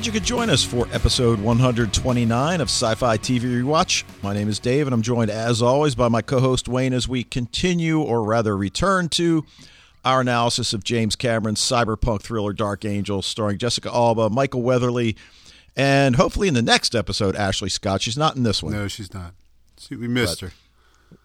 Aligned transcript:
glad 0.00 0.06
you 0.06 0.12
could 0.18 0.24
join 0.26 0.48
us 0.48 0.64
for 0.64 0.88
episode 0.92 1.38
129 1.42 2.60
of 2.62 2.68
Sci 2.68 2.94
Fi 2.94 3.18
TV 3.18 3.42
Rewatch. 3.62 4.02
My 4.22 4.32
name 4.32 4.48
is 4.48 4.58
Dave, 4.58 4.86
and 4.86 4.94
I'm 4.94 5.02
joined, 5.02 5.30
as 5.30 5.60
always, 5.60 5.94
by 5.94 6.08
my 6.08 6.22
co 6.22 6.40
host 6.40 6.68
Wayne 6.68 6.94
as 6.94 7.06
we 7.06 7.22
continue, 7.22 8.00
or 8.00 8.24
rather 8.24 8.56
return 8.56 9.10
to, 9.10 9.44
our 10.02 10.22
analysis 10.22 10.72
of 10.72 10.84
James 10.84 11.16
Cameron's 11.16 11.60
cyberpunk 11.60 12.22
thriller 12.22 12.54
Dark 12.54 12.86
Angel, 12.86 13.20
starring 13.20 13.58
Jessica 13.58 13.90
Alba, 13.92 14.30
Michael 14.30 14.62
Weatherly, 14.62 15.16
and 15.76 16.16
hopefully 16.16 16.48
in 16.48 16.54
the 16.54 16.62
next 16.62 16.94
episode, 16.94 17.36
Ashley 17.36 17.68
Scott. 17.68 18.00
She's 18.00 18.16
not 18.16 18.36
in 18.36 18.42
this 18.42 18.62
one. 18.62 18.72
No, 18.72 18.88
she's 18.88 19.12
not. 19.12 19.34
See, 19.76 19.96
we 19.96 20.08
missed 20.08 20.40
But- 20.40 20.46
her. 20.48 20.54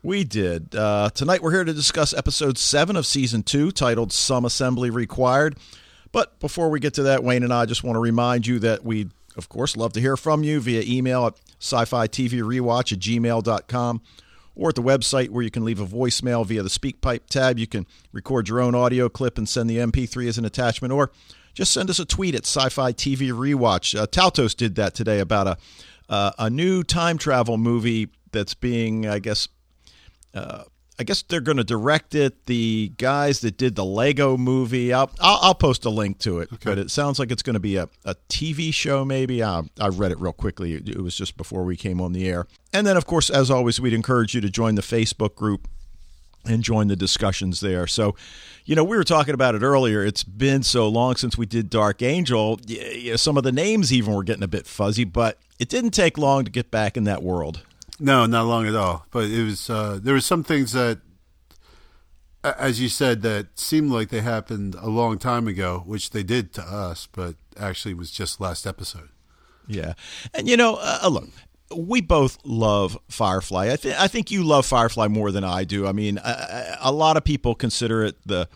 We 0.04 0.26
did. 0.26 0.76
Uh, 0.76 1.12
tonight 1.14 1.42
we're 1.42 1.52
here 1.52 1.64
to 1.64 1.74
discuss 1.74 2.14
episode 2.14 2.58
7 2.58 2.98
of 2.98 3.06
season 3.06 3.42
2 3.44 3.72
titled 3.72 4.12
Some 4.12 4.44
Assembly 4.44 4.90
Required. 4.90 5.56
But 6.16 6.40
before 6.40 6.70
we 6.70 6.80
get 6.80 6.94
to 6.94 7.04
that, 7.04 7.26
Wayne 7.26 7.44
and 7.44 7.52
I 7.52 7.66
just 7.66 7.84
want 7.84 7.98
to 7.98 8.00
remind 8.00 8.48
you 8.48 8.58
that 8.60 8.86
we, 8.86 9.10
of 9.36 9.50
course, 9.50 9.76
love 9.76 9.92
to 9.92 10.00
hear 10.00 10.16
from 10.16 10.46
you 10.46 10.62
via 10.62 10.82
email 10.88 11.26
at 11.26 11.34
sci 11.60 11.84
fi 11.84 12.08
TV 12.08 12.42
rewatch 12.42 12.94
at 12.94 13.00
gmail.com 13.00 14.02
or 14.56 14.70
at 14.70 14.76
the 14.76 14.82
website 14.82 15.28
where 15.28 15.44
you 15.44 15.52
can 15.52 15.66
leave 15.66 15.82
a 15.82 15.86
voicemail 15.86 16.46
via 16.46 16.64
the 16.64 16.70
SpeakPipe 16.70 17.28
tab. 17.28 17.60
You 17.60 17.68
can 17.68 17.86
record 18.14 18.48
your 18.48 18.62
own 18.62 18.76
audio 18.76 19.10
clip 19.10 19.38
and 19.38 19.50
send 19.50 19.70
the 19.70 19.76
MP3 19.76 20.30
as 20.30 20.38
an 20.38 20.46
attachment 20.46 20.94
or 20.94 21.12
just 21.54 21.74
send 21.74 21.90
us 21.90 22.00
a 22.00 22.06
tweet 22.06 22.34
at 22.34 22.46
sci 22.46 22.70
fi 22.70 22.94
TV 22.94 23.34
rewatch. 23.34 23.94
Uh, 24.00 24.08
Taltos 24.08 24.56
did 24.56 24.76
that 24.76 24.94
today 24.94 25.20
about 25.20 25.48
a, 25.48 25.58
uh, 26.08 26.32
a 26.40 26.50
new 26.50 26.82
time 26.82 27.18
travel 27.18 27.58
movie 27.58 28.08
that's 28.32 28.54
being, 28.54 29.06
I 29.06 29.20
guess, 29.20 29.50
I 30.98 31.04
guess 31.04 31.22
they're 31.24 31.42
going 31.42 31.58
to 31.58 31.64
direct 31.64 32.16
it. 32.16 32.46
The 32.46 32.94
guys 32.98 33.42
that 33.42 33.58
did 33.58 33.76
the 33.76 33.84
Lego 33.84 34.38
movie, 34.38 34.94
I'll, 34.94 35.12
I'll, 35.20 35.40
I'll 35.42 35.56
post 35.56 35.84
a 35.84 35.90
link 35.90 36.20
to 36.20 36.40
it. 36.40 36.50
But 36.64 36.78
it 36.78 36.90
sounds 36.90 37.20
like 37.20 37.32
it's 37.32 37.44
going 37.44 37.56
to 37.56 37.60
be 37.60 37.76
a, 37.76 37.90
a 38.06 38.16
TV 38.30 38.74
show, 38.74 39.04
maybe. 39.04 39.44
Uh, 39.44 39.64
I 39.80 39.88
read 39.90 40.12
it 40.12 40.20
real 40.20 40.34
quickly. 40.34 40.74
It, 40.74 40.98
was 41.02 41.16
just 41.16 41.36
before 41.36 41.66
we 41.66 41.76
came 41.76 42.00
on 42.00 42.14
the 42.14 42.28
air. 42.28 42.48
And 42.72 42.88
then, 42.88 42.96
of 42.96 43.06
course, 43.06 43.30
as 43.30 43.52
always, 43.52 43.80
we'd 43.80 43.94
encourage 43.94 44.34
you 44.34 44.42
to 44.42 44.50
join 44.50 44.76
the 44.76 44.82
Facebook 44.82 45.36
group 45.36 45.68
and 46.46 46.64
join 46.64 46.88
the 46.88 46.96
discussions 46.96 47.60
there. 47.60 47.88
So, 47.88 48.16
you 48.64 48.76
know, 48.76 48.84
we 48.84 48.96
were 48.96 49.04
talking 49.04 49.34
about 49.34 49.56
it 49.56 49.64
earlier. 49.64 50.06
It's 50.06 50.24
been 50.24 50.64
so 50.64 50.88
long 50.88 51.16
since 51.16 51.38
we 51.38 51.46
did 51.46 51.70
Dark 51.70 52.02
Angel. 52.02 52.60
Some 53.16 53.36
of 53.36 53.44
the 53.44 53.52
names 53.52 53.92
even 53.92 54.14
were 54.14 54.24
getting 54.24 54.44
a 54.44 54.48
bit 54.48 54.66
fuzzy, 54.66 55.04
but 55.04 55.40
it 55.60 55.68
didn't 55.68 55.92
take 55.92 56.18
long 56.18 56.46
to 56.46 56.52
get 56.52 56.72
back 56.72 56.96
in 56.96 57.04
that 57.06 57.22
world. 57.22 57.62
No, 58.00 58.26
not 58.26 58.46
long 58.46 58.68
at 58.68 58.76
all. 58.76 59.06
But 59.12 59.30
it 59.30 59.44
was 59.44 59.70
uh, 59.70 60.00
there 60.02 60.14
were 60.14 60.22
some 60.22 60.44
things 60.44 60.74
that, 60.74 61.00
as 62.44 62.82
you 62.82 62.90
said, 62.90 63.22
that 63.22 63.58
seemed 63.58 63.92
like 63.92 64.10
they 64.10 64.22
happened 64.22 64.76
a 64.76 64.90
long 64.90 65.18
time 65.18 65.48
ago, 65.48 65.84
which 65.86 66.10
they 66.10 66.24
did 66.24 66.54
to 66.54 66.62
us, 66.62 67.08
but 67.12 67.36
actually 67.58 67.94
was 67.94 68.12
just 68.12 68.42
last 68.42 68.68
episode. 68.68 69.10
Yeah, 69.68 69.94
and 70.34 70.48
you 70.48 70.58
know, 70.58 70.78
uh, 70.80 71.08
look, 71.10 71.30
we 71.76 72.02
both 72.02 72.38
love 72.44 72.98
Firefly. 73.10 73.68
I, 73.68 74.04
I 74.04 74.08
think 74.08 74.30
you 74.30 74.44
love 74.44 74.66
Firefly 74.66 75.08
more 75.08 75.32
than 75.32 75.44
I 75.44 75.64
do. 75.64 75.88
I 75.88 75.92
mean, 75.92 76.18
a, 76.18 76.78
a 76.82 76.92
lot 76.92 77.18
of 77.18 77.24
people 77.24 77.56
consider 77.56 78.04
it 78.04 78.16
the 78.26 78.48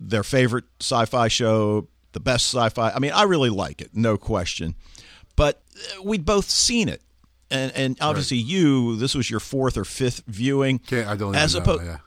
their 0.00 0.22
favorite 0.22 0.64
sci-fi 0.80 1.28
show, 1.28 1.88
the 2.12 2.20
best 2.20 2.46
sci-fi. 2.54 2.90
I 2.90 2.98
mean, 2.98 3.12
I 3.12 3.22
really 3.24 3.50
like 3.50 3.80
it, 3.80 3.90
no 3.94 4.16
question. 4.16 4.74
But 5.34 5.62
uh, 5.76 6.02
we'd 6.02 6.24
both 6.24 6.50
seen 6.50 6.88
it, 6.88 7.02
and 7.50 7.72
and 7.74 7.98
obviously 8.00 8.36
you, 8.36 8.96
this 8.96 9.14
was 9.14 9.30
your 9.30 9.40
fourth 9.40 9.76
or 9.76 9.84
fifth 9.84 10.22
viewing. 10.26 10.78
Can't 10.80 11.08
I 11.08 11.16
don't 11.16 11.34
as 11.34 11.54
opposed, 11.54 11.84
yeah. 11.84 11.98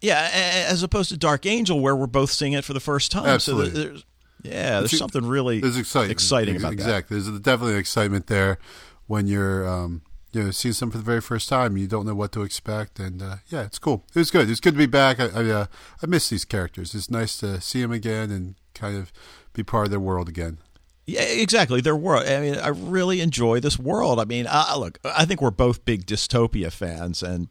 yeah, 0.00 0.66
as 0.68 0.82
opposed 0.82 1.10
to 1.10 1.16
Dark 1.16 1.46
Angel, 1.46 1.78
where 1.80 1.94
we're 1.96 2.06
both 2.06 2.30
seeing 2.30 2.52
it 2.54 2.64
for 2.64 2.72
the 2.72 2.80
first 2.80 3.10
time. 3.12 3.26
Absolutely. 3.26 3.70
So 3.70 3.88
there's, 3.88 4.04
yeah, 4.42 4.70
there's 4.80 4.84
It's- 4.94 4.98
something 4.98 5.26
really 5.26 5.60
There's 5.60 5.76
exciting, 5.76 6.10
exciting 6.10 6.54
Ex- 6.54 6.62
about 6.64 6.70
that. 6.70 6.82
exactly. 6.82 7.20
There's 7.20 7.40
definitely 7.40 7.76
excitement 7.76 8.26
there 8.26 8.58
when 9.06 9.26
you're 9.26 9.68
um, 9.68 10.02
you 10.32 10.42
know 10.44 10.50
seeing 10.50 10.72
something 10.72 10.92
for 10.92 10.98
the 10.98 11.04
very 11.04 11.20
first 11.20 11.48
time. 11.48 11.76
You 11.76 11.86
don't 11.86 12.06
know 12.06 12.14
what 12.14 12.32
to 12.32 12.42
expect, 12.42 12.98
and 12.98 13.20
uh, 13.22 13.36
yeah, 13.48 13.62
it's 13.64 13.78
cool. 13.78 14.06
It 14.14 14.18
was 14.18 14.30
good. 14.30 14.48
It's 14.48 14.60
good 14.60 14.72
to 14.74 14.78
be 14.78 14.86
back. 14.86 15.20
I 15.20 15.26
I, 15.26 15.50
uh, 15.50 15.66
I 16.02 16.06
miss 16.06 16.28
these 16.30 16.44
characters. 16.44 16.94
It's 16.94 17.10
nice 17.10 17.36
to 17.38 17.60
see 17.60 17.82
them 17.82 17.92
again 17.92 18.30
and 18.30 18.54
kind 18.74 18.96
of 18.96 19.12
be 19.52 19.62
part 19.62 19.86
of 19.86 19.90
their 19.90 20.00
world 20.00 20.28
again. 20.28 20.58
Yeah, 21.06 21.22
exactly. 21.22 21.80
Their 21.80 21.96
world. 21.96 22.26
I 22.26 22.40
mean, 22.40 22.56
I 22.56 22.68
really 22.68 23.20
enjoy 23.20 23.60
this 23.60 23.78
world. 23.78 24.20
I 24.20 24.24
mean, 24.24 24.46
I, 24.48 24.76
look, 24.76 24.98
I 25.04 25.24
think 25.24 25.40
we're 25.42 25.50
both 25.50 25.84
big 25.84 26.06
dystopia 26.06 26.70
fans, 26.70 27.22
and 27.22 27.48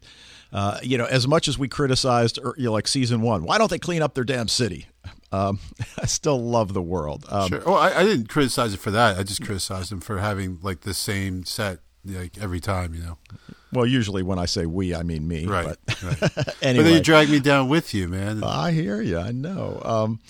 uh, 0.52 0.78
you 0.82 0.96
know, 0.96 1.04
as 1.04 1.28
much 1.28 1.46
as 1.46 1.58
we 1.58 1.68
criticized, 1.68 2.38
you 2.56 2.64
know, 2.66 2.72
like 2.72 2.88
season 2.88 3.20
one, 3.22 3.44
why 3.44 3.58
don't 3.58 3.70
they 3.70 3.78
clean 3.78 4.02
up 4.02 4.14
their 4.14 4.24
damn 4.24 4.48
city? 4.48 4.86
Um, 5.32 5.58
I 6.00 6.06
still 6.06 6.42
love 6.42 6.72
the 6.74 6.82
world. 6.82 7.26
Um, 7.28 7.48
Sure. 7.48 7.62
Oh, 7.66 7.74
I, 7.74 8.00
I 8.00 8.02
didn't 8.04 8.28
criticize 8.28 8.74
it 8.74 8.80
for 8.80 8.90
that. 8.92 9.18
I 9.18 9.22
just 9.22 9.44
criticized 9.44 9.90
them 9.92 10.00
for 10.00 10.18
having 10.18 10.58
like 10.62 10.80
the 10.80 10.94
same 10.94 11.44
set 11.44 11.80
like 12.04 12.38
every 12.38 12.60
time. 12.60 12.94
You 12.94 13.02
know. 13.02 13.18
Well, 13.72 13.86
usually 13.86 14.22
when 14.22 14.38
I 14.38 14.46
say 14.46 14.66
we, 14.66 14.94
I 14.94 15.02
mean 15.02 15.28
me. 15.28 15.46
Right. 15.46 15.76
But 15.86 16.02
right. 16.02 16.18
But 16.46 16.56
then 16.60 16.94
you 16.94 17.00
drag 17.00 17.28
me 17.28 17.40
down 17.40 17.68
with 17.68 17.94
you, 17.94 18.08
man. 18.08 18.42
I 18.42 18.72
hear 18.72 19.00
you. 19.00 19.18
I 19.18 19.32
know. 19.32 19.80
Um, 19.84 20.20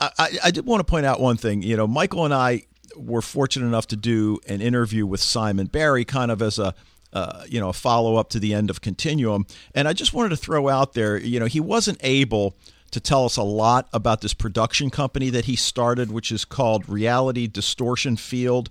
I, 0.00 0.10
I, 0.18 0.38
I 0.44 0.50
did 0.50 0.66
want 0.66 0.80
to 0.80 0.84
point 0.84 1.06
out 1.06 1.20
one 1.20 1.36
thing. 1.36 1.62
You 1.62 1.76
know, 1.76 1.86
Michael 1.86 2.24
and 2.24 2.34
I 2.34 2.64
were 3.00 3.22
fortunate 3.22 3.66
enough 3.66 3.86
to 3.88 3.96
do 3.96 4.38
an 4.46 4.60
interview 4.60 5.06
with 5.06 5.20
Simon 5.20 5.66
Barry, 5.66 6.04
kind 6.04 6.30
of 6.30 6.42
as 6.42 6.58
a 6.58 6.74
uh, 7.12 7.44
you 7.48 7.58
know 7.58 7.70
a 7.70 7.72
follow 7.72 8.16
up 8.16 8.28
to 8.30 8.38
the 8.38 8.54
end 8.54 8.70
of 8.70 8.80
Continuum, 8.80 9.46
and 9.74 9.88
I 9.88 9.92
just 9.92 10.12
wanted 10.14 10.28
to 10.30 10.36
throw 10.36 10.68
out 10.68 10.92
there. 10.92 11.18
You 11.18 11.40
know, 11.40 11.46
he 11.46 11.60
wasn't 11.60 11.98
able 12.02 12.54
to 12.92 13.00
tell 13.00 13.24
us 13.24 13.36
a 13.36 13.42
lot 13.42 13.88
about 13.92 14.20
this 14.20 14.34
production 14.34 14.90
company 14.90 15.30
that 15.30 15.44
he 15.44 15.56
started, 15.56 16.10
which 16.10 16.32
is 16.32 16.44
called 16.44 16.88
Reality 16.88 17.46
Distortion 17.46 18.16
Field. 18.16 18.68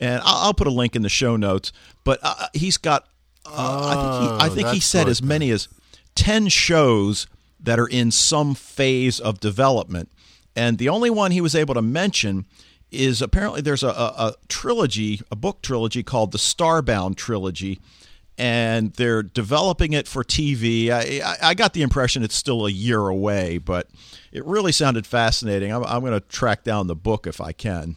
And 0.00 0.20
I'll, 0.24 0.46
I'll 0.46 0.54
put 0.54 0.66
a 0.66 0.70
link 0.70 0.96
in 0.96 1.02
the 1.02 1.08
show 1.08 1.36
notes. 1.36 1.72
But 2.02 2.18
uh, 2.22 2.48
he's 2.54 2.76
got, 2.76 3.06
uh, 3.46 3.50
I 3.52 3.94
think 3.94 4.12
he, 4.22 4.44
I 4.44 4.48
Oh, 4.48 4.54
think 4.54 4.68
he 4.74 4.80
said 4.80 5.08
as 5.08 5.22
many 5.22 5.50
as 5.50 5.68
10 6.16 6.48
shows 6.48 7.28
that 7.60 7.78
are 7.78 7.86
in 7.86 8.10
some 8.10 8.56
phase 8.56 9.20
of 9.20 9.38
development. 9.38 10.10
And 10.56 10.78
the 10.78 10.88
only 10.88 11.08
one 11.10 11.30
he 11.30 11.40
was 11.40 11.54
able 11.54 11.74
to 11.74 11.82
mention 11.82 12.46
is 12.92 13.22
apparently 13.22 13.60
there's 13.60 13.82
a, 13.82 13.88
a, 13.88 14.34
trilogy, 14.48 15.20
a 15.30 15.36
book 15.36 15.62
trilogy 15.62 16.02
called 16.02 16.32
the 16.32 16.38
Starbound 16.38 17.16
trilogy, 17.16 17.80
and 18.38 18.92
they're 18.94 19.22
developing 19.22 19.92
it 19.92 20.06
for 20.06 20.22
TV. 20.22 20.90
I, 20.90 21.38
I, 21.42 21.54
got 21.54 21.72
the 21.72 21.82
impression 21.82 22.22
it's 22.22 22.34
still 22.34 22.66
a 22.66 22.70
year 22.70 23.08
away, 23.08 23.58
but 23.58 23.88
it 24.30 24.44
really 24.44 24.72
sounded 24.72 25.06
fascinating. 25.06 25.72
I'm, 25.72 25.84
I'm 25.84 26.00
going 26.00 26.12
to 26.12 26.20
track 26.20 26.64
down 26.64 26.86
the 26.86 26.96
book 26.96 27.26
if 27.26 27.40
I 27.40 27.52
can. 27.52 27.96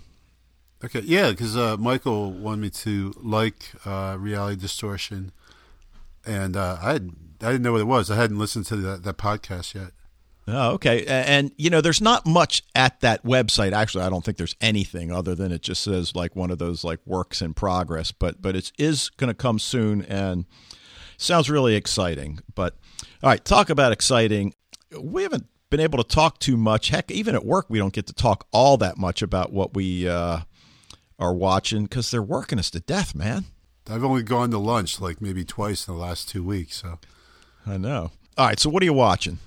Okay, 0.83 1.01
yeah, 1.01 1.31
because 1.31 1.57
uh, 1.57 1.77
Michael 1.77 2.31
wanted 2.31 2.61
me 2.61 2.69
to 2.69 3.13
like 3.17 3.71
uh, 3.85 4.17
Reality 4.19 4.59
Distortion, 4.59 5.31
and 6.25 6.55
uh, 6.55 6.77
I 6.81 6.91
I 7.41 7.51
didn't 7.51 7.61
know 7.61 7.71
what 7.71 7.81
it 7.81 7.85
was. 7.85 8.11
I 8.11 8.15
hadn't 8.17 8.37
listened 8.37 8.65
to 8.67 8.75
that, 8.77 9.03
that 9.03 9.17
podcast 9.17 9.73
yet. 9.73 9.91
Oh, 10.47 10.73
okay. 10.73 11.05
And, 11.07 11.51
you 11.57 11.71
know, 11.71 11.81
there's 11.81 12.01
not 12.01 12.25
much 12.25 12.61
at 12.75 12.99
that 12.99 13.23
website. 13.23 13.71
Actually, 13.71 14.03
I 14.03 14.09
don't 14.09 14.23
think 14.23 14.37
there's 14.37 14.55
anything 14.61 15.11
other 15.11 15.33
than 15.33 15.51
it 15.51 15.63
just 15.63 15.83
says 15.83 16.15
like 16.15 16.35
one 16.35 16.51
of 16.51 16.59
those 16.59 16.83
like 16.83 16.99
works 17.05 17.41
in 17.41 17.53
progress, 17.55 18.11
but 18.11 18.41
but 18.41 18.55
it 18.55 18.71
is 18.77 19.09
going 19.09 19.29
to 19.29 19.33
come 19.33 19.57
soon 19.57 20.03
and 20.05 20.45
sounds 21.17 21.49
really 21.49 21.75
exciting. 21.75 22.39
But 22.53 22.75
all 23.23 23.29
right, 23.31 23.43
talk 23.43 23.71
about 23.71 23.91
exciting. 23.91 24.53
We 24.99 25.23
haven't 25.23 25.47
been 25.71 25.79
able 25.79 25.97
to 26.03 26.07
talk 26.07 26.37
too 26.39 26.57
much. 26.57 26.89
Heck, 26.89 27.09
even 27.09 27.33
at 27.33 27.43
work 27.43 27.65
we 27.69 27.79
don't 27.79 27.93
get 27.93 28.05
to 28.07 28.13
talk 28.13 28.45
all 28.51 28.77
that 28.77 28.97
much 28.97 29.23
about 29.23 29.51
what 29.51 29.73
we 29.73 30.07
uh 30.07 30.41
are 31.17 31.33
watching 31.33 31.87
cuz 31.87 32.11
they're 32.11 32.21
working 32.21 32.59
us 32.59 32.69
to 32.69 32.79
death, 32.81 33.15
man. 33.15 33.45
I've 33.89 34.03
only 34.03 34.21
gone 34.23 34.51
to 34.51 34.59
lunch 34.59 34.99
like 35.01 35.21
maybe 35.21 35.43
twice 35.43 35.87
in 35.87 35.95
the 35.95 35.99
last 35.99 36.29
two 36.29 36.43
weeks. 36.43 36.81
So, 36.81 36.99
I 37.65 37.77
know. 37.77 38.11
All 38.37 38.47
right, 38.47 38.59
so 38.59 38.69
what 38.69 38.83
are 38.83 38.85
you 38.85 38.93
watching? 38.93 39.39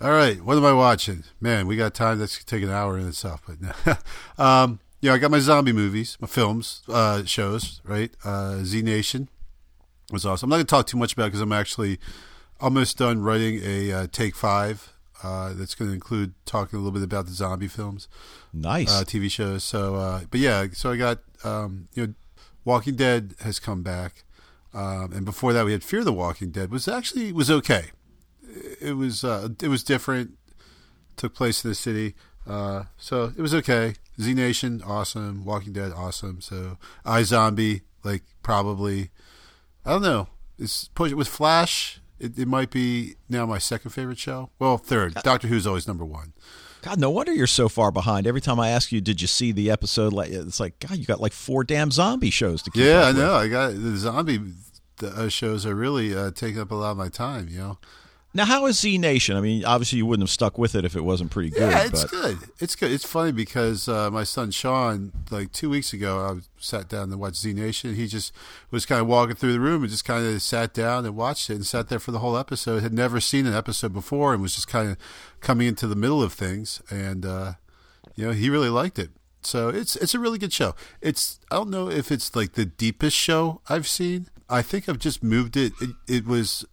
All 0.00 0.10
right, 0.10 0.40
what 0.40 0.56
am 0.56 0.64
I 0.64 0.72
watching? 0.72 1.24
Man, 1.40 1.66
we 1.66 1.76
got 1.76 1.94
time. 1.94 2.18
That's 2.18 2.42
take 2.44 2.62
an 2.62 2.70
hour 2.70 2.98
in 2.98 3.08
itself, 3.08 3.42
but 3.46 3.60
no. 3.60 3.96
um, 4.44 4.80
yeah, 5.00 5.12
I 5.12 5.18
got 5.18 5.30
my 5.30 5.38
zombie 5.40 5.72
movies, 5.72 6.16
my 6.20 6.28
films, 6.28 6.82
uh, 6.88 7.24
shows. 7.24 7.80
Right, 7.84 8.12
uh, 8.24 8.58
Z 8.62 8.82
Nation 8.82 9.28
was 10.12 10.24
awesome. 10.24 10.46
I'm 10.46 10.50
not 10.50 10.56
going 10.56 10.66
to 10.66 10.70
talk 10.70 10.86
too 10.86 10.96
much 10.96 11.12
about 11.12 11.24
it 11.24 11.28
because 11.28 11.40
I'm 11.40 11.52
actually 11.52 11.98
almost 12.60 12.98
done 12.98 13.22
writing 13.22 13.60
a 13.64 13.92
uh, 13.92 14.06
take 14.10 14.34
five. 14.36 14.92
Uh, 15.20 15.52
that's 15.52 15.74
going 15.74 15.90
to 15.90 15.94
include 15.94 16.32
talking 16.46 16.78
a 16.78 16.80
little 16.80 16.92
bit 16.92 17.02
about 17.02 17.26
the 17.26 17.32
zombie 17.32 17.66
films. 17.66 18.06
Nice. 18.52 18.88
uh, 18.88 19.02
TV 19.02 19.28
shows. 19.28 19.64
So, 19.64 19.96
uh, 19.96 20.20
but 20.30 20.38
yeah, 20.38 20.68
so 20.72 20.92
I 20.92 20.96
got 20.96 21.18
um, 21.42 21.88
you 21.94 22.06
know, 22.06 22.14
Walking 22.64 22.94
Dead 22.94 23.34
has 23.40 23.58
come 23.58 23.82
back, 23.82 24.22
um, 24.72 25.12
and 25.12 25.24
before 25.24 25.52
that 25.52 25.64
we 25.64 25.72
had 25.72 25.82
Fear 25.82 26.04
the 26.04 26.12
Walking 26.12 26.50
Dead. 26.50 26.70
Was 26.70 26.86
actually 26.86 27.32
was 27.32 27.50
okay. 27.50 27.86
It 28.80 28.96
was 28.96 29.24
uh, 29.24 29.48
it 29.62 29.68
was 29.68 29.82
different. 29.82 30.32
Took 31.16 31.34
place 31.34 31.64
in 31.64 31.70
the 31.70 31.74
city, 31.74 32.14
uh, 32.46 32.84
so 32.96 33.32
it 33.36 33.40
was 33.40 33.52
okay. 33.54 33.94
Z 34.20 34.34
Nation, 34.34 34.82
awesome. 34.86 35.44
Walking 35.44 35.72
Dead, 35.72 35.92
awesome. 35.92 36.40
So 36.40 36.78
iZombie, 37.04 37.82
like 38.04 38.22
probably, 38.42 39.10
I 39.84 39.90
don't 39.92 40.02
know. 40.02 40.28
It's 40.58 40.88
push 40.88 41.12
with 41.12 41.28
Flash. 41.28 42.00
It, 42.20 42.38
it 42.38 42.48
might 42.48 42.70
be 42.70 43.14
now 43.28 43.46
my 43.46 43.58
second 43.58 43.90
favorite 43.90 44.18
show. 44.18 44.50
Well, 44.58 44.78
third. 44.78 45.14
Doctor 45.14 45.48
Who's 45.48 45.66
always 45.66 45.86
number 45.86 46.04
one. 46.04 46.32
God, 46.82 47.00
no 47.00 47.10
wonder 47.10 47.32
you're 47.32 47.46
so 47.48 47.68
far 47.68 47.90
behind. 47.90 48.26
Every 48.26 48.40
time 48.40 48.60
I 48.60 48.70
ask 48.70 48.92
you, 48.92 49.00
did 49.00 49.20
you 49.20 49.26
see 49.26 49.50
the 49.52 49.70
episode? 49.70 50.12
Like 50.12 50.30
it's 50.30 50.60
like 50.60 50.78
God, 50.78 50.98
you 50.98 51.04
got 51.04 51.20
like 51.20 51.32
four 51.32 51.64
damn 51.64 51.90
zombie 51.90 52.30
shows 52.30 52.62
to 52.62 52.70
keep. 52.70 52.84
Yeah, 52.84 53.02
I 53.02 53.08
with. 53.08 53.16
know. 53.18 53.34
I 53.34 53.48
got 53.48 53.70
the 53.74 53.96
zombie 53.96 54.40
uh, 55.02 55.28
shows 55.28 55.66
are 55.66 55.74
really 55.74 56.14
uh, 56.14 56.30
taking 56.30 56.60
up 56.60 56.70
a 56.70 56.74
lot 56.76 56.92
of 56.92 56.96
my 56.96 57.08
time. 57.08 57.48
You 57.48 57.58
know. 57.58 57.78
Now, 58.34 58.44
how 58.44 58.66
is 58.66 58.78
Z 58.78 58.98
Nation? 58.98 59.36
I 59.36 59.40
mean, 59.40 59.64
obviously 59.64 59.98
you 59.98 60.06
wouldn't 60.06 60.28
have 60.28 60.32
stuck 60.32 60.58
with 60.58 60.74
it 60.74 60.84
if 60.84 60.94
it 60.94 61.00
wasn't 61.00 61.30
pretty 61.30 61.48
good. 61.48 61.70
Yeah, 61.72 61.84
it's 61.84 62.02
but 62.02 62.10
good. 62.10 62.38
It's 62.58 62.76
good. 62.76 62.92
It's 62.92 63.06
funny 63.06 63.32
because 63.32 63.88
uh, 63.88 64.10
my 64.10 64.24
son 64.24 64.50
Sean, 64.50 65.12
like 65.30 65.50
two 65.52 65.70
weeks 65.70 65.94
ago, 65.94 66.18
I 66.20 66.40
sat 66.58 66.90
down 66.90 67.08
to 67.08 67.16
watch 67.16 67.36
Z 67.36 67.54
Nation. 67.54 67.94
He 67.94 68.06
just 68.06 68.32
was 68.70 68.84
kind 68.84 69.00
of 69.00 69.06
walking 69.06 69.34
through 69.34 69.54
the 69.54 69.60
room 69.60 69.82
and 69.82 69.90
just 69.90 70.04
kind 70.04 70.26
of 70.26 70.42
sat 70.42 70.74
down 70.74 71.06
and 71.06 71.16
watched 71.16 71.48
it 71.48 71.54
and 71.54 71.66
sat 71.66 71.88
there 71.88 71.98
for 71.98 72.10
the 72.10 72.18
whole 72.18 72.36
episode. 72.36 72.82
Had 72.82 72.92
never 72.92 73.18
seen 73.18 73.46
an 73.46 73.54
episode 73.54 73.94
before 73.94 74.34
and 74.34 74.42
was 74.42 74.54
just 74.54 74.68
kind 74.68 74.90
of 74.90 74.98
coming 75.40 75.66
into 75.66 75.86
the 75.86 75.96
middle 75.96 76.22
of 76.22 76.34
things. 76.34 76.82
And 76.90 77.24
uh, 77.24 77.52
you 78.14 78.26
know, 78.26 78.32
he 78.32 78.50
really 78.50 78.68
liked 78.68 78.98
it. 78.98 79.08
So 79.40 79.70
it's 79.70 79.96
it's 79.96 80.14
a 80.14 80.18
really 80.18 80.38
good 80.38 80.52
show. 80.52 80.74
It's 81.00 81.40
I 81.50 81.56
don't 81.56 81.70
know 81.70 81.88
if 81.88 82.12
it's 82.12 82.36
like 82.36 82.52
the 82.52 82.66
deepest 82.66 83.16
show 83.16 83.62
I've 83.70 83.88
seen. 83.88 84.28
I 84.50 84.62
think 84.62 84.88
I've 84.88 84.98
just 84.98 85.22
moved 85.22 85.56
it. 85.56 85.72
It, 85.80 85.90
it 86.06 86.26
was 86.26 86.66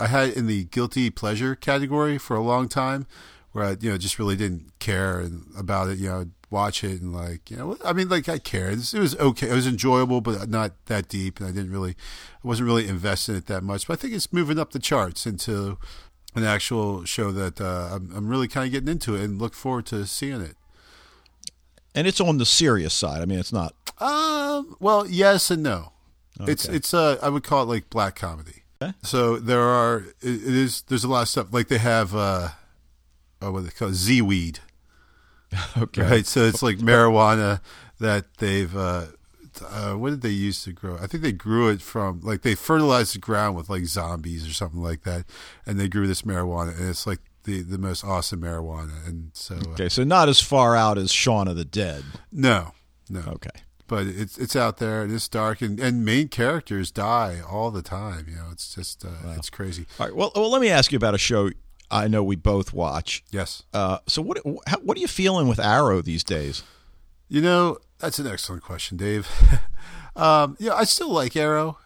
I 0.00 0.06
had 0.08 0.30
it 0.30 0.36
in 0.36 0.46
the 0.46 0.64
guilty 0.64 1.10
pleasure 1.10 1.54
category 1.54 2.18
for 2.18 2.34
a 2.36 2.42
long 2.42 2.68
time, 2.68 3.06
where 3.52 3.64
I 3.64 3.76
you 3.80 3.90
know 3.90 3.98
just 3.98 4.18
really 4.18 4.36
didn't 4.36 4.72
care 4.78 5.24
about 5.58 5.88
it. 5.88 5.98
You 5.98 6.08
know, 6.08 6.20
I'd 6.20 6.30
watch 6.50 6.82
it 6.82 7.00
and 7.00 7.12
like 7.12 7.50
you 7.50 7.56
know, 7.56 7.76
I 7.84 7.92
mean, 7.92 8.08
like 8.08 8.28
I 8.28 8.38
cared. 8.38 8.78
It 8.78 8.94
was 8.94 9.14
okay. 9.16 9.48
It 9.50 9.54
was 9.54 9.66
enjoyable, 9.66 10.20
but 10.20 10.48
not 10.48 10.72
that 10.86 11.08
deep, 11.08 11.38
and 11.38 11.48
I 11.48 11.52
didn't 11.52 11.70
really, 11.70 11.92
I 12.42 12.48
wasn't 12.48 12.66
really 12.66 12.88
invested 12.88 13.32
in 13.32 13.38
it 13.38 13.46
that 13.46 13.62
much. 13.62 13.86
But 13.86 13.94
I 13.94 13.96
think 14.00 14.14
it's 14.14 14.32
moving 14.32 14.58
up 14.58 14.72
the 14.72 14.78
charts 14.78 15.26
into 15.26 15.78
an 16.34 16.44
actual 16.44 17.04
show 17.04 17.32
that 17.32 17.60
uh, 17.60 17.90
I'm, 17.92 18.10
I'm 18.14 18.28
really 18.28 18.48
kind 18.48 18.66
of 18.66 18.72
getting 18.72 18.88
into 18.88 19.14
it 19.16 19.22
and 19.22 19.40
look 19.40 19.54
forward 19.54 19.86
to 19.86 20.06
seeing 20.06 20.40
it. 20.40 20.56
and 21.94 22.06
it's 22.06 22.20
on 22.20 22.38
the 22.38 22.46
serious 22.46 22.94
side. 22.94 23.20
I 23.20 23.24
mean, 23.26 23.38
it's 23.38 23.52
not. 23.52 23.74
Um, 23.98 24.76
well, 24.80 25.06
yes 25.06 25.50
and 25.50 25.62
no. 25.62 25.92
It's 26.42 26.64
it's 26.66 26.94
uh 26.94 27.18
I 27.22 27.28
would 27.28 27.42
call 27.44 27.64
it 27.64 27.66
like 27.66 27.90
black 27.90 28.14
comedy. 28.16 28.59
Okay. 28.82 28.92
So 29.02 29.36
there 29.38 29.60
are 29.60 29.98
it, 30.20 30.42
is 30.42 30.82
there's 30.82 31.04
a 31.04 31.08
lot 31.08 31.22
of 31.22 31.28
stuff 31.28 31.52
like 31.52 31.68
they 31.68 31.78
have 31.78 32.14
uh 32.14 32.48
oh 33.42 33.52
what 33.52 33.64
they 33.64 33.70
call 33.70 33.88
it, 33.88 33.94
Z 33.94 34.22
weed 34.22 34.60
Okay. 35.78 36.02
right 36.02 36.26
so 36.26 36.40
it's 36.44 36.62
like 36.62 36.78
marijuana 36.78 37.60
that 37.98 38.24
they've 38.38 38.74
uh, 38.76 39.06
uh 39.68 39.92
what 39.94 40.10
did 40.10 40.22
they 40.22 40.28
use 40.30 40.62
to 40.64 40.72
grow 40.72 40.96
I 40.96 41.06
think 41.08 41.22
they 41.22 41.32
grew 41.32 41.68
it 41.68 41.82
from 41.82 42.20
like 42.22 42.42
they 42.42 42.54
fertilized 42.54 43.14
the 43.14 43.18
ground 43.18 43.56
with 43.56 43.68
like 43.68 43.84
zombies 43.84 44.48
or 44.48 44.52
something 44.52 44.80
like 44.82 45.02
that 45.02 45.24
and 45.66 45.78
they 45.78 45.88
grew 45.88 46.06
this 46.06 46.22
marijuana 46.22 46.78
and 46.78 46.88
it's 46.88 47.06
like 47.06 47.18
the 47.44 47.62
the 47.62 47.78
most 47.78 48.04
awesome 48.04 48.40
marijuana 48.42 49.06
and 49.06 49.30
so 49.34 49.56
uh, 49.56 49.70
Okay, 49.72 49.88
so 49.88 50.04
not 50.04 50.28
as 50.28 50.40
far 50.40 50.76
out 50.76 50.96
as 50.98 51.10
Shaun 51.12 51.48
of 51.48 51.56
the 51.56 51.64
Dead. 51.64 52.04
no 52.32 52.72
no 53.08 53.20
Okay. 53.26 53.50
But 53.90 54.06
it's 54.06 54.38
it's 54.38 54.54
out 54.54 54.76
there 54.76 55.02
and 55.02 55.12
it's 55.12 55.26
dark 55.26 55.60
and, 55.60 55.80
and 55.80 56.04
main 56.04 56.28
characters 56.28 56.92
die 56.92 57.40
all 57.46 57.72
the 57.72 57.82
time. 57.82 58.26
You 58.28 58.36
know, 58.36 58.46
it's 58.52 58.72
just 58.72 59.04
uh, 59.04 59.34
it's 59.36 59.50
crazy. 59.50 59.86
All 59.98 60.06
right. 60.06 60.14
Well, 60.14 60.30
well, 60.36 60.48
let 60.48 60.60
me 60.62 60.70
ask 60.70 60.92
you 60.92 60.96
about 60.96 61.16
a 61.16 61.18
show 61.18 61.50
I 61.90 62.06
know 62.06 62.22
we 62.22 62.36
both 62.36 62.72
watch. 62.72 63.24
Yes, 63.32 63.64
Uh, 63.74 63.98
so 64.06 64.22
what 64.22 64.38
how, 64.68 64.78
what 64.78 64.96
are 64.96 65.00
you 65.00 65.08
feeling 65.08 65.48
with 65.48 65.58
Arrow 65.58 66.00
these 66.00 66.22
days? 66.24 66.62
you 67.28 67.40
know 67.40 67.78
that's 67.98 68.18
an 68.20 68.26
excellent 68.28 68.62
question, 68.62 68.96
Dave. 68.96 69.28
um, 70.16 70.56
yeah, 70.60 70.74
I 70.74 70.84
still 70.84 71.10
like 71.10 71.36
Arrow, 71.36 71.76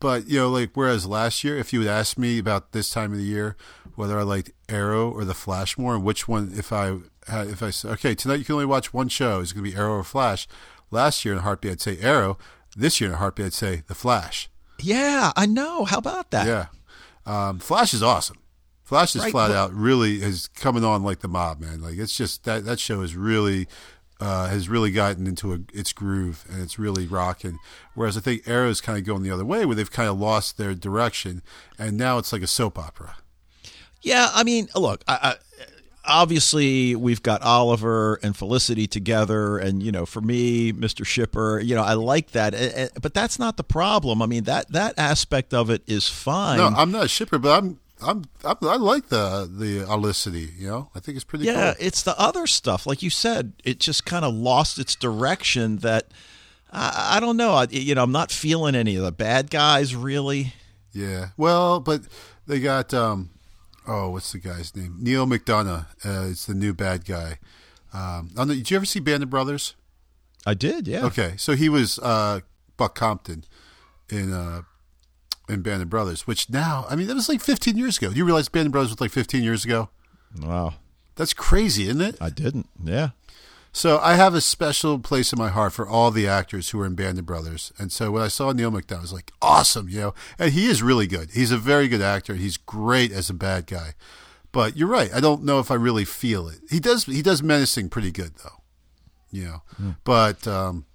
but 0.00 0.26
you 0.26 0.38
know, 0.38 0.48
like 0.48 0.70
whereas 0.72 1.04
last 1.04 1.44
year, 1.44 1.58
if 1.58 1.70
you 1.74 1.80
would 1.80 1.88
ask 1.88 2.16
me 2.16 2.38
about 2.38 2.72
this 2.72 2.88
time 2.88 3.12
of 3.12 3.18
the 3.18 3.24
year 3.24 3.56
whether 3.94 4.18
I 4.18 4.22
liked 4.22 4.52
Arrow 4.70 5.10
or 5.10 5.26
The 5.26 5.34
Flash 5.34 5.76
more, 5.76 5.94
and 5.94 6.02
which 6.02 6.26
one, 6.26 6.52
if 6.56 6.72
I 6.72 6.96
if 7.28 7.62
I 7.62 7.68
said, 7.68 7.90
okay, 7.92 8.14
tonight 8.14 8.38
you 8.38 8.44
can 8.46 8.54
only 8.54 8.64
watch 8.66 8.94
one 8.94 9.08
show, 9.08 9.40
is 9.40 9.50
it 9.50 9.54
going 9.54 9.66
to 9.66 9.70
be 9.70 9.76
Arrow 9.76 9.96
or 9.98 10.04
Flash? 10.04 10.48
Last 10.90 11.24
year 11.24 11.34
in 11.34 11.38
a 11.38 11.42
heartbeat, 11.42 11.72
I'd 11.72 11.80
say 11.80 11.98
Arrow. 11.98 12.38
This 12.76 13.00
year 13.00 13.10
in 13.10 13.14
a 13.14 13.18
heartbeat, 13.18 13.46
I'd 13.46 13.52
say 13.52 13.82
The 13.86 13.94
Flash. 13.94 14.48
Yeah, 14.80 15.32
I 15.36 15.46
know. 15.46 15.84
How 15.84 15.98
about 15.98 16.30
that? 16.30 16.46
Yeah. 16.46 16.66
Um, 17.26 17.58
Flash 17.58 17.92
is 17.94 18.02
awesome. 18.02 18.38
Flash 18.82 19.14
is 19.14 19.22
Right, 19.22 19.30
flat 19.30 19.52
out 19.52 19.72
really 19.72 20.20
is 20.20 20.48
coming 20.48 20.82
on 20.82 21.04
like 21.04 21.20
the 21.20 21.28
mob, 21.28 21.60
man. 21.60 21.80
Like 21.80 21.96
it's 21.96 22.16
just 22.16 22.42
that 22.42 22.64
that 22.64 22.80
show 22.80 23.02
is 23.02 23.14
really 23.14 23.68
uh, 24.18 24.48
has 24.48 24.68
really 24.68 24.90
gotten 24.90 25.28
into 25.28 25.52
a, 25.52 25.60
its 25.72 25.92
groove 25.92 26.44
and 26.50 26.60
it's 26.60 26.76
really 26.76 27.06
rocking. 27.06 27.58
Whereas 27.94 28.16
I 28.16 28.20
think 28.20 28.48
Arrow's 28.48 28.80
kind 28.80 28.98
of 28.98 29.04
going 29.04 29.22
the 29.22 29.30
other 29.30 29.44
way, 29.44 29.64
where 29.64 29.76
they've 29.76 29.90
kind 29.90 30.08
of 30.08 30.18
lost 30.18 30.58
their 30.58 30.74
direction, 30.74 31.42
and 31.78 31.96
now 31.96 32.18
it's 32.18 32.32
like 32.32 32.42
a 32.42 32.48
soap 32.48 32.78
opera. 32.80 33.16
Yeah, 34.02 34.28
I 34.34 34.42
mean, 34.42 34.68
look, 34.74 35.04
I, 35.06 35.18
I, 35.22 35.34
obviously 36.04 36.94
we've 36.94 37.22
got 37.22 37.42
Oliver 37.42 38.18
and 38.22 38.36
Felicity 38.36 38.86
together, 38.86 39.58
and 39.58 39.82
you 39.82 39.92
know, 39.92 40.06
for 40.06 40.20
me, 40.20 40.72
Mr. 40.72 41.04
Shipper, 41.04 41.60
you 41.60 41.74
know, 41.74 41.82
I 41.82 41.94
like 41.94 42.30
that, 42.32 42.54
Eh, 42.54 42.70
eh, 42.74 42.88
but 43.00 43.14
that's 43.14 43.38
not 43.38 43.56
the 43.56 43.64
problem. 43.64 44.22
I 44.22 44.26
mean, 44.26 44.44
that 44.44 44.70
that 44.72 44.98
aspect 44.98 45.54
of 45.54 45.70
it 45.70 45.82
is 45.86 46.08
fine. 46.08 46.58
No, 46.58 46.66
I'm 46.66 46.90
not 46.90 47.04
a 47.04 47.08
shipper, 47.08 47.38
but 47.38 47.56
I'm. 47.58 47.80
I'm, 48.02 48.24
I'm 48.46 48.56
I 48.62 48.76
like 48.76 49.08
the 49.10 49.46
the 49.46 49.84
Olicity, 49.84 50.58
you 50.58 50.68
know. 50.68 50.88
I 50.94 51.00
think 51.00 51.16
it's 51.16 51.24
pretty 51.24 51.44
yeah, 51.44 51.74
cool. 51.74 51.86
it's 51.86 52.02
the 52.02 52.18
other 52.18 52.46
stuff, 52.46 52.86
like 52.86 53.02
you 53.02 53.10
said, 53.10 53.52
it 53.62 53.78
just 53.78 54.06
kind 54.06 54.24
of 54.24 54.32
lost 54.32 54.78
its 54.78 54.94
direction. 54.96 55.76
That 55.78 56.06
I, 56.72 57.16
I 57.16 57.20
don't 57.20 57.36
know. 57.36 57.52
I, 57.52 57.66
you 57.70 57.94
know, 57.94 58.02
I'm 58.02 58.10
not 58.10 58.32
feeling 58.32 58.74
any 58.74 58.96
of 58.96 59.04
the 59.04 59.12
bad 59.12 59.50
guys 59.50 59.94
really. 59.94 60.54
Yeah. 60.94 61.28
Well, 61.36 61.78
but 61.78 62.00
they 62.46 62.58
got 62.60 62.94
um 62.94 63.30
oh, 63.90 64.10
what's 64.10 64.32
the 64.32 64.38
guy's 64.38 64.74
name? 64.76 64.96
Neal 65.00 65.26
McDonough 65.26 65.86
uh, 66.04 66.28
is 66.28 66.46
the 66.46 66.54
new 66.54 66.72
bad 66.72 67.04
guy. 67.04 67.38
Um, 67.92 68.30
know, 68.36 68.46
did 68.46 68.70
you 68.70 68.76
ever 68.76 68.86
see 68.86 69.00
Band 69.00 69.24
of 69.24 69.30
Brothers? 69.30 69.74
I 70.46 70.54
did, 70.54 70.86
yeah. 70.86 71.04
Okay, 71.06 71.34
so 71.36 71.54
he 71.54 71.68
was 71.68 71.98
uh, 71.98 72.40
Buck 72.76 72.94
Compton 72.94 73.44
in 74.08 74.32
uh, 74.32 74.62
in 75.48 75.62
Band 75.62 75.82
of 75.82 75.90
Brothers, 75.90 76.26
which 76.26 76.48
now 76.48 76.86
I 76.88 76.96
mean 76.96 77.08
that 77.08 77.14
was 77.14 77.28
like 77.28 77.40
15 77.40 77.76
years 77.76 77.98
ago. 77.98 78.10
Do 78.10 78.16
you 78.16 78.24
realize 78.24 78.48
Band 78.48 78.66
of 78.66 78.72
Brothers 78.72 78.90
was 78.92 79.00
like 79.00 79.10
15 79.10 79.42
years 79.42 79.64
ago? 79.64 79.90
Wow, 80.40 80.74
That's 81.16 81.34
crazy, 81.34 81.88
isn't 81.88 82.00
it? 82.00 82.16
I 82.20 82.30
didn't. 82.30 82.68
Yeah. 82.82 83.10
So 83.72 83.98
I 83.98 84.14
have 84.14 84.34
a 84.34 84.40
special 84.40 84.98
place 84.98 85.32
in 85.32 85.38
my 85.38 85.48
heart 85.48 85.72
for 85.72 85.88
all 85.88 86.10
the 86.10 86.26
actors 86.26 86.70
who 86.70 86.78
were 86.78 86.86
in 86.86 86.94
Band 86.96 87.18
of 87.18 87.26
Brothers. 87.26 87.72
And 87.78 87.92
so 87.92 88.10
when 88.10 88.22
I 88.22 88.28
saw 88.28 88.50
Neal 88.50 88.72
McDonough, 88.72 88.98
I 88.98 89.00
was 89.00 89.12
like, 89.12 89.32
awesome, 89.40 89.88
you 89.88 90.00
know. 90.00 90.14
And 90.38 90.52
he 90.52 90.66
is 90.66 90.82
really 90.82 91.06
good. 91.06 91.30
He's 91.32 91.52
a 91.52 91.58
very 91.58 91.86
good 91.86 92.02
actor. 92.02 92.34
He's 92.34 92.56
great 92.56 93.12
as 93.12 93.30
a 93.30 93.34
bad 93.34 93.66
guy. 93.66 93.94
But 94.52 94.76
you're 94.76 94.88
right. 94.88 95.10
I 95.14 95.20
don't 95.20 95.44
know 95.44 95.60
if 95.60 95.70
I 95.70 95.74
really 95.74 96.04
feel 96.04 96.48
it. 96.48 96.58
He 96.68 96.80
does 96.80 97.04
he 97.04 97.22
does 97.22 97.42
menacing 97.42 97.90
pretty 97.90 98.10
good 98.10 98.32
though. 98.42 98.62
You 99.30 99.44
know. 99.44 99.94
But 100.02 100.48
um 100.48 100.86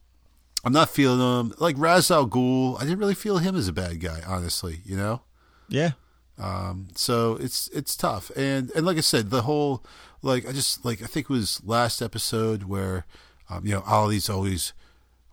I'm 0.65 0.73
not 0.73 0.89
feeling 0.89 1.19
him 1.19 1.53
like 1.59 1.75
Ra's 1.77 2.09
al 2.11 2.27
Ghul. 2.27 2.75
I 2.77 2.83
didn't 2.83 2.99
really 2.99 3.13
feel 3.15 3.37
him 3.37 3.55
as 3.55 3.67
a 3.67 3.73
bad 3.73 4.01
guy, 4.01 4.21
honestly, 4.25 4.81
you 4.83 4.97
know? 4.97 5.21
Yeah. 5.69 5.91
Um, 6.37 6.89
so 6.95 7.37
it's 7.39 7.69
it's 7.73 7.95
tough, 7.95 8.29
and 8.35 8.69
and 8.71 8.85
like 8.85 8.97
I 8.97 9.01
said, 9.01 9.29
the 9.29 9.43
whole 9.43 9.83
like 10.21 10.47
I 10.47 10.51
just 10.51 10.83
like 10.83 11.01
I 11.01 11.05
think 11.05 11.25
it 11.29 11.33
was 11.33 11.61
last 11.65 12.01
episode 12.01 12.63
where 12.63 13.05
um, 13.49 13.65
you 13.65 13.73
know 13.73 13.83
Ollie's 13.87 14.29
always 14.29 14.73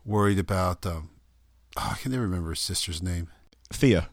worried 0.04 0.38
about 0.38 0.86
um, 0.86 1.10
oh, 1.76 1.90
I 1.92 2.00
can 2.00 2.12
never 2.12 2.22
remember 2.22 2.50
his 2.50 2.60
sister's 2.60 3.02
name, 3.02 3.28
Thea. 3.72 4.08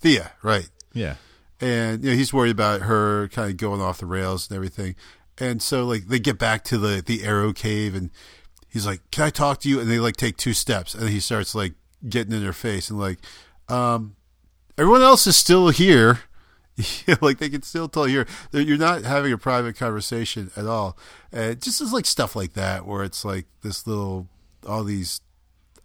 Thea, 0.00 0.32
right? 0.42 0.68
Yeah. 0.92 1.16
and 1.60 2.02
you 2.02 2.10
know 2.10 2.16
he's 2.16 2.32
worried 2.32 2.50
about 2.52 2.82
her 2.82 3.28
kind 3.28 3.50
of 3.50 3.56
going 3.56 3.80
off 3.80 3.98
the 3.98 4.06
rails 4.06 4.48
and 4.48 4.56
everything. 4.56 4.96
And 5.38 5.62
so 5.62 5.84
like 5.86 6.08
they 6.08 6.18
get 6.18 6.38
back 6.38 6.64
to 6.64 6.78
the 6.78 7.02
the 7.04 7.22
arrow 7.24 7.52
cave 7.52 7.94
and 7.94 8.10
he's 8.68 8.86
like, 8.86 9.00
"Can 9.10 9.24
I 9.24 9.30
talk 9.30 9.60
to 9.60 9.68
you?" 9.68 9.78
And 9.80 9.90
they 9.90 9.98
like 10.00 10.16
take 10.16 10.36
two 10.36 10.54
steps 10.54 10.94
and 10.94 11.08
he 11.08 11.20
starts 11.20 11.54
like 11.54 11.74
getting 12.08 12.32
in 12.32 12.42
their 12.42 12.52
face 12.52 12.90
and 12.90 12.98
like 12.98 13.18
um 13.68 14.16
everyone 14.78 15.02
else 15.02 15.26
is 15.26 15.36
still 15.36 15.68
here. 15.68 16.20
like 17.20 17.38
they 17.38 17.50
can 17.50 17.62
still 17.62 17.88
tell 17.88 18.08
you're 18.08 18.26
you're 18.52 18.78
not 18.78 19.02
having 19.02 19.32
a 19.32 19.38
private 19.38 19.76
conversation 19.76 20.50
at 20.56 20.66
all. 20.66 20.96
And 21.32 21.60
just 21.60 21.80
is 21.80 21.92
like 21.92 22.06
stuff 22.06 22.34
like 22.34 22.54
that 22.54 22.86
where 22.86 23.04
it's 23.04 23.24
like 23.24 23.46
this 23.62 23.86
little 23.86 24.28
all 24.66 24.84
these 24.84 25.20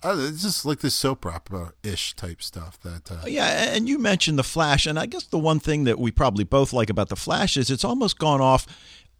it's 0.04 0.44
just 0.44 0.66
like 0.66 0.80
this 0.80 0.94
soap 0.94 1.26
opera 1.26 1.74
ish 1.84 2.16
type 2.16 2.42
stuff 2.42 2.80
that 2.82 3.12
uh, 3.12 3.26
Yeah, 3.26 3.74
and 3.74 3.90
you 3.90 3.98
mentioned 3.98 4.38
the 4.38 4.44
Flash, 4.44 4.86
and 4.86 5.00
I 5.00 5.06
guess 5.06 5.24
the 5.24 5.40
one 5.40 5.60
thing 5.60 5.86
that 5.86 5.98
we 5.98 6.12
probably 6.12 6.44
both 6.44 6.74
like 6.74 6.90
about 6.90 7.10
the 7.10 7.16
Flash 7.16 7.58
is 7.58 7.70
it's 7.70 7.84
almost 7.84 8.20
gone 8.20 8.42
off 8.42 8.68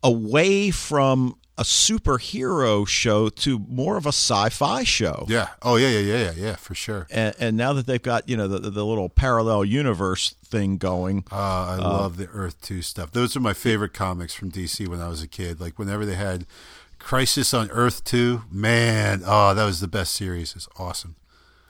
away 0.04 0.72
from 0.72 1.36
a 1.58 1.64
superhero 1.64 2.88
show 2.88 3.30
to 3.30 3.60
more 3.70 3.98
of 3.98 4.06
a 4.06 4.10
sci-fi 4.10 4.84
show. 4.84 5.26
Yeah. 5.30 5.50
Oh 5.62 5.78
yeah, 5.78 5.90
yeah, 5.90 6.00
yeah, 6.00 6.18
yeah, 6.24 6.32
yeah, 6.36 6.56
for 6.56 6.76
sure. 6.76 7.08
And, 7.10 7.34
and 7.40 7.58
now 7.58 7.74
that 7.74 7.86
they've 7.86 8.02
got 8.02 8.28
you 8.28 8.36
know 8.38 8.48
the, 8.48 8.70
the 8.70 8.86
little 8.86 9.10
parallel 9.10 9.64
universe 9.66 10.36
thing 10.44 10.78
going, 10.78 11.26
Uh, 11.32 11.36
I 11.36 11.76
love 11.78 12.18
the 12.18 12.28
Earth 12.28 12.62
Two 12.62 12.82
stuff. 12.82 13.12
Those 13.12 13.36
are 13.36 13.40
my 13.40 13.54
favorite 13.54 13.94
comics 13.94 14.34
from 14.34 14.52
DC 14.52 14.88
when 14.88 15.00
I 15.02 15.08
was 15.08 15.22
a 15.24 15.28
kid. 15.28 15.60
Like 15.62 15.80
whenever 15.80 16.06
they 16.06 16.16
had 16.16 16.46
Crisis 17.00 17.54
on 17.54 17.70
Earth 17.72 18.04
Two, 18.04 18.44
man, 18.52 19.22
oh, 19.26 19.54
that 19.54 19.66
was 19.66 19.80
the 19.80 19.88
best 19.88 20.14
series. 20.16 20.56
It's 20.56 20.68
awesome. 20.78 21.16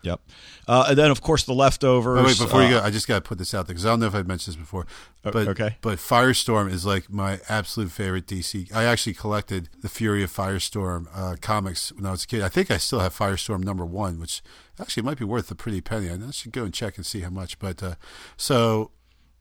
Yep. 0.06 0.22
Uh, 0.68 0.86
and 0.90 0.98
then, 0.98 1.12
of 1.12 1.22
course, 1.22 1.44
the 1.44 1.54
leftovers. 1.54 2.20
Oh, 2.20 2.24
wait, 2.24 2.38
before 2.38 2.62
you 2.62 2.76
uh, 2.78 2.80
go, 2.82 2.86
I 2.86 2.92
just 2.92 3.08
got 3.08 3.16
to 3.16 3.22
put 3.22 3.38
this 3.38 3.54
out 3.54 3.66
there 3.68 3.74
because 3.74 3.86
I 3.86 3.90
don't 3.90 4.00
know 4.00 4.06
if 4.08 4.16
I've 4.16 4.28
mentioned 4.28 4.56
this 4.56 4.60
before. 4.60 4.86
But, 5.24 5.36
okay. 5.36 5.78
But 5.82 5.98
Firestorm 5.98 6.72
is 6.72 6.86
like 6.86 7.12
my 7.12 7.40
absolute 7.50 7.92
favorite 7.92 8.28
DC. 8.28 8.74
I 8.74 8.84
actually 8.86 9.14
collected 9.16 9.70
the 9.82 9.90
Fury 9.90 10.24
of 10.24 10.32
Firestorm 10.32 11.08
uh, 11.14 11.36
comics 11.42 11.92
when 11.92 12.06
I 12.06 12.12
was 12.12 12.24
a 12.24 12.28
kid. 12.28 12.42
I 12.44 12.50
think 12.50 12.70
I 12.70 12.78
still 12.78 13.00
have 13.00 13.16
Firestorm 13.18 13.64
number 13.64 13.86
one, 13.86 14.20
which 14.20 14.42
actually 14.80 15.04
might 15.04 15.18
be 15.18 15.26
worth 15.26 15.50
a 15.50 15.56
pretty 15.56 15.82
penny. 15.82 16.10
I 16.10 16.32
should 16.32 16.52
go 16.52 16.64
and 16.64 16.74
check 16.74 16.98
and 16.98 17.06
see 17.06 17.22
how 17.22 17.30
much. 17.32 17.58
But 17.60 17.82
uh, 17.82 17.96
so 18.38 18.92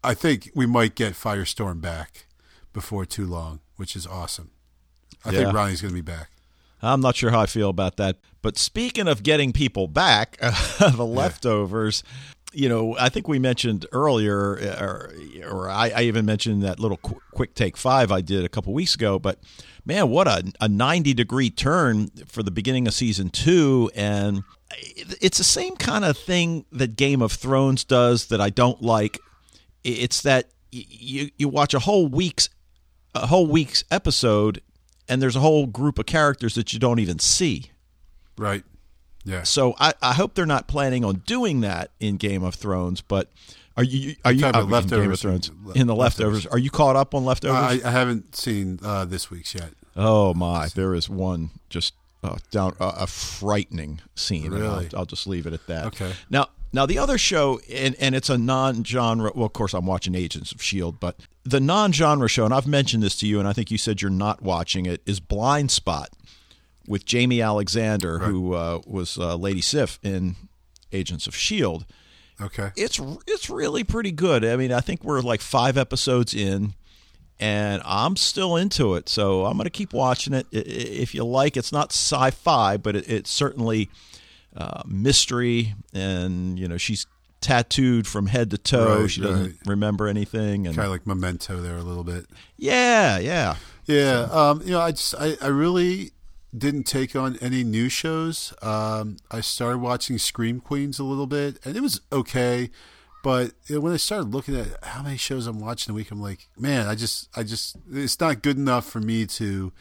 I 0.03 0.15
think 0.15 0.51
we 0.55 0.67
might 0.67 0.95
get 0.95 1.13
Firestorm 1.13 1.81
back 1.81 2.27
before 2.73 3.05
too 3.05 3.27
long, 3.27 3.61
which 3.77 3.95
is 3.95 4.07
awesome. 4.07 4.51
I 5.25 5.31
Yeah. 5.31 5.45
think 5.45 5.55
Ronnie's 5.55 5.81
going 5.81 5.93
to 5.95 6.03
be 6.03 6.03
back. 6.03 6.31
I'm 6.85 7.01
not 7.01 7.17
sure 7.17 7.31
how 7.31 7.41
I 7.41 7.47
feel 7.47 7.71
about 7.71 7.97
that. 7.97 8.19
But 8.43 8.59
speaking 8.59 9.09
of 9.09 9.23
getting 9.23 9.53
people 9.53 9.89
back, 9.89 10.37
the 10.79 11.07
leftovers, 11.07 12.03
you 12.53 12.69
know, 12.69 12.97
I 12.99 13.09
think 13.09 13.27
we 13.27 13.39
mentioned 13.39 13.87
earlier, 13.93 14.59
uh, 14.59 14.85
or, 14.85 15.15
or 15.51 15.71
I, 15.71 15.91
I 15.95 16.03
even 16.03 16.25
mentioned 16.25 16.63
that 16.63 16.79
little 16.79 16.99
qu- 16.99 17.21
quick 17.33 17.55
take 17.55 17.77
five 17.77 18.13
I 18.13 18.21
did 18.21 18.45
a 18.45 18.49
couple 18.49 18.73
weeks 18.73 18.95
ago. 18.95 19.19
But 19.19 19.39
man, 19.85 20.09
what 20.09 20.29
a, 20.29 20.53
a 20.61 20.69
90 20.69 21.15
degree 21.15 21.51
turn 21.51 22.09
for 22.27 22.43
the 22.43 22.51
beginning 22.51 22.87
of 22.87 22.95
season 22.95 23.31
two. 23.31 23.91
And 23.95 24.45
it's 25.21 25.39
the 25.39 25.45
same 25.45 25.77
kind 25.77 26.05
of 26.05 26.17
thing 26.17 26.65
that 26.73 26.97
Game 26.97 27.23
of 27.23 27.33
Thrones 27.33 27.85
does 27.85 28.27
that 28.27 28.41
I 28.41 28.51
don't 28.51 28.81
like. 28.83 29.19
It's 29.83 30.23
that 30.23 30.51
you, 30.71 31.31
you 31.37 31.49
watch 31.49 31.75
a 31.75 31.79
whole 31.81 32.07
week's 32.07 32.49
a 33.15 33.27
whole 33.27 33.47
week's 33.47 33.85
episode 33.93 34.61
and 35.09 35.21
there's 35.21 35.37
a 35.37 35.41
whole 35.41 35.67
group 35.67 35.99
of 35.99 36.07
characters 36.07 36.55
that 36.55 36.73
you 36.73 36.79
don't 36.79 36.99
even 36.99 37.19
see. 37.19 37.71
Right. 38.37 38.65
Yeah. 39.25 39.43
So 39.43 39.75
I, 39.79 39.95
I 40.03 40.13
hope 40.13 40.35
they're 40.35 40.47
not 40.47 40.69
planning 40.69 41.05
on 41.05 41.23
doing 41.27 41.63
that 41.63 41.91
in 41.99 42.17
Game 42.17 42.43
of 42.43 42.55
Thrones. 42.55 43.01
But 43.01 43.31
are 43.77 43.85
you 43.85 44.17
are 44.25 44.33
you 44.33 44.47
I 44.47 44.63
mean, 44.63 44.87
Game 44.87 45.11
of 45.11 45.19
Thrones 45.19 45.51
in 45.75 45.87
the 45.87 45.95
leftovers? 45.95 46.47
Are 46.47 46.59
you 46.59 46.71
caught 46.71 46.97
up 46.97 47.15
on 47.15 47.25
leftovers? 47.25 47.83
I, 47.85 47.89
I 47.89 47.91
haven't 47.91 48.37
seen 48.37 48.79
uh, 48.85 49.05
this 49.05 49.31
week's 49.31 49.55
yet. 49.55 49.71
oh 49.97 50.35
my, 50.35 50.69
there 50.69 50.95
is 50.95 51.09
one 51.09 51.51
just 51.71 51.95
uh, 52.23 52.37
down 52.51 52.77
uh, 52.81 52.93
a 52.97 53.07
frightening 53.07 54.01
scene. 54.15 54.53
Really? 54.53 54.89
I'll, 54.93 55.01
I'll 55.01 55.07
just 55.07 55.27
leave 55.27 55.47
it 55.47 55.53
at 55.53 55.67
that. 55.67 55.87
Okay. 55.87 56.13
Now 56.31 56.49
now 56.75 56.87
the 56.87 56.99
other 56.99 57.17
show 57.17 57.61
and 57.73 57.95
and 57.99 58.15
it's 58.15 58.29
a 58.29 58.37
non-genre. 58.37 59.33
Well, 59.35 59.47
of 59.47 59.53
course 59.53 59.73
I'm 59.75 59.87
watching 59.87 60.15
Agents 60.15 60.53
of 60.53 60.63
Shield, 60.63 61.01
but 61.01 61.17
the 61.45 61.61
non-genre 61.61 62.29
show, 62.29 62.45
and 62.45 62.53
I've 62.53 62.67
mentioned 62.67 63.03
this 63.03 63.17
to 63.19 63.27
you, 63.27 63.39
and 63.39 63.47
I 63.47 63.53
think 63.53 63.71
you 63.71 63.79
said 63.79 64.03
you're 64.03 64.11
not 64.11 64.43
watching 64.43 64.87
it, 64.87 65.01
is 65.07 65.21
Blind 65.21 65.71
Spot 65.71 66.11
with 66.87 67.07
Jaimie 67.07 67.45
Alexander, 67.45 68.19
who 68.19 68.55
uh, 68.55 68.81
was 68.87 69.17
uh, 69.19 69.37
Lady 69.37 69.61
Sif 69.61 69.99
in 70.03 70.37
Agents 70.93 71.27
of 71.27 71.35
Shield. 71.35 71.87
Okay. 72.41 72.73
It's 72.77 73.01
it's 73.27 73.49
really 73.49 73.85
pretty 73.85 74.13
good. 74.13 74.45
I 74.45 74.57
mean, 74.57 74.73
I 74.73 74.81
think 74.81 75.05
we're 75.05 75.21
like 75.21 75.41
five 75.41 75.79
episodes 75.79 76.35
in, 76.35 76.75
and 77.39 77.83
I'm 77.85 78.17
still 78.17 78.57
into 78.57 78.95
it. 78.95 79.09
So 79.09 79.45
I'm 79.45 79.57
going 79.57 79.65
to 79.65 79.71
keep 79.71 79.93
watching 79.93 80.35
it. 80.35 80.47
If 80.51 81.15
you 81.15 81.25
like, 81.25 81.57
it's 81.57 81.73
not 81.73 81.93
sci-fi, 81.93 82.77
but 82.77 82.97
it, 82.97 83.09
it's 83.09 83.31
certainly 83.31 83.89
uh, 84.57 84.83
mystery, 84.87 85.75
and 85.93 86.59
you 86.59 86.69
know 86.69 86.77
she's 86.77 87.07
tattooed 87.41 88.07
from 88.07 88.27
head 88.27 88.51
to 88.51 88.59
toe. 88.59 89.03
Right, 89.03 89.11
she 89.11 89.21
doesn't 89.21 89.43
right. 89.43 89.55
remember 89.67 90.09
anything, 90.09 90.67
and 90.67 90.75
Kind 90.75 90.87
of 90.87 90.93
like 90.93 91.07
Memento 91.07 91.61
there 91.61 91.77
a 91.77 91.83
little 91.83 92.05
bit. 92.05 92.27
yeah, 92.57 93.19
yeah. 93.19 93.57
Yeah, 93.87 94.29
um, 94.33 94.63
you 94.65 94.71
know, 94.71 94.81
I 94.81 94.93
just 94.93 95.15
I, 95.19 95.37
I 95.43 95.49
really 95.49 96.13
didn't 96.57 96.85
take 96.85 97.15
on 97.15 97.37
any 97.41 97.65
new 97.65 97.89
shows. 97.89 98.55
Um, 98.63 99.19
I 99.31 99.41
started 99.41 99.79
watching 99.79 100.19
Scream 100.19 100.61
Queens 100.61 100.99
a 100.99 101.05
little 101.05 101.27
bit, 101.27 101.59
and 101.65 101.77
it 101.77 101.81
was 101.81 102.01
okay. 102.11 102.71
But 103.23 103.53
you 103.67 103.77
know, 103.77 103.81
when 103.81 103.93
I 103.93 103.97
started 103.97 104.35
looking 104.35 104.57
at 104.57 104.83
how 104.83 105.03
many 105.03 105.17
shows 105.17 105.47
I'm 105.47 105.59
watching 105.59 105.93
a 105.93 105.95
week, 105.95 106.11
I'm 106.11 106.21
like, 106.21 106.49
man, 106.59 106.87
I 106.87 106.95
just 106.95 107.29
I 107.37 107.43
just 107.43 107.77
it's 107.91 108.19
not 108.21 108.43
good 108.43 108.57
enough 108.57 108.87
for 108.87 109.01
me 109.01 109.27
to 109.27 109.73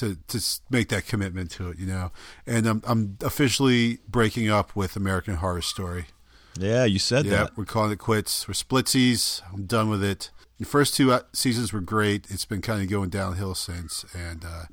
to 0.00 0.16
to 0.28 0.40
make 0.68 0.88
that 0.88 1.06
commitment 1.06 1.50
to 1.52 1.68
it, 1.70 1.78
you 1.78 1.86
know. 1.86 2.10
And 2.46 2.66
I'm 2.66 2.82
I'm 2.86 3.16
officially 3.22 3.98
breaking 4.08 4.50
up 4.50 4.74
with 4.76 4.96
American 4.96 5.36
Horror 5.36 5.62
Story. 5.62 6.06
Yeah, 6.58 6.84
you 6.84 6.98
said 6.98 7.24
Yeah, 7.26 7.44
that. 7.44 7.56
we're 7.56 7.64
calling 7.64 7.92
it 7.92 7.98
quits. 7.98 8.46
We're 8.48 8.54
splitsies. 8.54 9.40
I'm 9.52 9.64
done 9.66 9.88
with 9.88 10.02
it. 10.02 10.30
The 10.58 10.66
first 10.66 10.94
two 10.94 11.12
uh, 11.12 11.20
seasons 11.32 11.72
were 11.72 11.80
great. 11.80 12.26
It's 12.28 12.44
been 12.44 12.60
kind 12.60 12.82
of 12.82 12.90
going 12.90 13.08
downhill 13.08 13.54
since, 13.54 14.04
and 14.14 14.44
uh, 14.44 14.64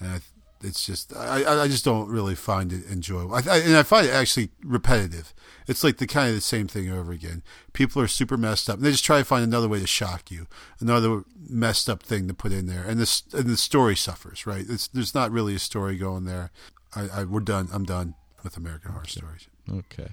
and 0.00 0.08
I, 0.14 0.20
it's 0.62 0.84
just 0.84 1.14
I, 1.16 1.62
I 1.62 1.68
just 1.68 1.84
don't 1.84 2.08
really 2.08 2.34
find 2.34 2.72
it 2.72 2.84
enjoyable. 2.90 3.34
I, 3.34 3.42
I, 3.48 3.56
and 3.58 3.76
I 3.76 3.82
find 3.82 4.06
it 4.06 4.12
actually 4.12 4.50
repetitive. 4.64 5.34
It's 5.66 5.84
like 5.84 5.98
the 5.98 6.06
kind 6.06 6.28
of 6.28 6.34
the 6.34 6.40
same 6.40 6.66
thing 6.68 6.90
over 6.90 7.12
again. 7.12 7.42
People 7.72 8.02
are 8.02 8.08
super 8.08 8.36
messed 8.36 8.68
up. 8.68 8.76
And 8.76 8.84
they 8.84 8.90
just 8.90 9.04
try 9.04 9.18
to 9.18 9.24
find 9.24 9.44
another 9.44 9.68
way 9.68 9.80
to 9.80 9.86
shock 9.86 10.30
you, 10.30 10.46
another 10.80 11.22
messed 11.48 11.88
up 11.88 12.02
thing 12.02 12.28
to 12.28 12.34
put 12.34 12.52
in 12.52 12.66
there, 12.66 12.84
and 12.86 12.98
this 12.98 13.22
and 13.32 13.46
the 13.46 13.56
story 13.56 13.96
suffers. 13.96 14.46
Right? 14.46 14.64
It's, 14.68 14.88
there's 14.88 15.14
not 15.14 15.30
really 15.30 15.54
a 15.54 15.60
story 15.60 15.96
going 15.96 16.24
there. 16.24 16.50
I, 16.94 17.08
I 17.12 17.24
we're 17.24 17.40
done. 17.40 17.68
I'm 17.72 17.84
done 17.84 18.14
with 18.42 18.56
American 18.56 18.92
Horror 18.92 19.06
Stories. 19.06 19.48
Okay. 19.70 20.08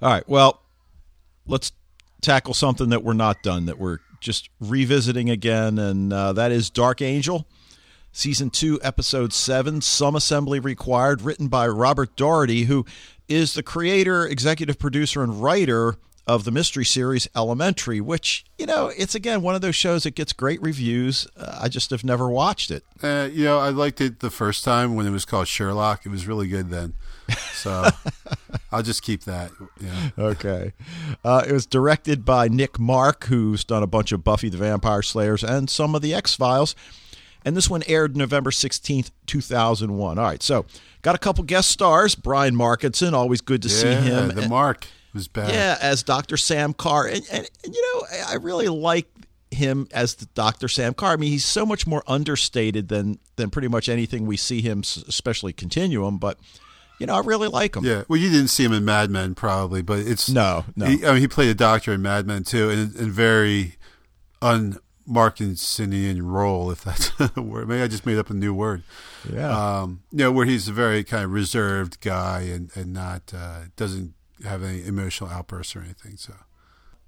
All 0.00 0.10
right. 0.10 0.28
Well, 0.28 0.62
let's 1.46 1.72
tackle 2.20 2.54
something 2.54 2.88
that 2.90 3.02
we're 3.02 3.12
not 3.12 3.42
done, 3.42 3.66
that 3.66 3.78
we're 3.78 3.98
just 4.20 4.48
revisiting 4.60 5.28
again, 5.30 5.78
and 5.78 6.12
uh, 6.12 6.32
that 6.32 6.52
is 6.52 6.70
Dark 6.70 7.02
Angel, 7.02 7.46
Season 8.12 8.50
2, 8.50 8.80
Episode 8.82 9.32
7, 9.32 9.80
Some 9.80 10.14
Assembly 10.14 10.60
Required, 10.60 11.22
written 11.22 11.48
by 11.48 11.66
Robert 11.66 12.14
Doherty, 12.14 12.64
who 12.64 12.84
is 13.26 13.54
the 13.54 13.62
creator, 13.62 14.26
executive 14.26 14.78
producer, 14.78 15.22
and 15.22 15.42
writer 15.42 15.96
of 16.26 16.44
the 16.44 16.50
mystery 16.50 16.84
series 16.84 17.26
Elementary, 17.34 18.00
which, 18.00 18.44
you 18.58 18.66
know, 18.66 18.92
it's 18.96 19.14
again 19.14 19.42
one 19.42 19.54
of 19.54 19.60
those 19.60 19.74
shows 19.74 20.02
that 20.04 20.14
gets 20.14 20.32
great 20.32 20.60
reviews. 20.62 21.26
Uh, 21.36 21.58
I 21.62 21.68
just 21.68 21.90
have 21.90 22.04
never 22.04 22.28
watched 22.28 22.70
it. 22.70 22.84
Uh, 23.02 23.28
you 23.32 23.44
know, 23.44 23.58
I 23.58 23.70
liked 23.70 24.00
it 24.00 24.20
the 24.20 24.30
first 24.30 24.62
time 24.62 24.94
when 24.94 25.06
it 25.06 25.10
was 25.10 25.24
called 25.24 25.48
Sherlock. 25.48 26.06
It 26.06 26.10
was 26.10 26.26
really 26.26 26.48
good 26.48 26.70
then. 26.70 26.92
So 27.54 27.88
I'll 28.72 28.82
just 28.82 29.02
keep 29.02 29.24
that. 29.24 29.50
Yeah. 29.80 30.10
Okay. 30.18 30.72
Uh, 31.24 31.44
it 31.48 31.52
was 31.52 31.66
directed 31.66 32.24
by 32.24 32.48
Nick 32.48 32.78
Marck, 32.78 33.24
who's 33.24 33.64
done 33.64 33.82
a 33.82 33.86
bunch 33.86 34.12
of 34.12 34.22
Buffy 34.22 34.48
the 34.48 34.58
Vampire 34.58 35.02
Slayers 35.02 35.42
and 35.42 35.68
some 35.68 35.94
of 35.94 36.02
the 36.02 36.14
X 36.14 36.34
Files. 36.34 36.76
And 37.44 37.56
this 37.56 37.68
one 37.68 37.82
aired 37.86 38.16
November 38.16 38.50
16th, 38.50 39.10
2001. 39.26 40.18
All 40.18 40.24
right. 40.24 40.42
So, 40.42 40.64
got 41.02 41.14
a 41.14 41.18
couple 41.18 41.44
guest 41.44 41.70
stars. 41.70 42.14
Brian 42.14 42.54
Markinson, 42.54 43.12
always 43.14 43.40
good 43.40 43.62
to 43.62 43.68
see 43.68 43.88
him. 43.92 44.28
The 44.28 44.42
And- 44.42 44.50
mark 44.50 44.86
was 45.14 45.28
bad. 45.28 45.50
yeah, 45.50 45.76
as 45.80 46.02
Dr. 46.02 46.36
Sam 46.36 46.72
Carr. 46.72 47.06
And, 47.06 47.22
and, 47.30 47.48
and, 47.64 47.74
you 47.74 47.82
know, 48.00 48.06
I- 48.28 48.34
really 48.36 48.68
like 48.68 49.08
him 49.50 49.86
as 49.92 50.14
the 50.14 50.26
Dr. 50.34 50.66
Sam 50.68 50.94
Carr. 50.94 51.12
I 51.12 51.16
mean, 51.16 51.30
he's 51.30 51.44
so 51.44 51.66
much 51.66 51.86
more 51.86 52.02
understated 52.06 52.88
than 52.88 53.18
than 53.36 53.50
pretty 53.50 53.68
much 53.68 53.88
anything 53.88 54.24
we 54.26 54.36
see 54.38 54.62
him, 54.62 54.80
especially 55.08 55.52
Continuum. 55.52 56.16
But, 56.18 56.38
you 56.98 57.06
know, 57.06 57.14
I 57.14 57.20
really 57.20 57.48
like 57.48 57.76
him. 57.76 57.84
Yeah. 57.84 58.04
Well, 58.08 58.18
you 58.18 58.30
didn't 58.30 58.48
see 58.48 58.64
him 58.64 58.72
in 58.72 58.84
Mad 58.86 59.10
Men 59.10 59.34
probably, 59.34 59.82
but 59.82 59.98
it's 59.98 60.30
No, 60.30 60.64
no. 60.76 60.86
He, 60.86 61.04
I 61.04 61.12
mean, 61.12 61.20
he 61.20 61.28
played 61.28 61.50
a 61.50 61.54
doctor 61.54 61.92
in 61.92 62.00
Mad 62.00 62.26
Men 62.26 62.44
too, 62.44 62.70
and, 62.70 62.96
in 62.96 63.10
very 63.10 63.76
unmarkinsonian 65.08 66.22
role, 66.22 66.70
if 66.70 66.84
that's 66.84 67.12
a 67.36 67.42
word. 67.42 67.68
Maybe 67.68 67.82
I 67.82 67.88
just 67.88 68.06
made 68.06 68.18
up 68.18 68.30
a 68.30 68.34
new 68.34 68.54
word. 68.54 68.82
Yeah. 69.30 69.80
Um, 69.80 70.02
you 70.10 70.18
know, 70.18 70.32
where 70.32 70.46
he's 70.46 70.68
a 70.68 70.72
very 70.72 71.04
kind 71.04 71.24
of 71.24 71.32
reserved 71.32 72.00
guy 72.00 72.40
and 72.42 72.70
and 72.74 72.92
not 72.92 73.32
uh, 73.34 73.62
doesn't 73.76 74.14
have 74.44 74.62
any 74.62 74.84
emotional 74.84 75.30
outbursts 75.30 75.76
or 75.76 75.80
anything. 75.80 76.16
So. 76.16 76.34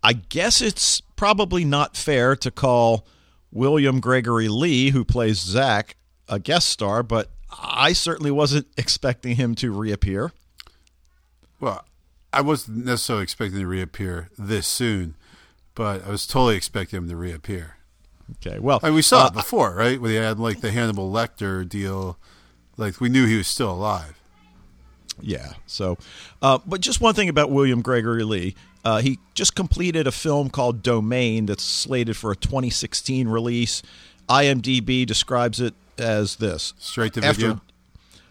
I 0.03 0.13
guess 0.13 0.61
it's 0.61 1.01
probably 1.01 1.65
not 1.65 1.97
fair 1.97 2.37
to 2.37 2.51
call 2.51 3.07
William 3.51 4.01
Gregory 4.01 4.49
Lee, 4.49 4.91
who 4.91 5.03
plays 5.03 5.39
Zach, 5.39 5.97
a 6.29 6.39
guest 6.39 6.69
star, 6.69 7.03
but 7.03 7.31
I 7.51 7.95
certainly 7.95 8.31
wasn't 8.31 8.67
expecting 8.77 9.37
him 9.37 9.55
to 9.57 9.71
reappear. 9.73 10.33
Well, 11.59 11.87
I 12.35 12.43
wasn't 12.43 12.85
necessarily 12.85 13.23
expecting 13.23 13.61
to 13.61 13.67
reappear 13.67 14.29
this 14.37 14.67
soon, 14.67 15.15
but 15.75 16.05
I 16.05 16.11
was 16.11 16.27
totally 16.27 16.57
expecting 16.57 16.99
him 16.99 17.09
to 17.09 17.17
reappear. 17.17 17.77
Okay, 18.33 18.59
well, 18.59 18.81
I 18.83 18.87
mean, 18.87 18.95
we 18.97 19.03
saw 19.03 19.25
uh, 19.25 19.27
it 19.29 19.35
before, 19.35 19.75
right? 19.75 20.01
When 20.01 20.11
he 20.11 20.17
had 20.17 20.39
like 20.39 20.61
the 20.61 20.71
Hannibal 20.71 21.11
Lecter 21.13 21.69
deal, 21.69 22.19
like 22.77 23.01
we 23.01 23.09
knew 23.09 23.27
he 23.27 23.37
was 23.37 23.47
still 23.47 23.71
alive. 23.71 24.19
Yeah. 25.21 25.53
So, 25.67 25.99
uh, 26.43 26.59
but 26.67 26.81
just 26.81 27.01
one 27.01 27.15
thing 27.15 27.29
about 27.29 27.51
William 27.51 27.83
Gregory 27.83 28.25
Lee. 28.25 28.55
Uh, 28.85 29.01
he 29.01 29.19
just 29.35 29.55
completed 29.55 30.07
a 30.07 30.13
film 30.13 30.51
called 30.51 30.83
Domain 30.83 31.47
that's 31.47 31.63
slated 31.63 32.17
for 32.17 32.33
a 32.33 32.37
2016 32.37 33.29
release. 33.29 33.83
IMDb 34.29 35.07
describes 35.07 35.61
it 35.61 35.75
as 35.99 36.37
this 36.37 36.75
Straight 36.79 37.15
to 37.15 37.25
After- 37.25 37.41
video. 37.41 37.61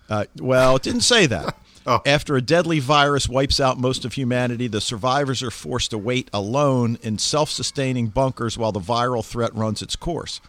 Uh, 0.09 0.25
well, 0.39 0.75
it 0.75 0.83
didn't 0.83 1.01
say 1.01 1.25
that. 1.25 1.57
Oh. 1.85 2.01
After 2.05 2.35
a 2.37 2.41
deadly 2.41 2.79
virus 2.79 3.27
wipes 3.27 3.59
out 3.59 3.77
most 3.77 4.05
of 4.05 4.13
humanity, 4.13 4.67
the 4.67 4.79
survivors 4.79 5.43
are 5.43 5.51
forced 5.51 5.91
to 5.91 5.97
wait 5.97 6.29
alone 6.33 6.97
in 7.01 7.17
self 7.17 7.49
sustaining 7.49 8.07
bunkers 8.07 8.57
while 8.57 8.71
the 8.71 8.79
viral 8.79 9.25
threat 9.25 9.53
runs 9.53 9.81
its 9.81 9.95
course. 9.97 10.39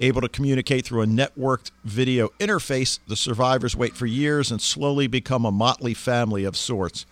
Able 0.00 0.20
to 0.20 0.28
communicate 0.28 0.84
through 0.86 1.02
a 1.02 1.06
networked 1.06 1.70
video 1.84 2.28
interface, 2.40 2.98
the 3.08 3.16
survivors 3.16 3.76
wait 3.76 3.94
for 3.96 4.06
years 4.06 4.50
and 4.50 4.60
slowly 4.60 5.06
become 5.06 5.44
a 5.44 5.50
motley 5.52 5.94
family 5.94 6.44
of 6.44 6.56
sorts. 6.56 7.06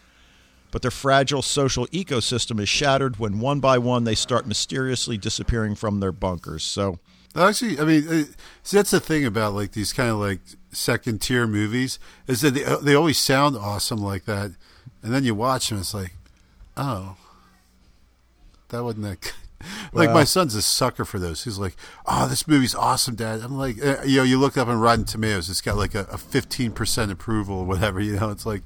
but 0.71 0.81
their 0.83 0.91
fragile 0.91 1.43
social 1.43 1.87
ecosystem 1.89 2.59
is 2.59 2.69
shattered 2.69 3.19
when 3.19 3.41
one 3.41 3.61
by 3.61 3.77
one 3.77 4.05
they 4.05 4.15
start 4.15 4.47
mysteriously 4.47 5.19
disappearing 5.19 5.75
from 5.75 6.01
their 6.01 6.13
bunkers. 6.13 6.63
So, 6.63 6.99
Actually, 7.37 7.79
I 7.79 7.85
mean, 7.85 8.09
uh, 8.09 8.25
see, 8.63 8.77
that's 8.79 8.91
the 8.91 9.01
thing 9.01 9.25
about 9.27 9.53
like 9.55 9.73
these 9.73 9.93
kind 9.93 10.11
of 10.11 10.17
like 10.17 10.41
second 10.73 11.21
tier 11.21 11.47
movies 11.47 11.99
is 12.27 12.41
that 12.41 12.55
they 12.55 12.65
they 12.83 12.95
always 12.95 13.19
sound 13.19 13.57
awesome 13.57 14.01
like 14.01 14.25
that, 14.25 14.53
and 15.03 15.15
then 15.15 15.25
you 15.25 15.35
watch 15.35 15.69
them, 15.69 15.79
it's 15.79 15.95
like, 15.95 16.15
oh, 16.77 17.17
that 18.69 18.83
wasn't 18.83 19.05
that. 19.05 19.21
Good. 19.21 19.33
Like 19.93 20.11
my 20.11 20.25
son's 20.25 20.57
a 20.57 20.63
sucker 20.63 21.05
for 21.05 21.21
those. 21.21 21.45
He's 21.45 21.57
like, 21.57 21.77
"Oh, 22.05 22.27
this 22.27 22.49
movie's 22.49 22.75
awesome, 22.75 23.15
Dad." 23.15 23.43
I'm 23.43 23.57
like, 23.57 23.77
uh, 23.81 23.99
you 24.05 24.17
know, 24.17 24.23
you 24.25 24.37
look 24.37 24.57
up 24.57 24.67
on 24.67 24.81
Rotten 24.81 25.05
Tomatoes, 25.05 25.49
it's 25.49 25.61
got 25.61 25.77
like 25.77 25.95
a 25.95 26.19
fifteen 26.19 26.73
percent 26.73 27.13
approval 27.13 27.59
or 27.59 27.65
whatever. 27.65 28.01
You 28.01 28.17
know, 28.19 28.31
it's 28.31 28.45
like, 28.45 28.63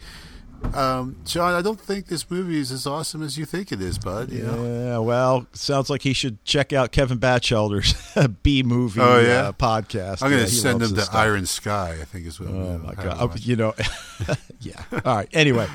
um, 0.74 1.16
John, 1.24 1.54
I 1.54 1.62
don't 1.62 1.80
think 1.80 2.06
this 2.06 2.30
movie 2.30 2.58
is 2.58 2.70
as 2.72 2.86
awesome 2.86 3.22
as 3.22 3.38
you 3.38 3.44
think 3.44 3.72
it 3.72 3.80
is, 3.80 3.98
bud. 3.98 4.30
You 4.30 4.42
know, 4.44 4.64
yeah, 4.64 4.98
well, 4.98 5.46
sounds 5.52 5.88
like 5.90 6.02
he 6.02 6.12
should 6.12 6.42
check 6.44 6.72
out 6.72 6.92
Kevin 6.92 7.18
Batchelder's 7.18 7.94
B 8.42 8.62
movie 8.62 9.00
Oh, 9.00 9.20
yeah? 9.20 9.48
uh, 9.48 9.52
podcast. 9.52 10.22
I'm 10.22 10.30
going 10.30 10.44
to 10.44 10.50
he 10.50 10.56
send 10.56 10.82
him 10.82 10.94
to 10.94 11.02
stuff. 11.02 11.14
Iron 11.14 11.46
Sky. 11.46 11.96
I 12.00 12.04
think 12.04 12.26
is 12.26 12.38
what. 12.40 12.48
Oh 12.50 12.78
my 12.78 12.94
god! 12.94 13.16
Oh, 13.20 13.32
you 13.36 13.56
know, 13.56 13.74
yeah. 14.60 14.82
All 15.04 15.16
right. 15.16 15.28
Anyway, 15.32 15.66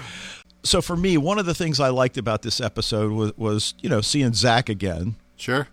so 0.63 0.81
for 0.81 0.95
me, 0.95 1.17
one 1.17 1.39
of 1.39 1.45
the 1.45 1.55
things 1.55 1.79
I 1.79 1.89
liked 1.89 2.17
about 2.17 2.41
this 2.41 2.60
episode 2.62 3.12
was, 3.12 3.38
was 3.38 3.74
you 3.81 3.89
know 3.89 4.01
seeing 4.01 4.33
Zach 4.33 4.69
again, 4.69 5.15
Sure, 5.38 5.67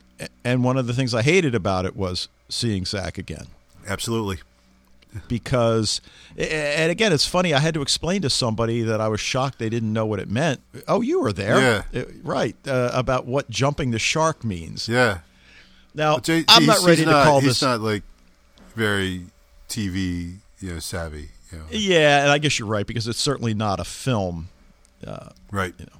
and 0.45 0.65
one 0.65 0.77
of 0.77 0.87
the 0.87 0.95
things 0.95 1.15
I 1.15 1.23
hated 1.23 1.55
about 1.55 1.85
it 1.85 1.97
was 1.97 2.29
seeing 2.49 2.85
Zach 2.85 3.19
again 3.19 3.47
absolutely. 3.87 4.39
Because, 5.29 6.01
and 6.37 6.91
again, 6.91 7.13
it's 7.13 7.27
funny. 7.27 7.55
I 7.55 7.59
had 7.59 7.75
to 7.75 7.83
explain 7.83 8.23
to 8.23 8.31
somebody 8.31 8.83
that 8.83 9.01
I 9.01 9.09
was 9.09 9.21
shocked 9.21 9.59
they 9.59 9.69
didn't 9.69 9.93
know 9.93 10.07
what 10.07 10.21
it 10.21 10.29
meant. 10.31 10.61
Oh, 10.87 11.01
you 11.01 11.21
were 11.21 11.33
there, 11.33 11.85
Yeah. 11.93 12.01
Uh, 12.03 12.05
right? 12.23 12.57
Uh, 12.67 12.91
about 12.93 13.27
what 13.27 13.49
jumping 13.51 13.91
the 13.91 13.99
shark 13.99 14.45
means. 14.45 14.89
Yeah. 14.89 15.19
Now, 15.95 16.19
Jay- 16.19 16.45
I'm 16.49 16.67
not 16.67 16.85
ready 16.85 17.05
to 17.05 17.11
not- 17.11 17.25
call 17.25 17.41
he's 17.41 17.51
this. 17.51 17.63
not 17.63 17.81
like 17.81 18.03
very 18.77 19.27
TV, 19.69 20.37
you 20.61 20.73
know, 20.75 20.79
savvy. 20.79 21.31
You 21.51 21.59
know. 21.59 21.65
yeah, 21.71 22.23
and 22.23 22.31
I 22.31 22.39
guess 22.39 22.59
you're 22.59 22.69
right 22.69 22.87
because 22.87 23.09
it's 23.09 23.19
certainly 23.19 23.55
not 23.55 23.81
a 23.81 23.85
film. 23.85 24.49
Right. 25.51 25.75
you 25.79 25.87
know 25.87 25.93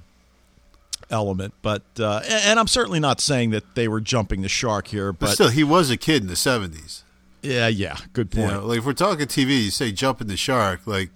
element. 1.11 1.53
But 1.61 1.81
uh, 1.99 2.21
and 2.29 2.59
I'm 2.59 2.67
certainly 2.67 2.99
not 2.99 3.19
saying 3.19 3.49
that 3.49 3.75
they 3.75 3.87
were 3.87 3.99
jumping 4.01 4.41
the 4.43 4.49
shark 4.49 4.87
here. 4.89 5.11
But 5.11 5.27
But, 5.27 5.33
still, 5.33 5.49
he 5.49 5.63
was 5.63 5.89
a 5.89 5.97
kid 5.97 6.21
in 6.21 6.27
the 6.27 6.35
seventies. 6.35 7.03
Yeah, 7.41 7.67
yeah, 7.67 7.97
good 8.13 8.33
You 8.33 8.41
point. 8.41 8.53
know, 8.53 8.65
like 8.65 8.79
if 8.79 8.85
we're 8.85 8.93
talking 8.93 9.25
TV, 9.27 9.63
you 9.65 9.71
say 9.71 9.91
jumping 9.91 10.27
the 10.27 10.37
shark. 10.37 10.81
Like, 10.85 11.09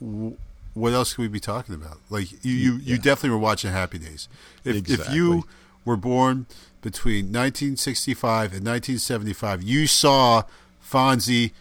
w- 0.00 0.36
what 0.74 0.92
else 0.92 1.14
could 1.14 1.22
we 1.22 1.28
be 1.28 1.40
talking 1.40 1.74
about? 1.74 1.98
Like 2.10 2.32
you, 2.44 2.52
you, 2.52 2.72
you 2.76 2.96
definitely 2.96 3.30
were 3.30 3.38
watching 3.38 3.70
Happy 3.72 3.98
Days. 3.98 4.28
If 4.64 4.88
if 4.90 5.10
you 5.12 5.44
were 5.84 5.96
born 5.96 6.46
between 6.82 7.26
1965 7.26 8.52
and 8.52 8.64
1975, 8.66 9.62
you 9.62 9.86
saw 9.86 10.42
Fonzie 10.84 11.52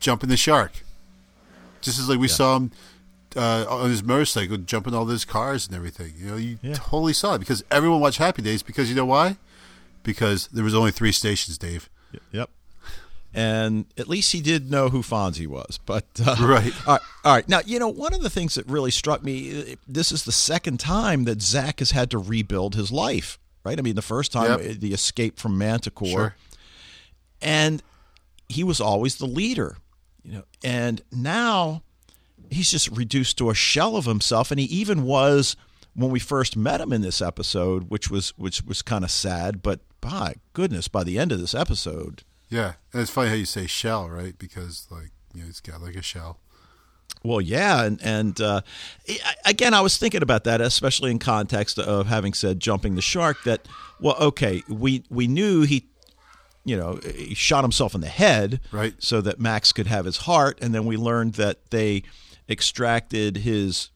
jumping 0.00 0.28
the 0.28 0.36
shark. 0.36 0.72
Just 1.80 1.98
as 1.98 2.08
like 2.08 2.18
we 2.18 2.28
saw 2.28 2.56
him 2.56 2.70
uh, 3.36 3.66
on 3.68 3.90
his 3.90 4.02
motorcycle 4.02 4.56
jumping 4.58 4.94
all 4.94 5.04
those 5.04 5.24
cars 5.24 5.66
and 5.66 5.76
everything. 5.76 6.12
You 6.18 6.26
know, 6.30 6.36
you 6.36 6.58
Yeah. 6.62 6.74
totally 6.74 7.12
saw 7.12 7.34
it 7.34 7.38
because 7.40 7.62
everyone 7.70 8.00
watched 8.00 8.18
Happy 8.18 8.42
Days 8.42 8.62
because 8.62 8.88
you 8.88 8.96
know 8.96 9.04
why? 9.06 9.36
Because 10.02 10.48
there 10.48 10.64
was 10.64 10.74
only 10.74 10.90
three 10.90 11.12
stations, 11.12 11.58
Dave. 11.58 11.88
Yep. 12.32 12.48
And 13.34 13.86
at 13.98 14.08
least 14.08 14.32
he 14.32 14.40
did 14.40 14.70
know 14.70 14.88
who 14.90 15.02
Fonzie 15.02 15.46
was. 15.48 15.78
But 15.84 16.04
uh, 16.24 16.36
Right. 16.40 16.72
All 16.86 16.94
right, 16.94 17.02
all 17.24 17.34
right. 17.34 17.48
Now 17.48 17.60
you 17.66 17.78
know 17.78 17.88
one 17.88 18.14
of 18.14 18.22
the 18.22 18.30
things 18.30 18.54
that 18.54 18.66
really 18.66 18.90
struck 18.92 19.22
me. 19.24 19.76
This 19.88 20.12
is 20.12 20.24
the 20.24 20.32
second 20.32 20.78
time 20.80 21.24
that 21.24 21.42
Zach 21.42 21.80
has 21.80 21.90
had 21.90 22.10
to 22.12 22.18
rebuild 22.18 22.74
his 22.76 22.92
life. 22.92 23.38
Right. 23.64 23.78
I 23.78 23.82
mean, 23.82 23.94
the 23.96 24.02
first 24.02 24.30
time 24.32 24.60
Yep. 24.60 24.70
uh, 24.70 24.74
the 24.78 24.92
escape 24.92 25.38
from 25.38 25.58
Manticore. 25.58 26.08
Sure. 26.08 26.34
and 27.42 27.82
he 28.48 28.62
was 28.62 28.80
always 28.80 29.16
the 29.16 29.26
leader 29.26 29.78
you 30.22 30.32
know 30.32 30.44
and 30.62 31.00
now 31.10 31.82
he's 32.50 32.70
just 32.70 32.88
reduced 32.90 33.38
to 33.38 33.48
a 33.50 33.54
shell 33.54 33.96
of 33.96 34.04
himself 34.04 34.50
and 34.50 34.60
he 34.60 34.66
even 34.66 35.02
was 35.02 35.56
when 35.94 36.10
we 36.10 36.18
first 36.20 36.56
met 36.56 36.80
him 36.80 36.92
in 36.92 37.00
this 37.02 37.22
episode 37.22 37.90
which 37.90 38.10
was 38.10 38.30
which 38.36 38.62
was 38.62 38.82
kind 38.82 39.02
of 39.02 39.10
sad 39.10 39.62
but 39.62 39.80
by 40.02 40.34
goodness 40.52 40.88
by 40.88 41.02
the 41.02 41.18
end 41.18 41.32
of 41.32 41.40
this 41.40 41.54
episode 41.54 42.22
Yeah, 42.48 42.74
and 42.92 43.02
it's 43.02 43.10
funny 43.10 43.28
how 43.30 43.34
you 43.34 43.46
say 43.46 43.66
shell, 43.66 44.08
right? 44.08 44.38
Because 44.38 44.86
like 44.90 45.10
you 45.34 45.42
know, 45.42 45.48
it's 45.48 45.60
got 45.60 45.82
like 45.82 45.96
a 45.96 46.02
shell. 46.02 46.38
well 47.24 47.40
yeah 47.40 47.82
and 47.84 48.00
and 48.02 48.40
uh, 48.40 48.60
again 49.44 49.72
i 49.74 49.80
was 49.80 49.96
thinking 49.96 50.22
about 50.22 50.44
that 50.44 50.60
especially 50.60 51.10
in 51.10 51.18
context 51.18 51.78
of 51.78 52.06
having 52.06 52.32
said 52.34 52.60
jumping 52.60 52.94
the 52.96 53.02
shark 53.02 53.36
that 53.44 53.66
well 54.00 54.16
okay 54.20 54.62
we 54.68 55.02
we 55.10 55.26
knew 55.26 55.62
he 55.62 55.86
you 56.64 56.76
know 56.76 56.98
he 57.16 57.34
shot 57.34 57.62
himself 57.64 57.94
in 57.94 58.00
the 58.00 58.08
head 58.08 58.60
Right. 58.72 58.94
so 58.98 59.20
that 59.22 59.40
max 59.40 59.72
could 59.72 59.86
have 59.86 60.04
his 60.04 60.18
heart 60.18 60.58
and 60.62 60.74
then 60.74 60.84
we 60.86 60.96
learned 60.96 61.34
that 61.34 61.70
they 61.70 62.02
extracted 62.48 63.38
his 63.38 63.90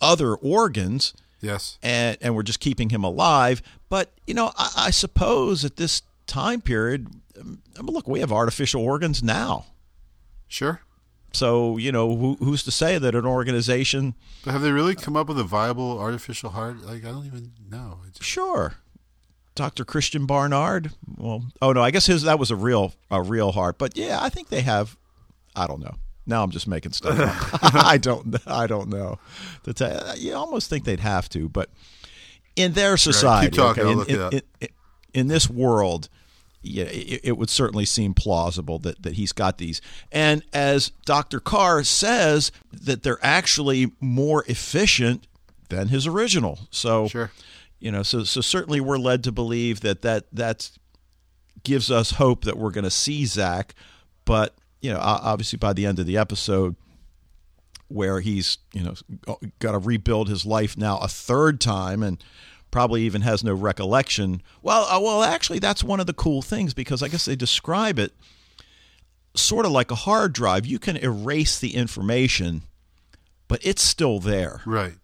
other 0.00 0.34
organs 0.34 1.14
Yes. 1.40 1.78
and 1.82 2.18
and 2.20 2.34
we're 2.34 2.42
just 2.42 2.60
keeping 2.60 2.90
him 2.90 3.04
alive 3.04 3.62
but 3.88 4.12
you 4.26 4.34
know 4.34 4.52
i, 4.56 4.72
I 4.88 4.90
suppose 4.90 5.64
at 5.64 5.76
this 5.76 6.02
time 6.26 6.60
period 6.60 7.08
I 7.40 7.82
mean, 7.82 7.94
look 7.94 8.08
we 8.08 8.20
have 8.20 8.32
artificial 8.32 8.82
organs 8.82 9.22
now 9.22 9.66
Sure. 10.46 10.80
so 11.32 11.76
you 11.76 11.92
know 11.92 12.16
who, 12.16 12.36
who's 12.40 12.62
to 12.64 12.70
say 12.70 12.98
that 12.98 13.14
an 13.14 13.26
organization 13.26 14.14
But 14.44 14.52
have 14.52 14.62
they 14.62 14.72
really 14.72 14.94
come 14.94 15.16
up 15.16 15.28
with 15.28 15.38
a 15.38 15.44
viable 15.44 15.98
artificial 15.98 16.50
heart? 16.50 16.82
Like 16.82 17.04
I 17.04 17.10
don't 17.10 17.26
even 17.26 17.52
know. 17.70 18.00
It's 18.06 18.24
Sure. 18.24 18.74
Dr. 19.54 19.84
Christiaan 19.84 20.26
Barnard. 20.26 20.92
Well, 21.16 21.42
oh 21.60 21.72
no, 21.72 21.82
I 21.82 21.90
guess 21.90 22.06
his 22.06 22.22
that 22.22 22.38
was 22.38 22.50
a 22.50 22.56
real 22.56 22.94
a 23.10 23.20
real 23.20 23.52
heart. 23.52 23.76
But 23.78 23.96
yeah, 23.96 24.18
I 24.22 24.28
think 24.28 24.48
they 24.48 24.62
have 24.62 24.96
I 25.56 25.66
don't 25.66 25.80
know. 25.80 25.94
Now 26.26 26.42
I'm 26.42 26.50
just 26.50 26.68
making 26.68 26.92
stuff 26.92 27.18
up. 27.18 27.60
I 27.74 27.98
don't 27.98 28.36
I 28.46 28.66
don't 28.66 28.88
know. 28.88 29.18
To 29.64 29.72
tell, 29.74 30.16
you 30.16 30.34
almost 30.34 30.70
think 30.70 30.84
they'd 30.84 31.00
have 31.00 31.28
to, 31.30 31.48
but 31.48 31.70
in 32.56 32.72
their 32.72 32.96
society, 32.96 33.50
talking, 33.56 33.84
okay, 33.84 34.12
in, 34.14 34.20
in- 34.32 34.42
in- 34.60 34.68
in 35.14 35.26
this 35.28 35.48
world, 35.48 36.08
yeah, 36.68 36.84
it, 36.84 37.20
it 37.24 37.38
would 37.38 37.50
certainly 37.50 37.84
seem 37.84 38.14
plausible 38.14 38.78
that, 38.80 39.02
that 39.02 39.14
he's 39.14 39.32
got 39.32 39.58
these. 39.58 39.80
And 40.12 40.42
as 40.52 40.90
Dr. 41.04 41.40
Carr 41.40 41.82
says, 41.84 42.52
that 42.72 43.02
they're 43.02 43.18
actually 43.22 43.92
more 44.00 44.44
efficient 44.46 45.26
than 45.68 45.88
his 45.88 46.06
original. 46.06 46.60
So 46.70 47.08
Sure. 47.08 47.30
you 47.78 47.90
know 47.92 48.02
so 48.02 48.24
so 48.24 48.40
certainly 48.40 48.80
we're 48.80 48.98
led 48.98 49.22
to 49.24 49.32
believe 49.32 49.80
that 49.80 50.02
that 50.02 50.24
that 50.32 50.70
gives 51.64 51.90
us 51.90 52.12
hope 52.12 52.44
that 52.44 52.56
we're 52.56 52.70
going 52.70 52.84
to 52.84 52.90
see 52.90 53.26
Zach 53.26 53.74
but 54.24 54.54
you 54.80 54.92
know 54.92 54.98
obviously 55.00 55.58
by 55.58 55.72
the 55.72 55.84
end 55.86 55.98
of 55.98 56.06
the 56.06 56.16
episode 56.16 56.74
where 57.88 58.20
he's 58.20 58.58
you 58.72 58.82
know 58.82 58.94
got 59.58 59.72
to 59.72 59.78
rebuild 59.78 60.28
his 60.28 60.44
life 60.46 60.76
now 60.76 60.98
a 60.98 61.08
third 61.08 61.60
time 61.60 62.02
and 62.02 62.22
probably 62.70 63.02
even 63.02 63.22
has 63.22 63.42
no 63.42 63.54
recollection 63.54 64.42
well 64.62 64.84
uh, 64.84 65.00
well 65.00 65.22
actually 65.22 65.58
that's 65.58 65.82
one 65.82 66.00
of 66.00 66.06
the 66.06 66.12
cool 66.12 66.42
things 66.42 66.74
because 66.74 67.02
i 67.02 67.08
guess 67.08 67.24
they 67.24 67.36
describe 67.36 67.98
it 67.98 68.12
sort 69.34 69.64
of 69.64 69.72
like 69.72 69.90
a 69.90 69.94
hard 69.94 70.32
drive 70.32 70.66
you 70.66 70.78
can 70.78 70.96
erase 70.96 71.58
the 71.58 71.74
information 71.74 72.62
but 73.48 73.60
it's 73.64 73.82
still 73.82 74.18
there 74.20 74.60
right. 74.66 74.94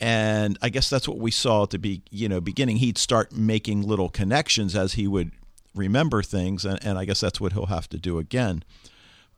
and 0.00 0.58
I 0.60 0.68
guess 0.68 0.90
that's 0.90 1.08
what 1.08 1.18
we 1.18 1.30
saw 1.30 1.62
at 1.62 1.70
the 1.70 1.78
be, 1.78 2.02
you 2.10 2.28
know 2.28 2.40
beginning. 2.40 2.76
He'd 2.76 2.98
start 2.98 3.32
making 3.32 3.82
little 3.82 4.08
connections 4.08 4.74
as 4.74 4.94
he 4.94 5.06
would 5.06 5.30
remember 5.74 6.22
things, 6.22 6.64
and, 6.64 6.84
and 6.84 6.98
I 6.98 7.04
guess 7.04 7.20
that's 7.20 7.40
what 7.40 7.52
he'll 7.52 7.66
have 7.66 7.88
to 7.90 7.98
do 7.98 8.18
again. 8.18 8.64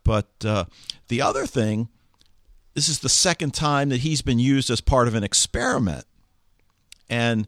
But 0.03 0.29
uh, 0.44 0.64
the 1.09 1.20
other 1.20 1.46
thing, 1.46 1.88
this 2.75 2.88
is 2.88 3.01
the 3.01 3.09
second 3.09 3.55
time 3.55 3.88
that 3.90 4.01
he's 4.01 4.22
been 4.22 4.38
used 4.38 4.70
as 4.70 4.81
part 4.81 5.09
of 5.09 5.14
an 5.14 5.25
experiment, 5.25 6.05
and 7.09 7.47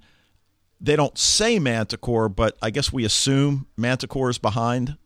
they 0.80 0.96
don't 0.96 1.18
say 1.18 1.58
Manticore, 1.58 2.28
but 2.28 2.56
I 2.62 2.70
guess 2.70 2.92
we 2.92 3.04
assume 3.04 3.66
Manticore 3.76 4.30
is 4.30 4.38
behind, 4.38 4.96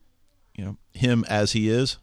you 0.55 0.65
know, 0.65 0.77
him 0.93 1.25
as 1.29 1.53
he 1.53 1.69
is. 1.71 1.99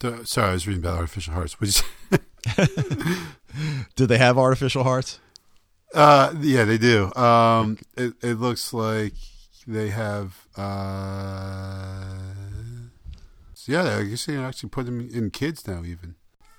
The- 0.00 0.24
sorry, 0.26 0.50
I 0.50 0.52
was 0.52 0.66
reading 0.66 0.82
about 0.82 0.98
artificial 0.98 1.34
hearts. 1.34 1.58
Which, 1.60 1.82
Do 3.96 4.06
they 4.06 4.18
have 4.18 4.38
artificial 4.38 4.84
hearts? 4.84 5.20
uh, 5.94 6.34
yeah, 6.40 6.64
they 6.64 6.78
do. 6.78 7.12
Um, 7.14 7.78
it, 7.96 8.12
it 8.22 8.34
looks 8.34 8.72
like 8.72 9.14
they 9.66 9.88
have. 9.88 10.46
Uh, 10.56 12.04
yeah, 13.66 13.98
I 13.98 14.04
guess 14.04 14.24
they 14.26 14.36
actually 14.36 14.70
put 14.70 14.86
them 14.86 15.08
in 15.12 15.30
kids 15.30 15.66
now, 15.66 15.82
even. 15.84 16.14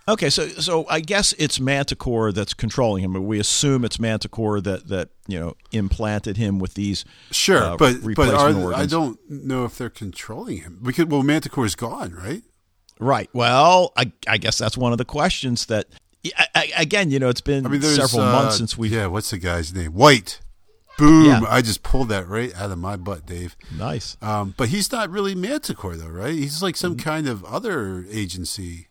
Okay, 0.10 0.30
so 0.30 0.48
so 0.48 0.86
I 0.90 1.00
guess 1.02 1.34
it's 1.38 1.60
Manticore 1.60 2.32
that's 2.32 2.54
controlling 2.54 3.04
him. 3.04 3.14
but 3.14 3.22
We 3.22 3.40
assume 3.40 3.86
it's 3.86 4.00
Manticore 4.00 4.60
that 4.62 4.88
that 4.88 5.10
you 5.28 5.40
know 5.40 5.56
implanted 5.72 6.36
him 6.38 6.60
with 6.60 6.74
these. 6.74 7.06
Sure, 7.32 7.64
uh, 7.64 7.78
but 7.78 7.98
but 8.16 8.34
are, 8.34 8.74
I 8.74 8.86
don't 8.86 9.20
know 9.30 9.66
if 9.66 9.78
they're 9.78 9.90
controlling 9.90 10.58
him 10.58 10.80
because 10.84 11.06
well, 11.06 11.24
Manticore 11.24 11.66
is 11.66 11.76
gone, 11.76 12.14
right? 12.14 12.42
Right. 13.00 13.30
Well, 13.34 13.94
I 13.96 14.12
I 14.28 14.38
guess 14.38 14.58
that's 14.58 14.78
one 14.78 14.92
of 14.92 14.98
the 14.98 15.06
questions 15.06 15.68
that 15.68 15.86
Yeah, 16.24 16.44
I, 16.54 16.72
again, 16.76 17.12
you 17.12 17.20
know, 17.20 17.30
it's 17.30 17.40
been 17.42 17.66
I 17.66 17.70
mean, 17.70 17.82
several 17.82 18.24
uh, 18.24 18.32
months 18.34 18.58
since 18.58 18.78
we. 18.78 18.90
Yeah, 18.90 19.06
what's 19.08 19.30
the 19.30 19.38
guy's 19.38 19.74
name? 19.74 19.94
White. 19.94 20.42
Boom! 20.98 21.24
Yeah. 21.28 21.42
I 21.48 21.62
just 21.62 21.82
pulled 21.82 22.10
that 22.10 22.28
right 22.28 22.54
out 22.58 22.72
of 22.72 22.78
my 22.78 22.98
butt, 22.98 23.26
Dave. 23.26 23.56
Nice. 23.78 24.18
Um, 24.22 24.54
but 24.58 24.68
he's 24.68 24.92
not 24.92 25.10
really 25.10 25.34
Manticore, 25.34 25.96
though, 25.96 26.10
right? 26.10 26.34
He's 26.34 26.62
like 26.62 26.76
Mm-hmm. 26.76 26.82
some 26.88 26.98
kind 26.98 27.26
of 27.30 27.46
other 27.46 28.06
agency. 28.12 28.88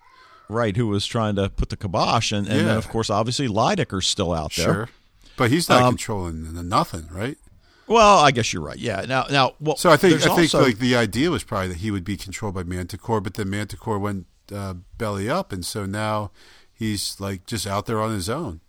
Right, 0.49 0.77
who 0.77 0.87
was 0.89 1.07
trying 1.07 1.37
to 1.37 1.51
put 1.51 1.69
the 1.69 1.77
kibosh, 1.77 2.33
and, 2.33 2.47
and 2.49 2.57
Yeah. 2.59 2.65
then 2.65 2.77
of 2.79 2.89
course, 2.89 3.11
obviously, 3.11 3.49
Lydecker's 3.49 4.07
still 4.07 4.33
out 4.33 4.53
there. 4.55 4.65
Sure. 4.65 4.89
But 5.37 5.51
he's 5.51 5.69
not 5.69 5.83
Um, 5.83 5.93
controlling 5.93 6.69
nothing, 6.69 7.07
right? 7.11 7.37
Well, 7.87 8.19
I 8.19 8.31
guess 8.33 8.53
you're 8.53 8.63
right. 8.63 8.79
Yeah. 8.79 9.05
Now, 9.09 9.27
now, 9.31 9.53
well, 9.61 9.77
So 9.77 9.91
I 9.91 9.97
think 9.97 10.17
I 10.17 10.19
think 10.27 10.31
also, 10.55 10.63
like 10.63 10.79
the 10.79 10.97
idea 10.97 11.31
was 11.31 11.43
probably 11.45 11.69
that 11.69 11.79
he 11.79 11.91
would 11.91 12.05
be 12.05 12.17
controlled 12.17 12.55
by 12.55 12.63
Manticore, 12.63 13.21
but 13.21 13.35
then 13.35 13.49
Manticore 13.51 13.99
went 13.99 14.27
uh, 14.53 14.75
belly 14.97 15.29
up, 15.29 15.53
and 15.53 15.65
so 15.65 15.85
now 15.87 16.31
he's 16.73 17.19
like 17.21 17.47
just 17.47 17.67
out 17.67 17.87
there 17.87 18.01
on 18.01 18.13
his 18.15 18.29
own. 18.31 18.61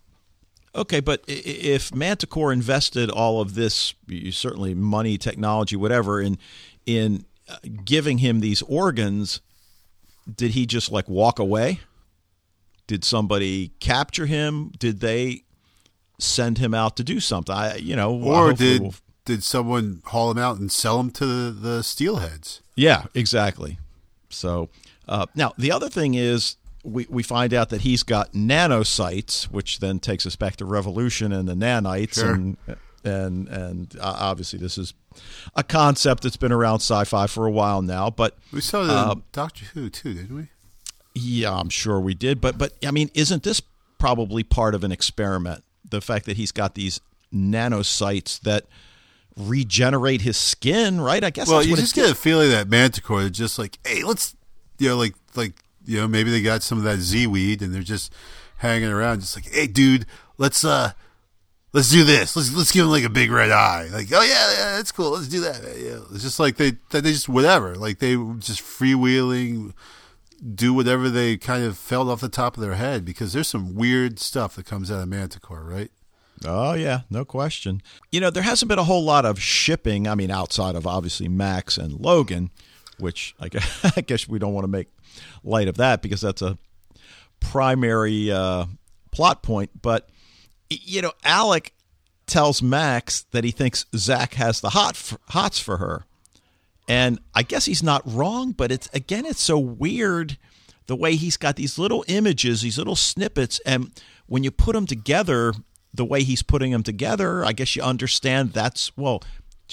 okay, 0.74 1.00
but 1.00 1.24
if 1.26 1.94
Manticore 1.94 2.52
invested 2.52 3.10
all 3.10 3.40
of 3.40 3.54
this, 3.54 3.94
certainly 4.30 4.72
money, 4.74 5.18
technology, 5.18 5.76
whatever, 5.76 6.20
in 6.20 6.38
in 6.86 7.24
uh, 7.48 7.56
giving 7.84 8.18
him 8.18 8.40
these 8.40 8.62
organs, 8.62 9.40
did 10.36 10.52
he 10.52 10.66
just 10.66 10.90
like 10.90 11.08
walk 11.08 11.38
away? 11.38 11.80
Did 12.86 13.04
somebody 13.04 13.72
capture 13.80 14.26
him? 14.26 14.72
Did 14.78 15.00
they 15.00 15.44
send 16.18 16.58
him 16.58 16.74
out 16.74 16.96
to 16.96 17.04
do 17.04 17.20
something? 17.20 17.54
I, 17.54 17.76
you 17.76 17.94
know, 17.96 18.14
Or 18.20 18.52
did 18.52 18.80
we'll- 18.82 18.94
did 19.26 19.44
someone 19.44 20.02
haul 20.06 20.30
him 20.30 20.38
out 20.38 20.58
and 20.58 20.72
sell 20.72 20.98
him 20.98 21.10
to 21.12 21.26
the, 21.26 21.50
the 21.52 21.78
steelheads? 21.82 22.60
Yeah, 22.74 23.04
exactly. 23.14 23.78
So 24.28 24.70
uh, 25.08 25.26
now 25.34 25.52
the 25.58 25.70
other 25.70 25.88
thing 25.88 26.14
is 26.14 26.56
we, 26.82 27.06
we 27.10 27.22
find 27.22 27.52
out 27.54 27.68
that 27.68 27.82
he's 27.82 28.02
got 28.02 28.32
nanosites, 28.32 29.44
which 29.44 29.78
then 29.80 30.00
takes 30.00 30.26
us 30.26 30.34
back 30.36 30.56
to 30.56 30.64
Revolution 30.64 31.30
and 31.32 31.46
the 31.48 31.54
nanites, 31.54 32.14
Sure. 32.14 32.32
and 32.34 32.56
and 33.04 33.48
and 33.48 33.96
uh, 34.00 34.16
obviously 34.18 34.58
this 34.58 34.76
is 34.78 34.94
a 35.54 35.62
concept 35.62 36.22
that's 36.22 36.36
been 36.36 36.52
around 36.52 36.76
sci-fi 36.76 37.26
for 37.26 37.46
a 37.46 37.50
while 37.50 37.82
now. 37.82 38.10
But 38.10 38.36
We 38.52 38.60
saw 38.60 38.84
that 38.84 38.92
Uh, 38.92 39.14
Doctor 39.32 39.66
Who 39.74 39.88
too, 39.90 40.14
didn't 40.14 40.34
we? 40.36 40.48
yeah, 41.14 41.52
I'm 41.52 41.68
sure 41.68 41.98
we 42.00 42.14
did. 42.14 42.40
But 42.40 42.58
but 42.58 42.72
I 42.84 42.90
mean, 42.90 43.10
isn't 43.14 43.42
this 43.42 43.60
probably 43.98 44.42
part 44.42 44.74
of 44.74 44.84
an 44.84 44.92
experiment? 44.92 45.64
The 45.88 46.00
fact 46.00 46.26
that 46.26 46.36
he's 46.36 46.52
got 46.52 46.74
these 46.74 47.00
nanocytes 47.34 48.40
that 48.42 48.66
regenerate 49.36 50.20
his 50.22 50.36
skin, 50.36 51.00
right? 51.00 51.22
I 51.22 51.30
guess. 51.30 51.48
Well, 51.48 51.62
you 51.62 51.76
just 51.76 51.94
get 51.94 52.10
a 52.10 52.14
feeling 52.14 52.50
that 52.50 52.68
Manticore 52.68 53.22
is 53.22 53.30
just 53.30 53.58
like, 53.58 53.78
hey, 53.86 54.02
let's, 54.04 54.36
you 54.78 54.88
know, 54.88 54.96
like 54.96 55.14
like 55.34 55.54
you 55.84 55.96
know, 55.98 56.06
maybe 56.08 56.30
they 56.30 56.42
got 56.42 56.62
some 56.62 56.78
of 56.78 56.84
that 56.84 56.98
Z 56.98 57.26
weed 57.26 57.62
and 57.62 57.74
they're 57.74 57.82
just 57.82 58.12
hanging 58.58 58.90
around, 58.90 59.20
just 59.20 59.36
like, 59.36 59.50
hey, 59.52 59.66
dude, 59.66 60.06
let's 60.38 60.64
uh, 60.64 60.92
let's 61.72 61.90
do 61.90 62.04
this. 62.04 62.36
Let's 62.36 62.54
let's 62.54 62.72
give 62.72 62.84
him 62.84 62.90
like 62.90 63.04
a 63.04 63.10
big 63.10 63.30
red 63.30 63.50
eye. 63.50 63.88
Like, 63.92 64.08
oh 64.12 64.22
yeah, 64.22 64.52
yeah, 64.52 64.76
that's 64.76 64.92
cool. 64.92 65.12
Let's 65.12 65.28
do 65.28 65.40
that. 65.40 65.62
Yeah, 65.62 66.00
it's 66.12 66.22
just 66.22 66.40
like 66.40 66.56
they 66.56 66.72
they 66.90 67.00
just 67.00 67.28
whatever. 67.28 67.74
Like 67.74 67.98
they 67.98 68.14
just 68.38 68.62
freewheeling, 68.62 69.74
do 70.54 70.74
whatever 70.74 71.08
they 71.08 71.36
kind 71.36 71.64
of 71.64 71.78
felt 71.78 72.08
off 72.08 72.20
the 72.20 72.28
top 72.28 72.56
of 72.56 72.62
their 72.62 72.74
head 72.74 73.04
because 73.04 73.32
there's 73.32 73.48
some 73.48 73.74
weird 73.74 74.18
stuff 74.18 74.56
that 74.56 74.66
comes 74.66 74.90
out 74.90 75.00
of 75.00 75.08
Manticore, 75.08 75.64
right? 75.64 75.90
Oh 76.44 76.72
yeah, 76.72 77.00
no 77.10 77.24
question. 77.24 77.82
You 78.10 78.20
know, 78.20 78.30
there 78.30 78.42
hasn't 78.42 78.68
been 78.68 78.78
a 78.78 78.84
whole 78.84 79.04
lot 79.04 79.26
of 79.26 79.40
shipping. 79.40 80.08
I 80.08 80.14
mean, 80.14 80.30
outside 80.30 80.74
of 80.74 80.86
obviously 80.86 81.28
Max 81.28 81.76
and 81.76 81.92
Logan, 81.92 82.50
which 82.98 83.34
I 83.38 83.48
guess, 83.48 83.92
I 83.96 84.00
guess 84.00 84.26
we 84.28 84.38
don't 84.38 84.54
want 84.54 84.64
to 84.64 84.68
make 84.68 84.88
light 85.44 85.68
of 85.68 85.76
that 85.76 86.02
because 86.02 86.20
that's 86.20 86.42
a 86.42 86.56
primary 87.40 88.30
uh, 88.30 88.66
plot 89.10 89.42
point. 89.42 89.70
But 89.82 90.08
you 90.70 91.02
know, 91.02 91.12
Alec 91.24 91.74
tells 92.26 92.62
Max 92.62 93.22
that 93.32 93.44
he 93.44 93.50
thinks 93.50 93.86
Zach 93.94 94.34
has 94.34 94.60
the 94.60 94.70
hot 94.70 94.94
f- 94.94 95.18
hots 95.28 95.58
for 95.58 95.78
her, 95.78 96.04
and 96.88 97.18
I 97.34 97.42
guess 97.42 97.66
he's 97.66 97.82
not 97.82 98.02
wrong. 98.06 98.52
But 98.52 98.72
it's 98.72 98.88
again, 98.94 99.26
it's 99.26 99.42
so 99.42 99.58
weird 99.58 100.38
the 100.86 100.96
way 100.96 101.16
he's 101.16 101.36
got 101.36 101.56
these 101.56 101.78
little 101.78 102.04
images, 102.08 102.62
these 102.62 102.78
little 102.78 102.96
snippets, 102.96 103.60
and 103.66 103.90
when 104.26 104.44
you 104.44 104.50
put 104.50 104.74
them 104.74 104.86
together, 104.86 105.52
the 105.92 106.04
way 106.04 106.22
he's 106.22 106.42
putting 106.42 106.70
them 106.70 106.82
together, 106.82 107.44
I 107.44 107.52
guess 107.52 107.74
you 107.74 107.82
understand 107.82 108.52
that's 108.52 108.96
well. 108.96 109.22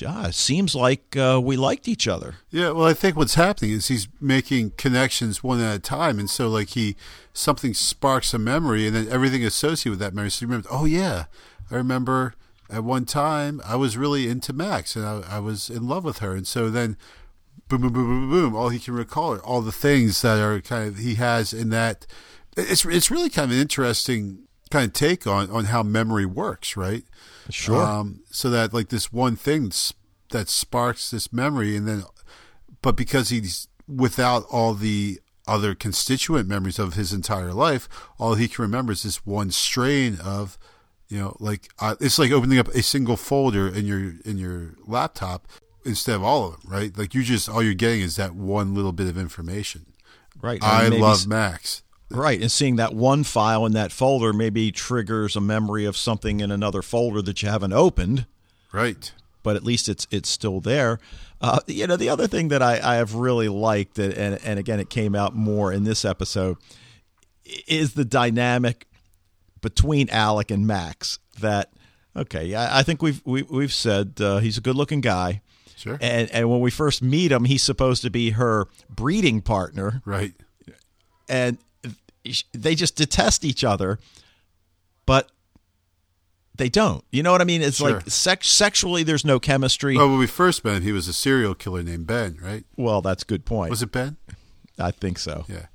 It 0.02 0.36
seems 0.36 0.76
like 0.76 1.16
uh, 1.16 1.40
we 1.44 1.58
liked 1.58 1.88
each 1.88 2.08
other. 2.08 2.36
Yeah, 2.50 2.72
well, 2.72 2.88
I 2.88 2.94
think 2.94 3.16
what's 3.16 3.36
happening 3.36 3.72
is 3.72 3.88
he's 3.88 4.08
making 4.22 4.72
connections 4.72 5.44
one 5.44 5.62
at 5.62 5.76
a 5.76 5.80
time, 5.80 6.20
and 6.20 6.30
so 6.30 6.48
like 6.48 6.70
he 6.70 6.96
something 7.34 7.74
sparks 7.74 8.34
a 8.34 8.40
memory, 8.40 8.88
and 8.88 8.96
then 8.96 9.08
everything 9.10 9.44
associated 9.44 9.92
with 9.92 10.00
that 10.00 10.14
memory. 10.14 10.32
So 10.32 10.44
you 10.44 10.48
remember, 10.48 10.70
oh 10.72 10.86
yeah, 10.86 11.26
I 11.72 11.76
remember 11.76 12.34
at 12.70 12.84
one 12.84 13.06
time 13.06 13.62
I 13.66 13.76
was 13.76 13.98
really 13.98 14.28
into 14.28 14.54
Max, 14.54 14.96
and 14.96 15.06
I, 15.06 15.38
I 15.38 15.40
was 15.40 15.70
in 15.70 15.88
love 15.88 16.04
with 16.04 16.20
her, 16.20 16.34
and 16.34 16.48
so 16.48 16.70
then 16.70 16.98
boom, 17.68 17.82
boom, 17.82 17.94
boom, 17.94 18.30
boom, 18.30 18.30
boom, 18.30 18.56
all 18.56 18.70
he 18.70 18.80
can 18.80 18.94
recall 18.94 19.34
are 19.34 19.44
all 19.44 19.62
the 19.62 19.72
things 19.72 20.22
that 20.22 20.40
are 20.40 20.62
kind 20.62 20.88
of 20.88 20.98
he 20.98 21.16
has 21.16 21.54
in 21.54 21.70
that. 21.70 22.06
It's 22.56 22.86
it's 22.86 23.12
really 23.12 23.30
kind 23.30 23.52
of 23.52 23.56
an 23.56 23.62
interesting 23.62 24.47
kind 24.68 24.86
of 24.86 24.94
take 24.94 25.26
on 25.28 25.50
on 25.50 25.66
how 25.66 25.84
memory 25.84 26.26
works, 26.26 26.78
right? 26.78 27.04
Sure. 27.50 27.82
Um, 27.84 28.22
so 28.30 28.50
that 28.50 28.74
like 28.74 28.90
this 28.90 29.12
one 29.12 29.36
thing 29.36 29.72
that 30.32 30.50
sparks 30.50 31.12
this 31.12 31.32
memory, 31.32 31.76
and 31.76 31.88
then, 31.88 32.04
but 32.82 32.96
because 32.96 33.30
he's 33.30 33.68
without 33.88 34.44
all 34.52 34.74
the 34.74 35.20
other 35.48 35.74
constituent 35.74 36.48
memories 36.48 36.78
of 36.78 36.96
his 36.96 37.14
entire 37.14 37.54
life, 37.54 37.88
all 38.20 38.36
he 38.36 38.48
can 38.48 38.62
remember 38.62 38.92
is 38.92 39.04
this 39.04 39.26
one 39.26 39.50
strain 39.50 40.18
of, 40.22 40.58
you 41.08 41.18
know, 41.18 41.38
like 41.40 41.70
uh, 41.80 41.96
it's 42.02 42.20
like 42.20 42.32
opening 42.32 42.60
up 42.60 42.68
a 42.70 42.84
single 42.84 43.16
folder 43.16 43.68
in 43.68 43.86
your 43.86 44.14
in 44.26 44.38
your 44.38 44.74
laptop 44.86 45.48
instead 45.86 46.16
of 46.16 46.24
all 46.24 46.48
of 46.48 46.62
them, 46.62 46.72
right? 46.72 46.98
Like 46.98 47.14
you 47.14 47.24
just 47.24 47.48
all 47.48 47.64
you're 47.64 47.74
getting 47.74 48.02
is 48.02 48.18
that 48.18 48.36
one 48.36 48.76
little 48.76 48.92
bit 48.92 49.08
of 49.08 49.18
information. 49.18 49.86
right. 50.42 50.62
I 50.62 50.90
love 50.90 51.26
Max. 51.28 51.82
Right, 52.10 52.40
and 52.42 52.52
seeing 52.52 52.78
that 52.78 52.94
one 52.94 53.24
file 53.26 53.66
in 53.66 53.74
that 53.74 53.92
folder 53.92 54.32
maybe 54.32 54.72
triggers 54.72 55.36
a 55.36 55.42
memory 55.42 55.84
of 55.86 55.98
something 55.98 56.40
in 56.40 56.52
another 56.52 56.82
folder 56.82 57.22
that 57.24 57.44
you 57.44 57.50
haven't 57.50 57.74
opened, 57.74 58.26
Right. 58.72 59.12
but 59.44 59.56
at 59.58 59.64
least 59.64 59.90
it's 59.90 60.08
it's 60.10 60.30
still 60.30 60.62
there. 60.62 61.00
Uh, 61.42 61.60
you 61.68 61.86
know, 61.86 61.98
the 61.98 62.10
other 62.10 62.26
thing 62.26 62.48
that 62.48 62.62
I, 62.64 62.80
I 62.82 62.96
have 62.96 63.14
really 63.14 63.50
liked, 63.50 64.00
and, 64.00 64.40
and 64.44 64.58
again, 64.58 64.80
it 64.80 64.90
came 64.90 65.16
out 65.16 65.36
more 65.36 65.72
in 65.74 65.84
this 65.84 66.06
episode, 66.06 66.58
is 67.68 67.94
the 67.94 68.06
dynamic 68.06 68.88
between 69.62 70.10
Alec 70.10 70.50
and 70.50 70.66
Max. 70.66 71.20
That 71.42 71.72
okay, 72.16 72.56
I, 72.56 72.80
I 72.80 72.84
think 72.84 73.02
we've 73.02 73.22
we, 73.26 73.44
we've 73.44 73.74
said 73.74 74.14
uh, 74.22 74.38
he's 74.40 74.58
a 74.58 74.62
good-looking 74.62 75.02
guy, 75.02 75.42
Sure. 75.76 75.98
and 76.02 76.32
and 76.32 76.50
when 76.50 76.62
we 76.62 76.72
first 76.72 77.02
meet 77.04 77.32
him, 77.34 77.44
he's 77.46 77.64
supposed 77.64 78.02
to 78.04 78.10
be 78.10 78.30
her 78.32 78.68
breeding 78.90 79.42
partner, 79.42 80.02
right. 80.06 80.34
and 81.30 81.58
they 82.54 82.76
just 82.76 82.96
detest 82.96 83.44
each 83.46 83.64
other, 83.64 84.00
but 85.06 85.30
they 86.56 86.70
don't. 86.70 87.04
You 87.12 87.22
know 87.24 87.32
what 87.32 87.42
I 87.42 87.46
mean? 87.46 87.62
It's 87.62 87.78
Sure. 87.78 87.92
like 87.96 88.10
sex- 88.10 88.50
sexually, 88.50 89.04
there's 89.04 89.24
no 89.26 89.40
chemistry. 89.40 89.96
Well, 89.98 90.10
when 90.10 90.18
we 90.20 90.28
first 90.28 90.64
met 90.66 90.82
he 90.82 90.92
was 90.92 91.08
a 91.08 91.14
serial 91.14 91.54
killer 91.56 91.84
named 91.84 92.08
Ben, 92.08 92.38
right? 92.42 92.66
Well, 92.76 93.02
that's 93.02 93.24
a 93.24 93.26
good 93.26 93.46
point. 93.46 93.70
Was 93.70 93.82
it 93.84 93.92
Ben? 93.92 94.18
I 94.80 94.92
think 94.92 95.20
so. 95.20 95.46
Yeah. 95.48 95.68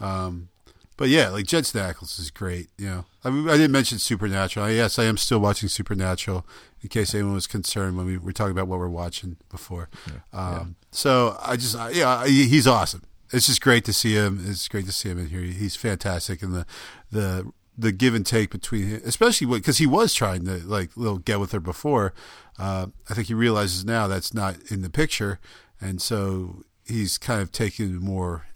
Um, 0.00 0.48
but 0.96 1.08
yeah, 1.08 1.28
like 1.28 1.46
Jensen 1.46 1.80
Ackles 1.80 2.18
is 2.20 2.30
great. 2.30 2.68
You 2.78 2.86
know, 2.88 3.04
I, 3.24 3.30
mean, 3.30 3.48
I 3.48 3.52
didn't 3.52 3.72
mention 3.72 3.98
Supernatural. 3.98 4.70
Yes, 4.70 4.98
I 4.98 5.04
am 5.04 5.16
still 5.16 5.38
watching 5.40 5.68
Supernatural. 5.68 6.46
In 6.82 6.88
case 6.88 7.14
anyone 7.14 7.32
was 7.34 7.46
concerned 7.46 7.96
when 7.96 8.04
we 8.06 8.18
were 8.18 8.32
talking 8.32 8.52
about 8.52 8.68
what 8.68 8.78
we're 8.78 8.88
watching 8.88 9.36
before. 9.50 9.88
Um, 10.34 10.76
So 10.90 11.36
I 11.42 11.56
just, 11.56 11.74
I, 11.74 11.90
yeah, 11.90 12.26
he's 12.26 12.66
awesome. 12.66 13.02
It's 13.32 13.46
just 13.46 13.60
great 13.60 13.84
to 13.86 13.92
see 13.92 14.14
him. 14.14 14.44
It's 14.46 14.68
great 14.68 14.86
to 14.86 14.92
see 14.92 15.08
him 15.10 15.18
in 15.18 15.28
here. 15.28 15.40
He's 15.40 15.76
fantastic, 15.76 16.42
and 16.42 16.54
the 16.54 16.66
the 17.10 17.50
the 17.76 17.90
give 17.92 18.14
and 18.14 18.24
take 18.24 18.50
between 18.50 18.86
him, 18.86 19.02
especially 19.04 19.46
because 19.46 19.78
he 19.78 19.86
was 19.86 20.14
trying 20.14 20.44
to 20.44 20.58
like 20.66 20.96
little 20.96 21.18
get 21.18 21.40
with 21.40 21.52
her 21.52 21.60
before. 21.60 22.12
Uh, 22.58 22.86
I 23.10 23.14
think 23.14 23.26
he 23.28 23.34
realizes 23.34 23.84
now 23.84 24.06
that's 24.06 24.32
not 24.32 24.56
in 24.70 24.82
the 24.82 24.90
picture, 24.90 25.40
and 25.80 26.00
so 26.00 26.62
he's 26.86 27.18
kind 27.18 27.40
of 27.42 27.50
taking 27.50 27.96
more 27.96 28.46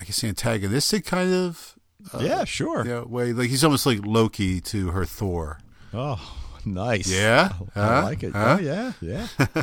I 0.00 0.04
guess 0.04 0.22
antagonistic 0.24 1.04
kind 1.04 1.32
of 1.32 1.74
yeah, 2.20 2.44
sure. 2.44 2.84
you 2.84 2.90
know, 2.90 3.04
way. 3.04 3.32
Like 3.32 3.48
he's 3.50 3.64
almost 3.64 3.86
like 3.86 4.04
Loki 4.04 4.60
to 4.62 4.90
her 4.90 5.04
Thor. 5.04 5.58
Oh, 5.92 6.36
nice. 6.64 7.08
Yeah? 7.08 7.50
I, 7.74 7.80
Huh? 7.80 8.02
like 8.04 8.22
it. 8.22 8.32
Huh? 8.32 8.56
Oh, 8.58 8.62
yeah, 8.62 8.92
yeah. 9.00 9.26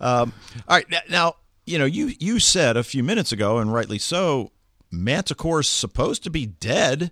um, 0.00 0.32
all 0.68 0.76
right, 0.76 0.86
now 1.10 1.34
you 1.66 1.78
know 1.78 1.84
you 1.84 2.12
you 2.18 2.38
said 2.38 2.76
a 2.76 2.84
few 2.84 3.02
minutes 3.02 3.32
ago, 3.32 3.58
and 3.58 3.72
rightly 3.72 3.98
so, 3.98 4.52
Manticore's 4.90 5.68
supposed 5.68 6.22
to 6.24 6.30
be 6.30 6.46
dead. 6.46 7.10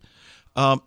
Um, 0.56 0.82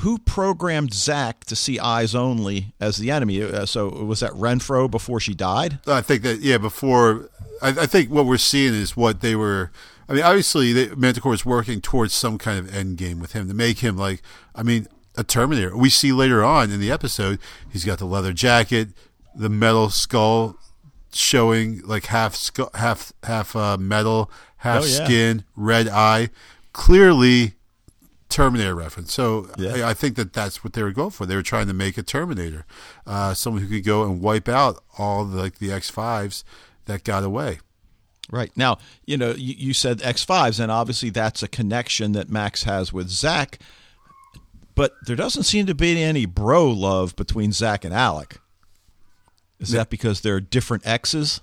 who 0.00 0.16
programmed 0.18 0.94
Zach 0.94 1.44
to 1.44 1.54
see 1.54 1.78
eyes 1.78 2.14
only 2.14 2.72
as 2.80 2.96
the 2.96 3.10
enemy? 3.10 3.42
Uh, 3.42 3.66
so 3.66 3.88
was 3.88 4.20
that 4.20 4.32
Renfro 4.32 4.90
before 4.90 5.20
she 5.20 5.34
died? 5.34 5.80
I 5.86 6.00
think 6.00 6.22
that 6.22 6.40
yeah. 6.40 6.58
Before 6.58 7.28
I, 7.60 7.68
I 7.68 7.86
think 7.86 8.10
what 8.10 8.26
we're 8.26 8.38
seeing 8.38 8.72
is 8.72 8.96
what 8.96 9.20
they 9.20 9.36
were 9.36 9.70
I 10.12 10.14
mean, 10.14 10.24
obviously, 10.24 10.72
the, 10.74 10.94
Manticore 10.94 11.32
is 11.32 11.46
working 11.46 11.80
towards 11.80 12.12
some 12.12 12.36
kind 12.36 12.58
of 12.58 12.74
end 12.74 12.98
game 12.98 13.18
with 13.18 13.32
him 13.32 13.48
to 13.48 13.54
make 13.54 13.78
him 13.78 13.96
like, 13.96 14.20
I 14.54 14.62
mean, 14.62 14.86
a 15.16 15.24
Terminator. 15.24 15.74
We 15.74 15.88
see 15.88 16.12
later 16.12 16.44
on 16.44 16.70
in 16.70 16.80
the 16.80 16.90
episode, 16.90 17.38
he's 17.70 17.84
got 17.84 17.98
the 17.98 18.04
leather 18.04 18.34
jacket, 18.34 18.88
the 19.34 19.48
metal 19.48 19.88
skull 19.88 20.58
showing 21.14 21.82
like 21.86 22.06
half 22.06 22.38
half 22.74 23.12
half 23.22 23.54
uh, 23.56 23.76
metal, 23.76 24.30
half 24.58 24.82
Oh, 24.82 24.86
yeah. 24.86 25.04
skin, 25.04 25.44
red 25.56 25.88
eye, 25.88 26.30
clearly 26.72 27.54
Terminator 28.28 28.74
reference. 28.74 29.12
So 29.12 29.48
Yeah. 29.58 29.86
I, 29.86 29.90
I 29.90 29.94
think 29.94 30.16
that 30.16 30.32
that's 30.32 30.64
what 30.64 30.72
they 30.72 30.82
were 30.82 30.92
going 30.92 31.10
for. 31.10 31.26
They 31.26 31.36
were 31.36 31.42
trying 31.42 31.66
to 31.66 31.74
make 31.74 31.98
a 31.98 32.02
Terminator, 32.02 32.64
uh, 33.06 33.34
someone 33.34 33.62
who 33.62 33.68
could 33.68 33.84
go 33.84 34.04
and 34.04 34.20
wipe 34.22 34.48
out 34.48 34.82
all 34.98 35.24
the, 35.26 35.36
like 35.38 35.58
the 35.58 35.70
X 35.70 35.90
fives 35.90 36.44
that 36.86 37.04
got 37.04 37.24
away. 37.24 37.58
Right. 38.30 38.50
Now, 38.56 38.78
you 39.04 39.18
know, 39.18 39.32
you, 39.32 39.54
you 39.58 39.74
said 39.74 39.98
X5s, 39.98 40.58
and 40.58 40.72
obviously 40.72 41.10
that's 41.10 41.42
a 41.42 41.48
connection 41.48 42.12
that 42.12 42.30
Max 42.30 42.62
has 42.62 42.90
with 42.92 43.10
Zach, 43.10 43.58
but 44.74 44.94
there 45.06 45.16
doesn't 45.16 45.42
seem 45.42 45.66
to 45.66 45.74
be 45.74 46.02
any 46.02 46.24
bro 46.24 46.70
love 46.70 47.14
between 47.16 47.52
Zach 47.52 47.84
and 47.84 47.92
Alec. 47.92 48.38
Is 49.62 49.70
that 49.70 49.90
because 49.90 50.20
there 50.20 50.34
are 50.34 50.40
different 50.40 50.86
X's? 50.86 51.40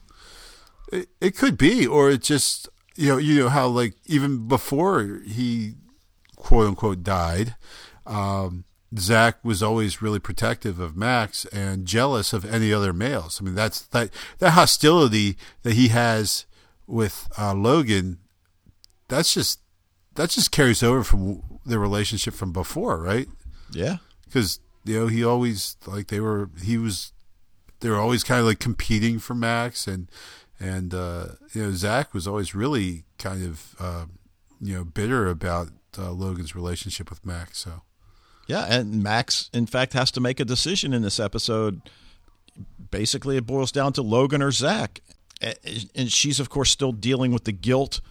It, 0.92 1.10
it 1.22 1.38
could 1.38 1.58
be, 1.58 1.86
or 1.88 2.10
it 2.10 2.22
just 2.22 2.68
you 2.96 3.08
know 3.10 3.18
you 3.18 3.40
know 3.40 3.50
how 3.50 3.68
like 3.68 3.96
even 4.06 4.48
before 4.48 5.22
he 5.26 5.76
quote 6.36 6.68
unquote 6.68 7.04
died, 7.04 7.56
um, 8.06 8.66
Zach 8.98 9.44
was 9.44 9.62
always 9.64 10.02
really 10.02 10.20
protective 10.20 10.80
of 10.80 10.98
Max 10.98 11.46
and 11.46 11.86
jealous 11.86 12.34
of 12.34 12.44
any 12.46 12.74
other 12.74 12.92
males. 12.94 13.40
I 13.42 13.46
mean 13.46 13.56
that's 13.56 13.82
that 13.88 14.10
that 14.40 14.52
hostility 14.52 15.38
that 15.64 15.74
he 15.74 15.90
has 15.90 16.46
with 16.88 17.30
uh, 17.38 17.54
Logan. 17.54 18.18
That's 19.08 19.34
just 19.34 19.60
that 20.16 20.32
just 20.32 20.52
carries 20.52 20.84
over 20.84 21.04
from 21.04 21.42
the 21.66 21.80
relationship 21.80 22.34
from 22.34 22.52
before, 22.52 23.00
right? 23.02 23.28
Yeah. 23.72 23.98
because 24.26 24.60
you 24.84 25.00
know 25.00 25.08
he 25.08 25.24
always 25.24 25.78
like 25.86 26.08
they 26.08 26.20
were 26.20 26.50
he 26.64 26.78
was 26.78 27.14
they 27.80 27.89
were 27.89 27.98
always 27.98 28.24
kind 28.24 28.39
of 28.39 28.46
like 28.46 28.60
competing 28.60 29.20
for 29.20 29.34
Max 29.34 29.88
and 29.88 30.10
and 30.60 30.94
uh, 30.94 31.28
you 31.54 31.63
know 31.63 31.72
Zach 31.72 32.13
was 32.13 32.28
always 32.28 32.54
really 32.54 33.06
kind 33.18 33.46
of 33.46 33.76
uh, 33.80 34.06
you 34.60 34.76
know 34.76 34.84
bitter 34.84 35.28
about 35.28 35.70
uh, 35.98 36.12
Logan's 36.12 36.56
relationship 36.56 37.10
with 37.10 37.26
Max. 37.26 37.60
So 37.60 37.82
Yeah. 38.48 38.65
And 38.68 39.04
Max, 39.04 39.50
in 39.54 39.68
fact, 39.68 39.94
has 39.94 40.12
to 40.12 40.20
make 40.20 40.39
a 40.39 40.46
decision 40.46 40.92
in 40.92 41.02
this 41.04 41.20
episode. 41.20 41.82
Basically, 42.92 43.38
it 43.38 43.46
boils 43.46 43.72
down 43.72 43.94
to 43.94 44.02
Logan 44.02 44.42
or 44.42 44.52
Zach. 44.52 45.02
And 45.96 46.12
she's, 46.12 46.39
of 46.39 46.50
course, 46.50 46.70
still 46.70 46.92
dealing 46.92 47.32
with 47.32 47.46
the 47.46 47.54
guilt 47.54 48.02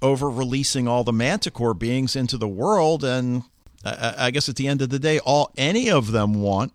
over 0.00 0.30
releasing 0.30 0.88
all 0.88 1.04
the 1.04 1.12
Manticore 1.12 1.74
beings 1.74 2.16
into 2.16 2.38
the 2.38 2.48
world. 2.48 3.04
And 3.04 3.42
I 3.84 4.14
I 4.18 4.30
guess 4.30 4.48
at 4.48 4.56
the 4.56 4.68
end 4.68 4.80
of 4.80 4.88
the 4.88 4.98
day, 4.98 5.18
all 5.18 5.52
any 5.56 5.90
of 5.90 6.12
them 6.12 6.34
want 6.34 6.72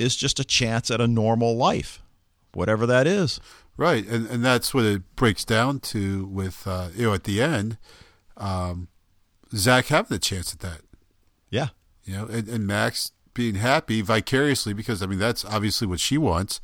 is 0.00 0.16
just 0.16 0.40
a 0.40 0.44
chance 0.44 0.90
at 0.90 1.00
a 1.00 1.06
normal 1.06 1.56
life, 1.56 2.02
whatever 2.54 2.86
that 2.86 3.06
is. 3.06 3.40
right, 3.76 4.06
and 4.06 4.26
and 4.28 4.44
that's 4.44 4.72
what 4.74 4.84
it 4.84 5.16
breaks 5.16 5.44
down 5.44 5.80
to 5.80 6.26
with 6.26 6.66
uh, 6.66 6.88
you 6.94 7.06
know 7.06 7.14
at 7.14 7.24
the 7.24 7.42
end, 7.42 7.78
um, 8.36 8.88
Zach 9.54 9.86
having 9.86 10.08
the 10.08 10.18
chance 10.18 10.52
at 10.52 10.60
that. 10.60 10.80
Yeah. 11.50 11.68
you 12.04 12.14
know, 12.14 12.26
and, 12.26 12.48
and 12.48 12.66
Max 12.66 13.12
being 13.34 13.56
happy 13.56 14.02
vicariously 14.02 14.72
because 14.72 15.02
I 15.02 15.06
mean 15.06 15.18
that's 15.18 15.44
obviously 15.44 15.86
what 15.86 16.00
she 16.00 16.18
wants, 16.18 16.60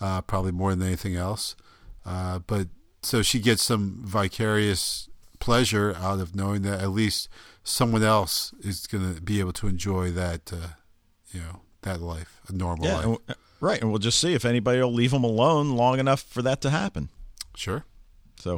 uh, 0.00 0.20
probably 0.22 0.52
more 0.52 0.74
than 0.74 0.86
anything 0.86 1.16
else. 1.16 1.56
Uh, 2.04 2.38
but 2.40 2.68
so 3.02 3.22
she 3.22 3.40
gets 3.40 3.62
some 3.62 4.02
vicarious 4.04 5.08
pleasure 5.38 5.94
out 5.96 6.20
of 6.20 6.34
knowing 6.34 6.62
that 6.62 6.80
at 6.80 6.90
least 6.90 7.28
someone 7.62 8.02
else 8.02 8.52
is 8.60 8.86
going 8.86 9.14
to 9.14 9.20
be 9.20 9.40
able 9.40 9.52
to 9.52 9.66
enjoy 9.68 10.10
that, 10.10 10.52
uh, 10.52 10.68
you 11.30 11.40
know, 11.40 11.60
that 11.82 12.00
life, 12.00 12.40
a 12.48 12.52
normal 12.52 12.86
Yeah. 12.86 12.94
life. 12.96 13.04
and- 13.04 13.18
right. 13.60 13.80
And 13.80 13.90
we'll 13.90 13.98
just 13.98 14.18
see 14.20 14.34
if 14.34 14.44
anybody 14.44 14.80
will 14.80 14.92
leave 14.92 15.10
them 15.12 15.24
alone 15.24 15.70
long 15.76 15.98
enough 15.98 16.22
for 16.22 16.42
that 16.42 16.60
to 16.62 16.70
happen. 16.70 17.08
Sure. 17.56 17.84
So, 18.40 18.52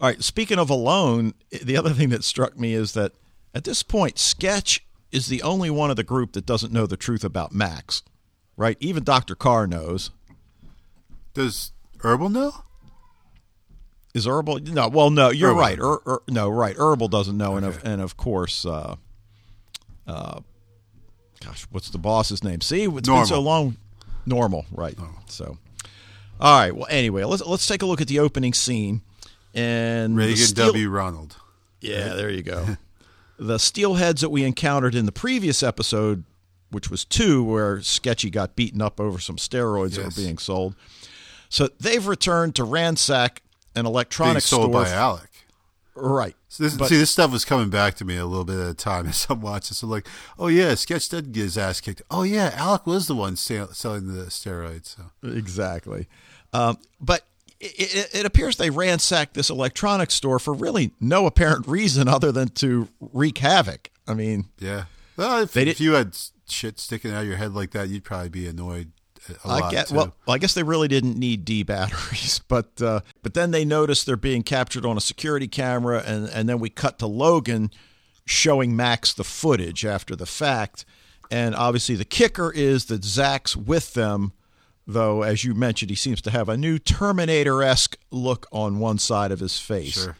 all 0.00 0.08
right. 0.08 0.22
Speaking 0.22 0.58
of 0.58 0.70
alone, 0.70 1.34
the 1.62 1.76
other 1.76 1.90
thing 1.90 2.08
that 2.10 2.24
struck 2.24 2.58
me 2.58 2.74
is 2.74 2.92
that 2.94 3.12
at 3.54 3.64
this 3.64 3.82
point, 3.82 4.18
Sketch 4.18 4.84
is 5.12 5.26
the 5.28 5.42
only 5.42 5.70
one 5.70 5.90
of 5.90 5.96
the 5.96 6.02
group 6.04 6.32
that 6.32 6.46
doesn't 6.46 6.72
know 6.72 6.86
the 6.86 6.96
truth 6.96 7.24
about 7.24 7.52
Max, 7.52 8.02
right? 8.56 8.76
Even 8.80 9.04
Dr. 9.04 9.34
Carr 9.34 9.66
knows. 9.66 10.10
Does 11.34 11.72
Herbal 12.02 12.30
know? 12.30 12.64
Is 14.14 14.26
Herbal? 14.26 14.60
No. 14.60 14.88
Well, 14.88 15.10
no. 15.10 15.30
You're 15.30 15.50
Herbal. 15.50 15.60
right. 15.60 15.78
Er, 15.78 16.00
er, 16.06 16.22
no, 16.28 16.48
right. 16.48 16.76
Herbal 16.76 17.06
doesn't 17.08 17.36
know, 17.36 17.56
and 17.56 17.64
of 17.64 17.80
and 17.84 18.00
of 18.02 18.16
course, 18.16 18.64
uh, 18.64 18.96
uh, 20.08 20.40
gosh, 21.44 21.66
what's 21.70 21.90
the 21.90 21.98
boss's 21.98 22.42
name? 22.44 22.60
See, 22.60 22.84
it's 22.84 23.08
been 23.08 23.26
so 23.26 23.40
long. 23.40 23.76
Normal, 24.26 24.66
right? 24.70 24.94
Oh. 24.98 25.08
So, 25.26 25.58
all 26.40 26.58
right. 26.60 26.74
Well, 26.74 26.86
anyway, 26.90 27.24
let's 27.24 27.44
let's 27.44 27.66
take 27.66 27.82
a 27.82 27.86
look 27.86 28.00
at 28.00 28.08
the 28.08 28.18
opening 28.18 28.52
scene. 28.52 29.02
And 29.54 30.16
Reagan 30.16 30.36
steel- 30.36 30.66
W. 30.66 30.88
Ronald. 30.88 31.36
Yeah, 31.80 32.10
there 32.14 32.30
you 32.30 32.42
go. 32.42 32.76
the 33.38 33.56
steelheads 33.58 34.20
that 34.20 34.28
we 34.30 34.44
encountered 34.44 34.94
in 34.94 35.06
the 35.06 35.12
previous 35.12 35.62
episode, 35.62 36.24
which 36.70 36.90
was 36.90 37.04
two, 37.04 37.42
where 37.42 37.80
Sketchy 37.80 38.30
got 38.30 38.54
beaten 38.54 38.82
up 38.82 39.00
over 39.00 39.18
some 39.18 39.36
steroids 39.36 39.96
that 39.96 40.04
were 40.04 40.10
being 40.10 40.38
sold. 40.38 40.76
So 41.48 41.68
they've 41.80 42.06
returned 42.06 42.54
to 42.56 42.64
ransack 42.64 43.42
an 43.74 43.82
Being 43.84 43.86
electronics 43.86 44.44
sold 44.46 44.70
store. 44.70 44.84
by 44.84 44.90
Alec. 44.90 45.29
Right. 46.00 46.34
So 46.48 46.64
this, 46.64 46.76
But- 46.76 46.88
see, 46.88 46.96
this 46.96 47.10
stuff 47.10 47.30
was 47.30 47.44
coming 47.44 47.70
back 47.70 47.94
to 47.96 48.04
me 48.04 48.16
a 48.16 48.26
little 48.26 48.44
bit 48.44 48.58
at 48.58 48.68
a 48.68 48.74
time 48.74 49.06
as 49.08 49.26
I'm 49.30 49.40
watching. 49.40 49.74
So, 49.74 49.86
like, 49.86 50.06
oh 50.38 50.48
yeah, 50.48 50.74
Sketch 50.74 51.08
did 51.08 51.32
get 51.32 51.42
his 51.42 51.58
ass 51.58 51.80
kicked. 51.80 52.02
Oh 52.10 52.22
yeah, 52.22 52.52
Alec 52.54 52.86
was 52.86 53.06
the 53.06 53.14
one 53.14 53.36
sell, 53.36 53.68
selling 53.72 54.06
the 54.14 54.24
steroids. 54.24 54.96
So. 54.96 55.28
Exactly. 55.28 56.06
Um, 56.52 56.78
but 57.00 57.26
it, 57.60 57.94
it, 57.94 58.20
it 58.20 58.26
appears 58.26 58.56
they 58.56 58.70
ransacked 58.70 59.34
this 59.34 59.50
electronics 59.50 60.14
store 60.14 60.38
for 60.38 60.52
really 60.54 60.92
no 61.00 61.26
apparent 61.26 61.66
reason 61.68 62.08
other 62.08 62.32
than 62.32 62.48
to 62.48 62.88
wreak 63.00 63.38
havoc. 63.38 63.90
I 64.08 64.14
mean, 64.14 64.46
Yeah. 64.58 64.84
Well, 65.16 65.42
if, 65.42 65.54
if 65.56 65.80
you 65.80 65.92
had 65.92 66.16
shit 66.48 66.78
sticking 66.80 67.12
out 67.12 67.22
of 67.22 67.28
your 67.28 67.36
head 67.36 67.52
like 67.52 67.72
that, 67.72 67.88
you'd 67.90 68.04
probably 68.04 68.30
be 68.30 68.46
annoyed 68.46 68.90
I 69.44 69.70
get 69.70 69.88
too. 69.88 69.96
well. 69.96 70.14
I 70.28 70.38
guess 70.38 70.54
they 70.54 70.62
really 70.62 70.88
didn't 70.88 71.18
need 71.18 71.44
D 71.44 71.62
batteries, 71.62 72.40
but 72.48 72.80
uh, 72.80 73.00
but 73.22 73.34
then 73.34 73.50
they 73.50 73.64
noticed 73.64 74.06
they're 74.06 74.16
being 74.16 74.42
captured 74.42 74.84
on 74.84 74.96
a 74.96 75.00
security 75.00 75.48
camera, 75.48 76.02
and 76.06 76.28
and 76.28 76.48
then 76.48 76.58
we 76.58 76.70
cut 76.70 76.98
to 77.00 77.06
Logan 77.06 77.70
showing 78.26 78.76
Max 78.76 79.12
the 79.12 79.24
footage 79.24 79.84
after 79.84 80.14
the 80.14 80.26
fact, 80.26 80.84
and 81.30 81.54
obviously 81.54 81.96
the 81.96 82.04
kicker 82.04 82.52
is 82.52 82.86
that 82.86 83.04
Zach's 83.04 83.56
with 83.56 83.94
them, 83.94 84.32
though 84.86 85.22
as 85.22 85.44
you 85.44 85.54
mentioned, 85.54 85.90
he 85.90 85.96
seems 85.96 86.20
to 86.22 86.30
have 86.30 86.48
a 86.48 86.56
new 86.56 86.78
Terminator 86.78 87.62
esque 87.62 87.96
look 88.10 88.46
on 88.52 88.78
one 88.78 88.98
side 88.98 89.32
of 89.32 89.40
his 89.40 89.58
face. 89.58 90.02
Sure. 90.02 90.16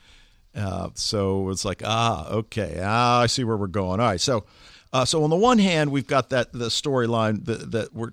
Uh, 0.54 0.88
so 0.94 1.48
it's 1.50 1.64
like, 1.64 1.82
ah, 1.84 2.28
okay, 2.28 2.80
ah, 2.82 3.20
I 3.20 3.26
see 3.26 3.44
where 3.44 3.56
we're 3.56 3.68
going. 3.68 4.00
All 4.00 4.06
right, 4.06 4.20
so, 4.20 4.44
uh, 4.92 5.04
so 5.04 5.22
on 5.22 5.30
the 5.30 5.36
one 5.36 5.58
hand, 5.58 5.92
we've 5.92 6.06
got 6.06 6.30
that 6.30 6.52
the 6.52 6.66
storyline 6.66 7.44
that, 7.44 7.70
that 7.70 7.94
we're 7.94 8.10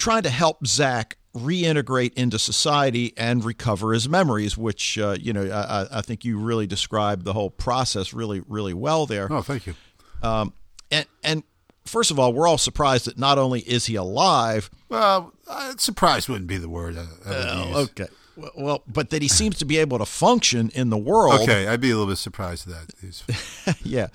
trying 0.00 0.22
to 0.24 0.30
help 0.30 0.66
Zach 0.66 1.16
reintegrate 1.36 2.14
into 2.14 2.40
society 2.40 3.12
and 3.16 3.44
recover 3.44 3.92
his 3.92 4.08
memories, 4.08 4.58
which 4.58 4.98
uh, 4.98 5.16
you 5.20 5.32
know 5.32 5.48
I, 5.48 5.98
I- 5.98 6.02
think 6.02 6.24
you 6.24 6.38
really 6.38 6.66
described 6.66 7.24
the 7.24 7.32
whole 7.32 7.50
process 7.50 8.12
really, 8.12 8.42
really 8.48 8.74
well 8.74 9.06
there. 9.06 9.28
Oh, 9.30 9.42
thank 9.42 9.66
you. 9.68 9.74
Um, 10.22 10.52
and 10.90 11.06
and 11.22 11.42
first 11.84 12.10
of 12.10 12.18
all, 12.18 12.32
we're 12.32 12.48
all 12.48 12.58
surprised 12.58 13.04
that 13.06 13.16
not 13.16 13.38
only 13.38 13.60
is 13.60 13.86
he 13.86 13.94
alive, 13.94 14.70
Well, 14.88 15.32
uh, 15.46 15.74
surprise 15.76 16.28
wouldn't 16.28 16.48
be 16.48 16.56
the 16.58 16.68
word. 16.68 16.96
I, 16.98 17.02
I 17.02 17.06
oh, 17.26 17.68
use. 17.68 17.76
okay, 17.90 18.08
well, 18.56 18.82
but 18.86 19.10
that 19.10 19.22
he 19.22 19.28
seems 19.28 19.58
to 19.58 19.64
be 19.64 19.78
able 19.78 19.98
to 19.98 20.06
function 20.06 20.70
in 20.74 20.90
the 20.90 20.98
world. 20.98 21.40
Okay, 21.40 21.66
I'd 21.66 21.80
be 21.80 21.90
a 21.90 21.94
little 21.94 22.10
bit 22.10 22.18
surprised 22.18 22.68
at 22.70 22.88
that. 22.88 23.76
Yeah. 23.84 24.08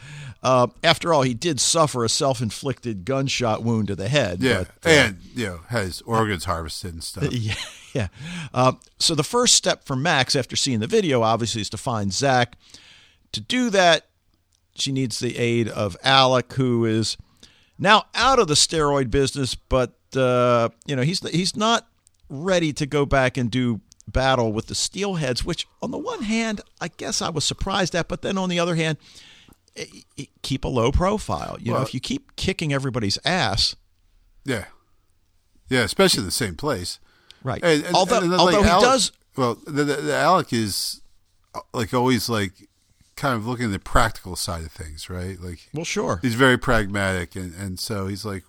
Uh, 0.43 0.67
after 0.83 1.11
all, 1.11 1.23
he 1.23 1.33
did 1.33 1.59
suffer 1.59 2.05
a 2.05 2.09
self-inflicted 2.09 3.03
gunshot 3.03 3.63
wound 3.63 3.87
to 3.87 3.95
the 3.95 4.07
head. 4.07 4.41
Yeah, 4.41 4.65
but, 4.81 4.89
uh, 4.89 4.93
and 4.93 5.17
you 5.33 5.45
know 5.47 5.59
has 5.69 6.01
organs 6.01 6.45
harvested 6.45 6.93
and 6.93 7.03
stuff. 7.03 7.23
yeah, 7.31 7.55
yeah. 7.93 8.07
Um, 8.53 8.79
so 8.99 9.15
the 9.15 9.23
first 9.23 9.55
step 9.55 9.85
for 9.85 9.95
Max 9.95 10.35
after 10.35 10.55
seeing 10.55 10.81
the 10.81 10.87
video, 10.87 11.23
obviously, 11.23 11.61
is 11.61 11.69
to 11.71 11.77
find 11.77 12.13
Zach. 12.13 12.57
To 13.31 13.41
do 13.41 13.71
that, 13.71 14.05
she 14.75 14.91
needs 14.91 15.19
the 15.19 15.35
aid 15.37 15.67
of 15.67 15.97
Alec, 16.03 16.53
who 16.53 16.85
is 16.85 17.17
now 17.79 18.03
out 18.13 18.37
of 18.37 18.47
the 18.47 18.53
steroid 18.53 19.09
business, 19.09 19.55
but 19.55 19.95
uh, 20.15 20.69
you 20.85 20.95
know 20.95 21.01
he's 21.01 21.27
he's 21.29 21.55
not 21.55 21.87
ready 22.29 22.73
to 22.73 22.85
go 22.85 23.05
back 23.05 23.37
and 23.37 23.49
do 23.51 23.81
battle 24.07 24.51
with 24.53 24.67
the 24.67 24.73
steelheads. 24.75 25.43
Which, 25.43 25.67
on 25.81 25.91
the 25.91 25.97
one 25.97 26.23
hand, 26.23 26.61
I 26.81 26.87
guess 26.89 27.21
I 27.21 27.29
was 27.29 27.45
surprised 27.45 27.95
at, 27.95 28.07
but 28.07 28.21
then 28.21 28.37
on 28.37 28.49
the 28.49 28.59
other 28.59 28.75
hand, 28.75 28.97
eh, 29.75 29.85
eh, 30.17 30.25
keep 30.41 30.63
a 30.63 30.67
low 30.69 30.91
profile. 30.91 31.57
You 31.59 31.73
know, 31.73 31.81
if 31.81 31.93
you 31.93 31.99
keep 31.99 32.35
kicking 32.35 32.71
everybody's 32.73 33.17
ass, 33.25 33.75
Yeah, 34.43 34.65
yeah, 35.69 35.81
especially 35.81 36.19
in 36.21 36.25
the 36.25 36.31
same 36.31 36.55
place. 36.55 36.99
right? 37.43 37.63
And- 37.63 37.83
and- 37.85 37.95
although 37.95 38.21
and 38.21 38.31
then, 38.31 38.39
although 38.39 38.57
like, 38.59 38.65
he 38.65 38.71
Alec- 38.71 38.83
does 38.85 39.11
Well, 39.35 39.55
the, 39.65 39.83
the, 39.83 39.95
the 39.95 40.15
Alec 40.15 40.53
is 40.53 41.01
uh, 41.53 41.59
like 41.73 41.93
always 41.93 42.29
like 42.29 42.53
kind 43.15 43.35
of 43.35 43.45
looking 43.47 43.65
at 43.65 43.71
the 43.71 43.79
practical 43.79 44.35
side 44.35 44.63
of 44.65 44.71
things, 44.71 45.09
right? 45.09 45.39
Like, 45.39 45.69
well, 45.73 45.85
sure. 45.85 46.19
he's 46.21 46.35
very 46.35 46.57
pragmatic, 46.57 47.35
and 47.35 47.53
and 47.55 47.79
so 47.79 48.07
he's 48.07 48.23
like, 48.25 48.43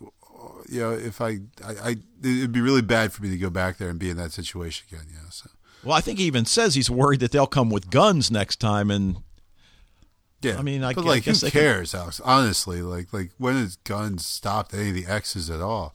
you 0.69 0.81
know, 0.81 0.93
if 0.93 1.21
I, 1.21 1.39
I, 1.65 1.73
I 1.85 1.97
it'd 2.23 2.53
be 2.53 2.61
really 2.61 2.83
bad 2.83 3.13
for 3.13 3.23
me 3.23 3.31
to 3.31 3.37
go 3.39 3.51
back 3.51 3.79
there 3.79 3.89
and 3.89 3.99
be 3.99 4.11
in 4.11 4.17
that 4.17 4.33
situation 4.33 4.87
again, 4.91 5.07
know. 5.15 5.21
So 5.31 5.51
Well, 5.85 5.97
I 5.97 6.01
think 6.01 6.19
he 6.19 6.25
even 6.27 6.45
says 6.45 6.75
he's 6.75 6.91
worried 6.91 7.21
that 7.21 7.33
they'll 7.33 7.47
come 7.47 7.71
with 7.71 7.91
guns 7.91 8.31
next 8.31 8.57
time, 8.61 8.91
and 8.91 9.17
yeah, 10.43 10.59
I 10.59 10.63
mean, 10.63 10.85
I 10.85 10.93
but 10.93 11.05
like, 11.05 11.25
guess 11.25 11.41
who 11.41 11.47
they 11.47 11.51
can- 11.51 11.61
cares, 11.61 11.95
Alex? 11.95 12.21
Honestly, 12.25 12.83
like, 12.83 13.13
like 13.13 13.31
when 13.39 13.57
has 13.57 13.77
guns 13.77 14.25
stopped 14.27 14.75
any 14.75 14.91
of 14.91 14.95
the 14.95 15.07
X's 15.07 15.49
at 15.51 15.61
all, 15.61 15.95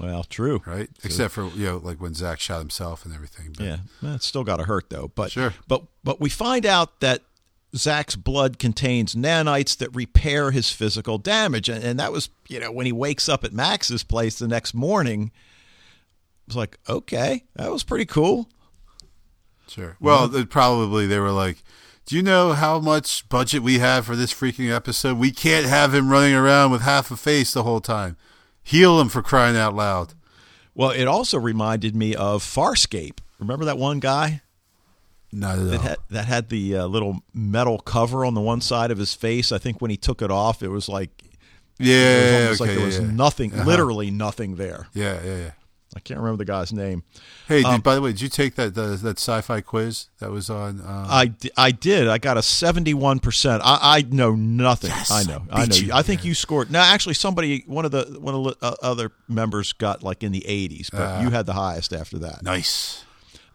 well, 0.00 0.22
true, 0.24 0.62
right? 0.64 0.88
Except 1.02 1.34
for 1.34 1.48
you 1.48 1.66
know, 1.66 1.76
like 1.78 2.00
when 2.00 2.14
Zach 2.14 2.38
shot 2.40 2.60
himself 2.60 3.04
and 3.04 3.12
everything. 3.12 3.52
But, 3.56 3.64
Yeah, 3.66 3.76
well, 4.00 4.14
it's 4.14 4.26
still 4.26 4.44
got 4.44 4.56
to 4.58 4.64
hurt 4.64 4.88
though. 4.90 5.10
But 5.14 5.32
Sure. 5.32 5.52
but 5.66 5.82
but 6.04 6.20
we 6.20 6.30
find 6.30 6.64
out 6.64 7.00
that 7.00 7.22
Zach's 7.76 8.16
blood 8.16 8.58
contains 8.58 9.14
nanites 9.14 9.76
that 9.78 9.94
repair 9.94 10.50
his 10.50 10.70
physical 10.70 11.18
damage, 11.18 11.68
and, 11.68 11.82
and 11.84 12.00
that 12.00 12.12
was 12.12 12.30
you 12.48 12.58
know 12.58 12.72
when 12.72 12.86
he 12.86 12.92
wakes 12.92 13.28
up 13.28 13.44
at 13.44 13.52
Max's 13.52 14.02
place 14.02 14.38
the 14.38 14.48
next 14.48 14.74
morning. 14.74 15.30
It 16.46 16.48
was 16.48 16.56
like 16.56 16.78
okay, 16.88 17.44
that 17.54 17.70
was 17.70 17.84
pretty 17.84 18.06
cool. 18.06 18.48
Sure. 19.68 19.96
Well, 20.00 20.26
mm-hmm. 20.26 20.36
they 20.36 20.44
probably 20.44 21.06
they 21.06 21.20
were 21.20 21.30
like, 21.30 21.62
"Do 22.06 22.16
you 22.16 22.22
know 22.22 22.54
how 22.54 22.80
much 22.80 23.28
budget 23.28 23.62
we 23.62 23.78
have 23.78 24.04
for 24.06 24.16
this 24.16 24.34
freaking 24.34 24.74
episode? 24.74 25.18
We 25.18 25.30
can't 25.30 25.66
have 25.66 25.94
him 25.94 26.10
running 26.10 26.34
around 26.34 26.72
with 26.72 26.82
half 26.82 27.10
a 27.12 27.16
face 27.16 27.52
the 27.52 27.62
whole 27.62 27.80
time. 27.80 28.16
Heal 28.62 29.00
him 29.00 29.08
for 29.08 29.22
crying 29.22 29.56
out 29.56 29.76
loud." 29.76 30.14
Well, 30.74 30.90
it 30.90 31.06
also 31.06 31.38
reminded 31.38 31.94
me 31.94 32.14
of 32.14 32.42
Farscape. 32.42 33.18
Remember 33.38 33.64
that 33.64 33.78
one 33.78 34.00
guy 34.00 34.42
Not 35.32 35.58
at 35.58 35.64
that 35.70 35.76
all. 35.76 35.82
had 35.82 35.96
that 36.10 36.26
had 36.26 36.48
the 36.48 36.76
uh, 36.76 36.86
little 36.86 37.20
metal 37.32 37.78
cover 37.78 38.24
on 38.24 38.34
the 38.34 38.40
one 38.40 38.60
side 38.60 38.90
of 38.90 38.98
his 38.98 39.14
face? 39.14 39.52
I 39.52 39.58
think 39.58 39.80
when 39.80 39.90
he 39.90 39.96
took 39.96 40.22
it 40.22 40.30
off, 40.30 40.62
it 40.62 40.68
was 40.68 40.88
like 40.88 41.10
yeah, 41.78 41.96
it 41.96 42.48
was 42.50 42.60
almost 42.60 42.60
okay, 42.60 42.70
like 42.70 42.76
there 42.78 42.86
was 42.86 42.98
yeah, 42.98 43.10
nothing, 43.16 43.52
Uh-huh. 43.54 43.64
literally 43.64 44.10
nothing 44.10 44.56
there. 44.56 44.88
Yeah, 44.92 45.18
yeah, 45.24 45.36
yeah. 45.36 45.50
I 45.96 45.98
can't 45.98 46.20
remember 46.20 46.44
the 46.44 46.44
guy's 46.52 46.72
name. 46.72 47.02
Hey, 47.48 47.64
Um, 47.64 47.74
did, 47.76 47.82
by 47.82 47.96
the 47.96 48.00
way, 48.02 48.10
did 48.12 48.20
you 48.20 48.28
take 48.28 48.54
that 48.54 48.74
the, 48.76 48.88
that 49.02 49.18
sci-fi 49.18 49.60
quiz 49.60 50.06
that 50.20 50.30
was 50.30 50.48
on? 50.48 50.80
Uh, 50.80 51.06
I, 51.10 51.32
I 51.56 51.72
did. 51.72 52.06
I 52.06 52.18
got 52.18 52.36
a 52.36 52.42
seventy-one 52.42 53.18
percent. 53.18 53.60
I, 53.64 53.78
I 53.98 54.02
know 54.08 54.36
nothing. 54.36 54.90
Yes, 54.90 55.10
I 55.10 55.24
know. 55.24 55.42
I 55.50 55.62
I 55.62 55.66
know. 55.66 55.74
you, 55.74 55.90
I 55.92 56.02
think 56.02 56.24
you 56.24 56.34
scored. 56.34 56.70
No, 56.70 56.78
actually, 56.78 57.14
somebody 57.14 57.64
one 57.66 57.84
of 57.84 57.90
the 57.90 58.18
one 58.20 58.34
of 58.36 58.44
the 58.44 58.56
uh, 58.64 58.74
other 58.82 59.10
members 59.28 59.72
got 59.72 60.04
like 60.04 60.22
in 60.22 60.30
the 60.30 60.46
eighties, 60.46 60.90
but 60.90 61.00
Ah. 61.00 61.22
you 61.22 61.30
had 61.30 61.46
the 61.46 61.54
highest 61.54 61.92
after 61.92 62.18
that. 62.20 62.42
nice. 62.44 63.04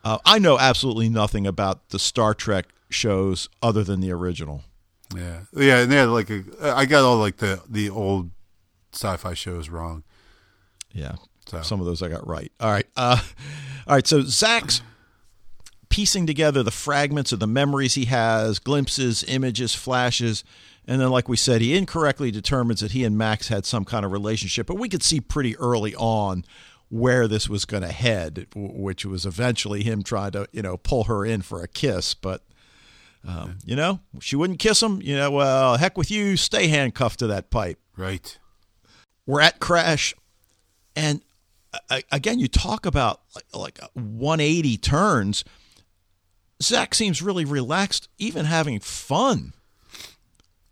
Uh, 0.06 0.20
I 0.24 0.38
know 0.38 0.60
absolutely 0.60 1.10
nothing 1.10 1.48
about 1.48 1.90
the 1.90 1.98
Star 1.98 2.36
Trek 2.36 2.68
shows 2.90 3.50
other 3.62 3.84
than 3.84 4.02
the 4.02 4.12
original. 4.12 4.62
Yeah, 5.16 5.42
yeah, 5.54 5.80
and 5.80 5.92
they 5.92 5.96
had 5.96 6.10
like 6.10 6.30
a. 6.30 6.44
I 6.62 6.86
got 6.86 7.04
all 7.04 7.18
like 7.18 7.38
the 7.38 7.62
the 7.68 7.90
old 7.90 8.30
sci-fi 8.94 9.34
shows 9.34 9.68
wrong. 9.68 10.04
Yeah. 10.94 11.16
So. 11.48 11.62
Some 11.62 11.80
of 11.80 11.86
those 11.86 12.02
I 12.02 12.08
got 12.08 12.28
right. 12.28 12.52
All 12.60 12.72
right. 12.72 12.88
Uh, 12.96 13.22
all 13.88 13.96
right. 13.96 14.08
So 14.08 14.22
Zach's 14.22 14.82
piecing 15.90 16.26
together 16.26 16.64
the 16.64 16.72
fragments 16.72 17.32
of 17.32 17.40
the 17.40 17.48
memories 17.48 17.94
he 17.96 18.06
has, 18.06 18.60
glimpses, 18.60 19.24
images, 19.28 19.76
flashes. 19.76 20.44
And 20.88 21.02
then, 21.02 21.10
like 21.10 21.28
we 21.28 21.38
said, 21.38 21.62
he 21.62 21.76
incorrectly 21.76 22.30
determines 22.32 22.80
that 22.82 22.92
he 22.92 23.04
and 23.04 23.18
Max 23.18 23.48
had 23.48 23.66
some 23.66 23.86
kind 23.86 24.06
of 24.06 24.12
relationship. 24.12 24.68
But 24.68 24.78
we 24.78 24.90
could 24.90 25.04
see 25.04 25.20
pretty 25.20 25.58
early 25.58 25.96
on 25.96 26.46
where 26.96 27.28
this 27.28 27.50
was 27.50 27.66
going 27.66 27.84
to 27.84 27.92
head, 27.92 28.48
which 28.56 29.06
was 29.06 29.26
eventually 29.26 29.84
him 29.84 30.02
trying 30.02 30.32
to, 30.32 30.48
you 30.54 30.62
know, 30.62 30.78
pull 30.78 31.06
her 31.06 31.26
in 31.26 31.42
for 31.42 31.62
a 31.62 31.68
kiss. 31.68 32.14
But, 32.14 32.42
um, 33.28 33.58
you 33.66 33.76
know, 33.76 34.00
she 34.22 34.36
wouldn't 34.36 34.60
kiss 34.60 34.82
him. 34.82 35.02
You 35.02 35.16
know, 35.18 35.30
well, 35.32 35.78
heck 35.78 35.98
with 35.98 36.10
you. 36.10 36.38
Stay 36.38 36.68
handcuffed 36.68 37.20
to 37.20 37.28
that 37.28 37.50
pipe 37.50 37.80
Right. 37.98 38.38
we're 39.26 39.42
at 39.42 39.60
crash 39.60 40.14
and 40.96 41.22
uh, 41.90 42.02
again 42.12 42.40
you 42.40 42.48
talk 42.48 42.86
about 42.86 43.22
like, 43.36 43.46
like 43.54 43.80
180 43.94 44.78
turns 44.78 45.44
zach 46.62 46.94
seems 46.94 47.22
really 47.22 47.46
relaxed 47.46 48.08
even 48.18 48.46
having 48.46 48.80
fun 48.80 49.54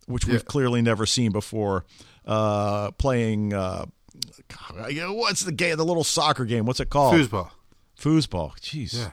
which 0.06 0.26
we've 0.28 0.46
clearly 0.46 0.82
never 0.82 1.06
seen 1.06 1.32
before 1.32 1.86
uh, 2.26 2.92
playing 2.92 3.54
uh, 3.54 3.86
God, 4.48 4.94
what's 5.16 5.42
the 5.42 5.52
game 5.52 5.78
the 5.78 5.86
little 5.86 6.04
soccer 6.04 6.46
game 6.46 6.66
what's 6.66 6.80
it 6.80 6.90
called 6.90 7.16
Foosball. 7.16 7.50
foosball 8.00 8.54
jeez 8.60 8.94
Yeah. 8.98 9.12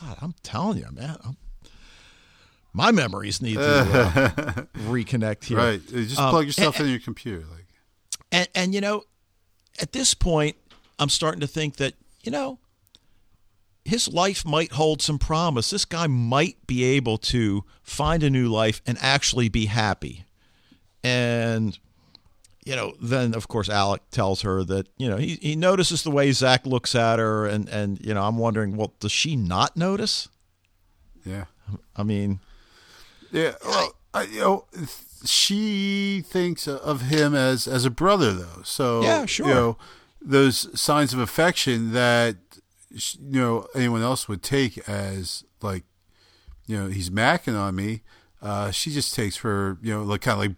God, 0.00 0.18
i'm 0.20 0.34
telling 0.42 0.78
you 0.78 0.86
man 0.92 1.16
I'm, 1.24 1.36
my 2.72 2.90
memories 2.92 3.40
need 3.42 3.54
to 3.54 3.60
uh, 3.62 4.62
reconnect 4.90 5.44
here 5.44 5.56
Right. 5.56 5.80
Just 5.88 6.18
Um, 6.18 6.30
plug 6.30 6.46
yourself 6.46 6.76
and- 6.76 6.86
in 6.86 6.90
your 6.92 7.00
computer. 7.00 7.44
Like. 7.50 7.66
And 8.30 8.48
and 8.54 8.74
you 8.74 8.80
know, 8.80 9.04
at 9.80 9.92
this 9.92 10.12
point, 10.14 10.56
I'm 10.98 11.08
starting 11.08 11.40
to 11.40 11.46
think 11.46 11.76
that 11.76 11.94
you 12.22 12.30
know, 12.30 12.58
his 13.84 14.06
life 14.06 14.44
might 14.44 14.72
hold 14.72 15.00
some 15.00 15.18
promise. 15.18 15.70
This 15.70 15.86
guy 15.86 16.06
might 16.06 16.66
be 16.66 16.84
able 16.84 17.16
to 17.18 17.64
find 17.82 18.22
a 18.22 18.28
new 18.30 18.48
life 18.48 18.82
and 18.86 18.98
actually 19.00 19.48
be 19.48 19.64
happy. 19.66 20.24
And 21.02 21.78
you 22.68 22.76
know, 22.76 22.92
then 23.00 23.34
of 23.34 23.48
course 23.48 23.70
Alec 23.70 24.02
tells 24.10 24.42
her 24.42 24.62
that 24.62 24.88
you 24.98 25.08
know 25.08 25.16
he 25.16 25.38
he 25.40 25.56
notices 25.56 26.02
the 26.02 26.10
way 26.10 26.30
Zach 26.32 26.66
looks 26.66 26.94
at 26.94 27.18
her, 27.18 27.46
and 27.46 27.66
and 27.70 27.98
you 28.04 28.12
know 28.12 28.22
I'm 28.22 28.36
wondering, 28.36 28.76
well, 28.76 28.92
does 29.00 29.10
she 29.10 29.36
not 29.36 29.74
notice? 29.74 30.28
Yeah. 31.24 31.46
I 31.96 32.02
mean, 32.02 32.40
Yeah, 33.32 33.54
well, 33.64 33.94
I, 34.12 34.22
you 34.24 34.40
know, 34.40 34.66
she 35.24 36.22
thinks 36.26 36.68
of 36.68 37.00
him 37.02 37.34
as 37.34 37.66
as 37.66 37.86
a 37.86 37.90
brother, 37.90 38.34
though. 38.34 38.62
So 38.64 39.02
Yeah, 39.02 39.24
sure. 39.24 39.48
You 39.48 39.54
know, 39.54 39.78
those 40.20 40.78
signs 40.78 41.14
of 41.14 41.20
affection 41.20 41.92
that 41.94 42.36
you 42.90 43.40
know 43.40 43.66
anyone 43.74 44.02
else 44.02 44.28
would 44.28 44.42
take 44.42 44.86
as 44.86 45.42
like, 45.62 45.84
you 46.66 46.76
know, 46.76 46.88
he's 46.88 47.08
macking 47.08 47.58
on 47.58 47.74
me. 47.76 48.02
Uh, 48.42 48.70
she 48.70 48.90
just 48.90 49.14
takes 49.14 49.38
for 49.38 49.78
you 49.80 49.94
know 49.94 50.02
like 50.02 50.20
kind 50.20 50.34
of 50.34 50.48
like 50.48 50.56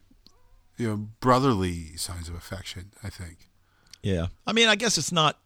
you 0.80 0.88
know 0.88 0.96
brotherly 1.20 1.96
signs 1.96 2.28
of 2.28 2.34
affection. 2.34 2.92
I 3.02 3.10
think. 3.10 3.50
Yeah, 4.02 4.28
I 4.46 4.52
mean, 4.52 4.68
I 4.68 4.76
guess 4.76 4.96
it's 4.98 5.12
not. 5.12 5.38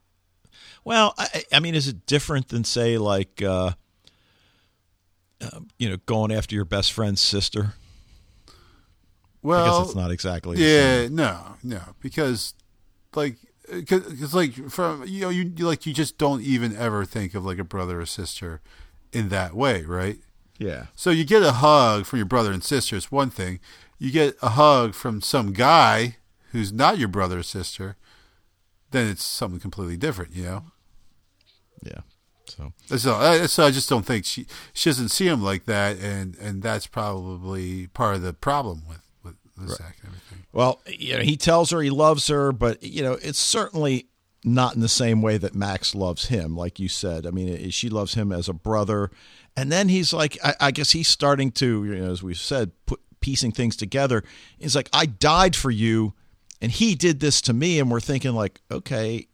Well, 0.85 1.14
I, 1.18 1.44
I 1.53 1.61
mean, 1.61 1.75
is 1.75 1.88
it 1.88 2.07
different 2.07 2.49
than 2.49 2.62
say 2.62 2.99
like, 2.99 3.42
uh, 3.42 3.73
um, 5.40 5.68
you 5.79 5.88
know, 5.88 5.97
going 6.07 6.31
after 6.31 6.55
your 6.55 6.64
best 6.64 6.92
friend's 6.92 7.20
sister? 7.20 7.75
Well, 9.42 9.61
I 9.61 9.66
guess 9.81 9.88
it's 9.88 9.97
not 9.97 10.11
exactly. 10.11 10.59
Yeah, 10.59 11.09
no, 11.09 11.57
no, 11.62 11.81
because 12.01 12.55
like, 13.14 13.37
because 13.70 14.35
like 14.35 14.55
from 14.70 15.05
you 15.07 15.23
know 15.23 15.31
you, 15.31 15.53
you 15.57 15.66
like 15.66 15.85
you 15.85 15.92
just 15.92 16.16
don't 16.16 16.42
even 16.42 16.77
ever 16.77 17.05
think 17.05 17.35
of 17.35 17.44
like 17.44 17.59
a 17.59 17.64
brother 17.64 18.01
or 18.01 18.07
sister 18.07 18.61
in 19.12 19.29
that 19.31 19.55
way, 19.55 19.83
right? 19.83 20.18
yeah, 20.59 20.87
So 20.94 21.11
you 21.11 21.25
get 21.25 21.42
a 21.42 21.53
hug 21.53 22.07
from 22.07 22.18
your 22.18 22.27
brother 22.27 22.53
and 22.53 22.62
sister 22.62 22.97
It's 22.97 23.11
one 23.11 23.31
thing. 23.31 23.61
You 24.05 24.11
get 24.12 24.37
a 24.43 24.51
hug 24.51 24.95
from 24.95 25.21
some 25.23 25.53
guy 25.53 26.17
who's 26.53 26.73
not 26.73 26.99
your 26.99 27.09
brother 27.09 27.38
or 27.38 27.43
sister, 27.43 27.97
then 28.90 29.09
it's 29.09 29.25
something 29.25 29.61
completely 29.61 29.97
different, 29.97 30.35
you 30.35 30.45
know. 30.45 30.64
yeah. 31.83 32.01
So 32.47 32.73
So, 32.99 33.14
I- 33.14 33.47
so 33.47 33.64
I 33.64 33.71
just 33.71 33.88
don't 33.88 34.05
think 34.05 34.25
she 34.27 34.47
she 34.75 34.90
doesn't 34.90 35.09
see 35.09 35.27
him 35.27 35.43
like 35.43 35.64
that, 35.64 35.99
and 35.99 36.37
and 36.37 36.62
that's 36.62 36.87
probably 36.87 37.87
part 37.88 38.17
of 38.17 38.23
the 38.23 38.33
problem 38.35 38.83
with 38.87 38.98
with, 39.25 39.37
Zach 39.71 39.96
and 40.02 40.09
everything. 40.09 40.44
Well, 40.52 40.81
you 40.87 41.17
know, 41.17 41.23
he 41.23 41.37
tells 41.37 41.71
her 41.71 41.81
he 41.81 41.90
loves 41.90 42.27
her, 42.29 42.52
but 42.52 42.83
you 42.83 43.02
know, 43.02 43.15
it's 43.23 43.38
certainly 43.38 44.09
not 44.44 44.75
in 44.75 44.83
the 44.83 44.88
same 44.88 45.23
way 45.23 45.38
that 45.38 45.55
Max 45.55 45.94
loves 45.94 46.27
him, 46.27 46.55
like 46.55 46.79
you 46.79 46.88
said. 46.88 47.27
I 47.27 47.31
mean, 47.31 47.71
she 47.71 47.88
loves 47.88 48.13
him 48.15 48.31
as 48.31 48.46
a 48.48 48.52
brother, 48.52 49.11
and 49.57 49.73
then 49.73 49.88
he's 49.88 50.13
like, 50.13 50.37
I, 50.44 50.55
I 50.61 50.71
guess 50.71 50.90
he's 50.90 51.09
starting 51.09 51.50
to, 51.52 51.85
you 51.87 51.94
know, 51.96 52.11
as 52.11 52.23
we 52.23 52.35
said, 52.35 52.73
put 52.85 53.00
piecing 53.25 53.52
things 53.52 53.75
together. 53.77 54.22
He's 54.58 54.77
like, 54.77 54.90
I 54.92 55.06
died 55.06 55.56
for 55.56 55.70
you, 55.70 56.12
and 56.60 56.70
he 56.70 56.94
did 56.94 57.20
this 57.20 57.40
to 57.42 57.52
me, 57.54 57.79
and 57.81 57.90
we're 57.90 58.00
thinking 58.00 58.35
like, 58.35 58.60
okay, 58.70 59.29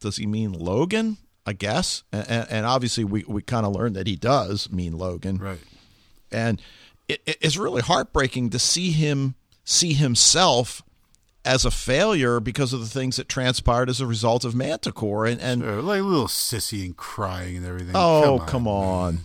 does 0.00 0.16
he 0.16 0.26
mean 0.26 0.52
Logan? 0.52 1.18
I 1.46 1.52
guess, 1.52 2.04
and, 2.10 2.26
and, 2.26 2.46
and 2.50 2.66
obviously 2.66 3.04
we 3.04 3.22
we 3.28 3.42
kind 3.42 3.66
of 3.66 3.72
learned 3.74 3.96
that 3.96 4.06
he 4.06 4.16
does 4.16 4.70
mean 4.72 4.96
Logan, 4.96 5.36
Right. 5.36 5.58
and 6.32 6.62
it, 7.06 7.20
it- 7.26 7.36
it's 7.42 7.58
really 7.58 7.82
heartbreaking 7.82 8.48
to 8.50 8.58
see 8.58 8.92
him 8.92 9.34
see 9.62 9.92
himself 9.92 10.82
as 11.44 11.66
a 11.66 11.70
failure 11.70 12.40
because 12.40 12.72
of 12.72 12.80
the 12.80 12.86
things 12.86 13.16
that 13.16 13.28
transpired 13.28 13.90
as 13.90 14.00
a 14.00 14.06
result 14.06 14.42
of 14.46 14.54
Manticore. 14.54 15.26
And, 15.26 15.38
and 15.42 15.60
Sure, 15.60 15.82
like 15.82 16.00
a 16.00 16.02
little 16.02 16.28
sissy 16.28 16.82
and 16.86 16.96
crying 16.96 17.58
and 17.58 17.66
everything. 17.66 17.92
oh, 17.94 18.42
come 18.48 18.66
on. 18.66 19.18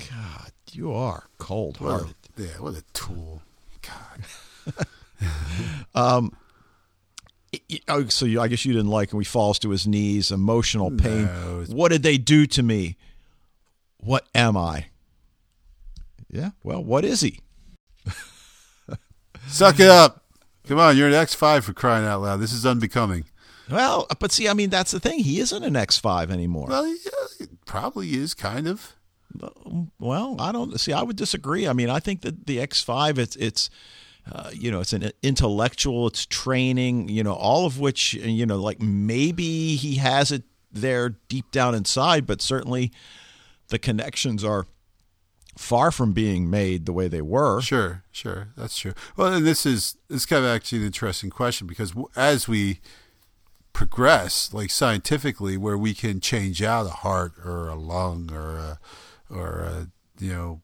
God, 0.00 0.50
you 0.72 0.92
are 0.92 1.28
cold 1.38 1.76
hearted. 1.76 2.14
yeah, 2.36 2.58
what 2.58 2.74
a 2.74 2.82
tool. 2.92 3.40
God. 3.82 4.86
Um, 5.94 6.34
oh, 7.88 8.06
so 8.06 8.24
you, 8.24 8.40
I 8.40 8.48
guess 8.48 8.64
you 8.64 8.72
didn't 8.72 8.90
like 8.90 9.12
him. 9.12 9.20
He 9.20 9.24
falls 9.24 9.58
to 9.60 9.70
his 9.70 9.86
knees, 9.86 10.30
emotional 10.30 10.90
pain. 10.90 11.26
No, 11.26 11.64
what 11.68 11.90
did 11.90 12.02
they 12.02 12.18
do 12.18 12.46
to 12.46 12.62
me? 12.62 12.96
What 13.98 14.26
am 14.34 14.56
I? 14.56 14.86
Yeah, 16.30 16.50
well, 16.62 16.82
what 16.82 17.04
is 17.04 17.20
he? 17.20 17.40
Suck 19.46 19.78
it 19.78 19.88
up. 19.88 20.24
Come 20.66 20.78
on, 20.78 20.96
you're 20.96 21.08
an 21.08 21.14
X 21.14 21.34
five 21.34 21.64
for 21.64 21.72
crying 21.72 22.06
out 22.06 22.22
loud. 22.22 22.38
This 22.38 22.52
is 22.52 22.64
unbecoming. 22.64 23.24
Well, 23.70 24.06
but 24.18 24.32
see, 24.32 24.48
I 24.48 24.54
mean, 24.54 24.70
that's 24.70 24.92
the 24.92 25.00
thing. 25.00 25.20
He 25.20 25.40
isn't 25.40 25.62
an 25.62 25.76
X 25.76 25.98
five 25.98 26.30
anymore. 26.30 26.68
Well, 26.68 26.86
yeah, 26.86 27.46
probably 27.66 28.14
is 28.14 28.34
kind 28.34 28.66
of. 28.66 28.94
Well, 29.98 30.36
I 30.38 30.52
don't 30.52 30.78
see. 30.80 30.92
I 30.92 31.02
would 31.02 31.16
disagree. 31.16 31.66
I 31.66 31.72
mean, 31.72 31.90
I 31.90 32.00
think 32.00 32.22
that 32.22 32.46
the 32.46 32.60
X 32.60 32.82
five, 32.82 33.18
it's 33.18 33.36
it's. 33.36 33.70
Uh, 34.30 34.50
you 34.52 34.70
know, 34.70 34.80
it's 34.80 34.92
an 34.92 35.10
intellectual, 35.24 36.06
it's 36.06 36.26
training, 36.26 37.08
you 37.08 37.24
know, 37.24 37.32
all 37.32 37.66
of 37.66 37.80
which, 37.80 38.14
you 38.14 38.46
know, 38.46 38.56
like 38.56 38.80
maybe 38.80 39.74
he 39.74 39.96
has 39.96 40.30
it 40.30 40.44
there 40.70 41.16
deep 41.28 41.50
down 41.50 41.74
inside, 41.74 42.24
but 42.24 42.40
certainly 42.40 42.92
the 43.66 43.80
connections 43.80 44.44
are 44.44 44.66
far 45.58 45.90
from 45.90 46.12
being 46.12 46.48
made 46.48 46.86
the 46.86 46.92
way 46.92 47.08
they 47.08 47.20
were. 47.20 47.60
Sure, 47.62 48.04
sure, 48.12 48.50
that's 48.56 48.78
true. 48.78 48.92
Well, 49.16 49.34
and 49.34 49.44
this 49.44 49.66
is 49.66 49.96
this 50.06 50.24
kind 50.24 50.44
of 50.44 50.50
actually 50.52 50.78
an 50.78 50.84
interesting 50.84 51.30
question 51.30 51.66
because 51.66 51.92
as 52.14 52.46
we 52.46 52.78
progress, 53.72 54.54
like 54.54 54.70
scientifically, 54.70 55.56
where 55.56 55.76
we 55.76 55.94
can 55.94 56.20
change 56.20 56.62
out 56.62 56.86
a 56.86 56.90
heart 56.90 57.32
or 57.44 57.68
a 57.68 57.74
lung 57.74 58.30
or 58.32 58.56
a, 58.56 58.78
or 59.32 59.60
a, 59.60 59.88
you 60.18 60.32
know 60.32 60.60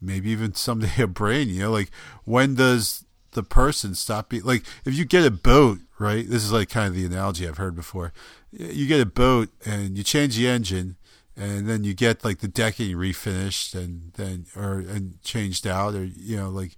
maybe 0.00 0.30
even 0.30 0.54
someday 0.54 0.92
a 1.02 1.06
brain. 1.06 1.48
You 1.48 1.60
know, 1.60 1.72
like 1.72 1.90
when 2.24 2.54
does 2.54 3.04
the 3.32 3.42
person 3.42 3.94
stop 3.94 4.28
being 4.28 4.44
like 4.44 4.64
if 4.84 4.94
you 4.94 5.04
get 5.04 5.24
a 5.24 5.30
boat 5.30 5.80
right? 5.98 6.28
This 6.28 6.44
is 6.44 6.52
like 6.52 6.68
kind 6.68 6.88
of 6.88 6.94
the 6.94 7.04
analogy 7.04 7.46
i've 7.46 7.58
heard 7.58 7.74
before. 7.74 8.12
You 8.52 8.86
get 8.86 9.00
a 9.00 9.06
boat 9.06 9.48
and 9.64 9.96
you 9.96 10.04
change 10.04 10.36
the 10.36 10.48
engine 10.48 10.96
and 11.36 11.68
then 11.68 11.84
you 11.84 11.94
get 11.94 12.24
like 12.24 12.38
the 12.38 12.48
decking 12.48 12.96
refinished 12.96 13.74
and 13.74 14.12
then 14.14 14.46
or 14.56 14.78
and 14.78 15.20
changed 15.22 15.66
out 15.66 15.94
or 15.94 16.04
you 16.04 16.36
know 16.36 16.48
like 16.48 16.76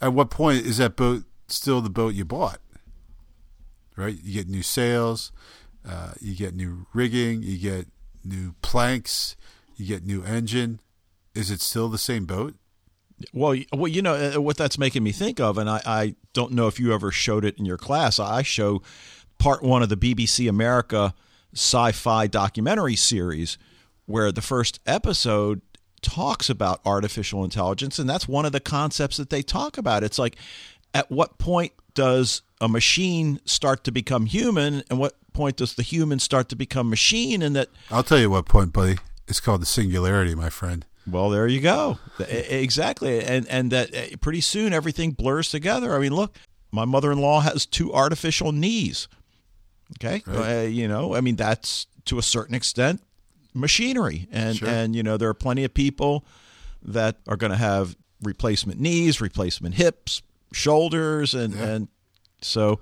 at 0.00 0.12
what 0.12 0.30
point 0.30 0.64
is 0.66 0.78
that 0.78 0.96
boat 0.96 1.24
still 1.48 1.80
the 1.80 1.90
boat 1.90 2.14
you 2.14 2.24
bought? 2.24 2.60
Right? 3.96 4.18
You 4.22 4.34
get 4.34 4.48
new 4.48 4.62
sails 4.62 5.32
uh, 5.88 6.12
you 6.20 6.34
get 6.34 6.54
new 6.54 6.86
rigging 6.92 7.42
you 7.42 7.58
get 7.58 7.86
new 8.24 8.54
planks 8.60 9.36
you 9.76 9.86
get 9.86 10.04
new 10.04 10.22
engine 10.24 10.80
is 11.34 11.50
it 11.50 11.60
still 11.60 11.88
the 11.88 11.98
same 11.98 12.24
boat 12.24 12.54
well, 13.32 13.56
well, 13.72 13.88
you 13.88 14.02
know 14.02 14.14
uh, 14.14 14.40
what 14.40 14.56
that's 14.56 14.78
making 14.78 15.02
me 15.02 15.12
think 15.12 15.40
of, 15.40 15.56
and 15.58 15.70
I, 15.70 15.80
I 15.86 16.14
don't 16.32 16.52
know 16.52 16.66
if 16.66 16.78
you 16.78 16.92
ever 16.92 17.10
showed 17.10 17.44
it 17.44 17.58
in 17.58 17.64
your 17.64 17.78
class. 17.78 18.18
I 18.18 18.42
show 18.42 18.82
part 19.38 19.62
one 19.62 19.82
of 19.82 19.88
the 19.88 19.96
BBC 19.96 20.48
America 20.48 21.14
sci-fi 21.54 22.26
documentary 22.26 22.96
series, 22.96 23.56
where 24.04 24.30
the 24.30 24.42
first 24.42 24.80
episode 24.86 25.62
talks 26.02 26.50
about 26.50 26.80
artificial 26.84 27.42
intelligence, 27.42 27.98
and 27.98 28.08
that's 28.08 28.28
one 28.28 28.44
of 28.44 28.52
the 28.52 28.60
concepts 28.60 29.16
that 29.16 29.30
they 29.30 29.42
talk 29.42 29.78
about. 29.78 30.04
It's 30.04 30.18
like, 30.18 30.36
at 30.92 31.10
what 31.10 31.38
point 31.38 31.72
does 31.94 32.42
a 32.60 32.68
machine 32.68 33.40
start 33.46 33.84
to 33.84 33.90
become 33.90 34.26
human, 34.26 34.82
and 34.90 34.98
what 34.98 35.14
point 35.32 35.56
does 35.56 35.74
the 35.74 35.82
human 35.82 36.18
start 36.18 36.50
to 36.50 36.56
become 36.56 36.90
machine? 36.90 37.40
And 37.40 37.56
that 37.56 37.68
I'll 37.90 38.02
tell 38.02 38.18
you 38.18 38.28
what 38.28 38.46
point, 38.46 38.74
buddy. 38.74 38.98
It's 39.28 39.40
called 39.40 39.62
the 39.62 39.66
singularity, 39.66 40.34
my 40.34 40.50
friend. 40.50 40.84
Well, 41.08 41.30
there 41.30 41.46
you 41.46 41.60
go. 41.60 41.98
Exactly, 42.18 43.22
and 43.22 43.46
and 43.48 43.70
that 43.70 44.20
pretty 44.20 44.40
soon 44.40 44.72
everything 44.72 45.12
blurs 45.12 45.50
together. 45.50 45.94
I 45.94 46.00
mean, 46.00 46.14
look, 46.14 46.36
my 46.72 46.84
mother-in-law 46.84 47.40
has 47.40 47.64
two 47.64 47.92
artificial 47.92 48.52
knees. 48.52 49.08
Okay, 49.98 50.22
right. 50.26 50.58
uh, 50.58 50.62
you 50.62 50.88
know, 50.88 51.14
I 51.14 51.20
mean 51.20 51.36
that's 51.36 51.86
to 52.06 52.18
a 52.18 52.22
certain 52.22 52.54
extent 52.54 53.02
machinery, 53.54 54.28
and 54.32 54.56
sure. 54.56 54.68
and 54.68 54.96
you 54.96 55.02
know 55.02 55.16
there 55.16 55.28
are 55.28 55.34
plenty 55.34 55.64
of 55.64 55.72
people 55.72 56.24
that 56.82 57.16
are 57.28 57.36
going 57.36 57.52
to 57.52 57.56
have 57.56 57.96
replacement 58.22 58.80
knees, 58.80 59.20
replacement 59.20 59.76
hips, 59.76 60.22
shoulders, 60.52 61.34
and 61.34 61.54
yeah. 61.54 61.64
and 61.64 61.88
so 62.40 62.80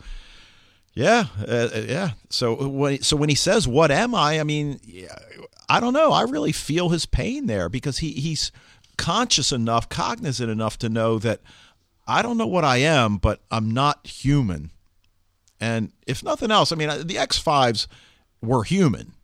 yeah, 0.95 1.27
uh, 1.41 1.69
uh 1.75 1.85
yeah. 1.87 2.11
So 2.31 2.69
when 2.69 3.03
so 3.03 3.17
when 3.17 3.29
he 3.29 3.35
says, 3.35 3.67
"What 3.67 3.91
am 3.91 4.15
I?" 4.15 4.41
I 4.41 4.45
mean, 4.45 4.81
I 5.69 5.81
don't 5.81 5.93
know. 5.93 6.13
I 6.13 6.23
really 6.23 6.53
feel 6.53 6.91
his 6.91 7.07
pain 7.07 7.47
there 7.47 7.69
because 7.69 7.99
he 7.99 8.13
he's 8.13 8.53
conscious 8.97 9.53
enough, 9.53 9.89
cognizant 9.89 10.51
enough 10.51 10.79
to 10.79 10.89
know 10.89 11.19
that 11.19 11.41
I 12.07 12.23
don't 12.23 12.39
know 12.39 12.47
what 12.47 12.65
I 12.65 12.79
am, 12.79 13.17
but 13.17 13.41
I'm 13.51 13.71
not 13.71 14.07
human. 14.07 14.71
And 15.61 15.93
if 16.07 16.23
nothing 16.23 16.51
else, 16.51 16.73
I 16.73 16.77
mean, 16.77 16.91
uh, 16.91 17.03
the 17.05 17.19
X 17.19 17.39
Fives 17.39 17.89
were 18.43 18.65
human, 18.65 19.15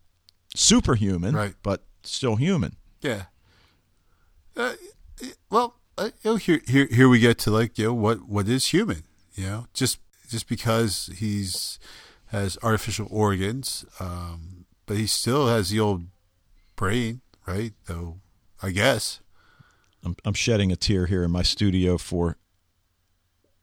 superhuman, 0.55 1.35
right. 1.35 1.55
but 1.62 1.85
still 2.03 2.37
human. 2.37 2.77
Yeah. 3.03 3.25
Uh, 4.57 4.73
well, 5.51 5.77
uh, 5.99 6.11
you 6.23 6.31
know, 6.31 6.37
here, 6.37 6.62
here, 6.66 6.87
here 6.91 7.09
we 7.09 7.18
get 7.18 7.39
to 7.41 7.51
like, 7.51 7.79
you 7.79 7.87
know, 7.87 7.95
what, 7.95 8.29
what 8.29 8.49
is 8.49 8.68
human? 8.68 9.05
You 9.35 9.47
know, 9.47 9.66
just, 9.75 9.99
just 10.31 10.49
because 10.49 11.11
he's 11.16 11.78
has 12.28 12.57
artificial 12.62 13.09
organs, 13.11 13.85
um, 13.99 14.64
but 14.87 14.97
he 14.97 15.07
still 15.07 15.49
has 15.49 15.70
the 15.70 15.81
old 15.81 16.05
brain, 16.76 17.20
right? 17.47 17.72
Though, 17.87 18.20
I 18.62 18.70
guess. 18.70 19.20
I'm, 20.05 20.16
I'm 20.24 20.35
shedding 20.35 20.72
a 20.72 20.76
tear 20.76 21.07
here 21.07 21.24
in 21.24 21.31
my 21.31 21.43
studio 21.43 21.99
for 21.99 22.39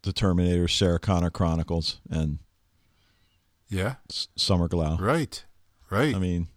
the 0.04 0.14
Terminator, 0.14 0.68
Sarah 0.68 1.00
Connor 1.00 1.30
Chronicles, 1.30 2.00
and 2.10 2.40
yeah, 3.70 3.96
Summer 4.10 4.68
Glau. 4.68 5.00
Right, 5.00 5.44
right. 5.90 6.14
I 6.14 6.20
mean, 6.20 6.48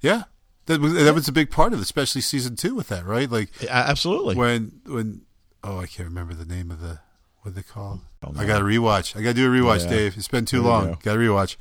yeah, 0.00 0.24
that 0.66 0.80
was 0.80 0.94
that 0.94 1.14
was 1.14 1.28
a 1.28 1.32
big 1.32 1.50
part 1.50 1.72
of 1.72 1.78
it, 1.78 1.82
especially 1.82 2.22
season 2.22 2.56
two 2.56 2.74
with 2.74 2.88
that, 2.88 3.04
right? 3.04 3.30
Like, 3.30 3.50
absolutely. 3.68 4.34
When 4.34 4.80
when 4.86 5.22
oh, 5.62 5.78
I 5.78 5.86
can't 5.86 6.08
remember 6.08 6.34
the 6.34 6.44
name 6.44 6.70
of 6.70 6.80
the 6.80 7.00
what 7.46 7.54
they 7.54 7.62
call. 7.62 8.00
Oh, 8.22 8.32
I 8.36 8.44
got 8.44 8.58
to 8.58 8.64
rewatch. 8.64 9.16
I 9.16 9.22
got 9.22 9.30
to 9.30 9.34
do 9.34 9.46
a 9.46 9.56
rewatch, 9.56 9.84
yeah. 9.84 9.90
Dave. 9.90 10.16
It's 10.16 10.28
been 10.28 10.44
too 10.44 10.60
there 10.62 10.70
long. 10.70 10.98
Got 11.02 11.14
to 11.14 11.18
rewatch. 11.18 11.56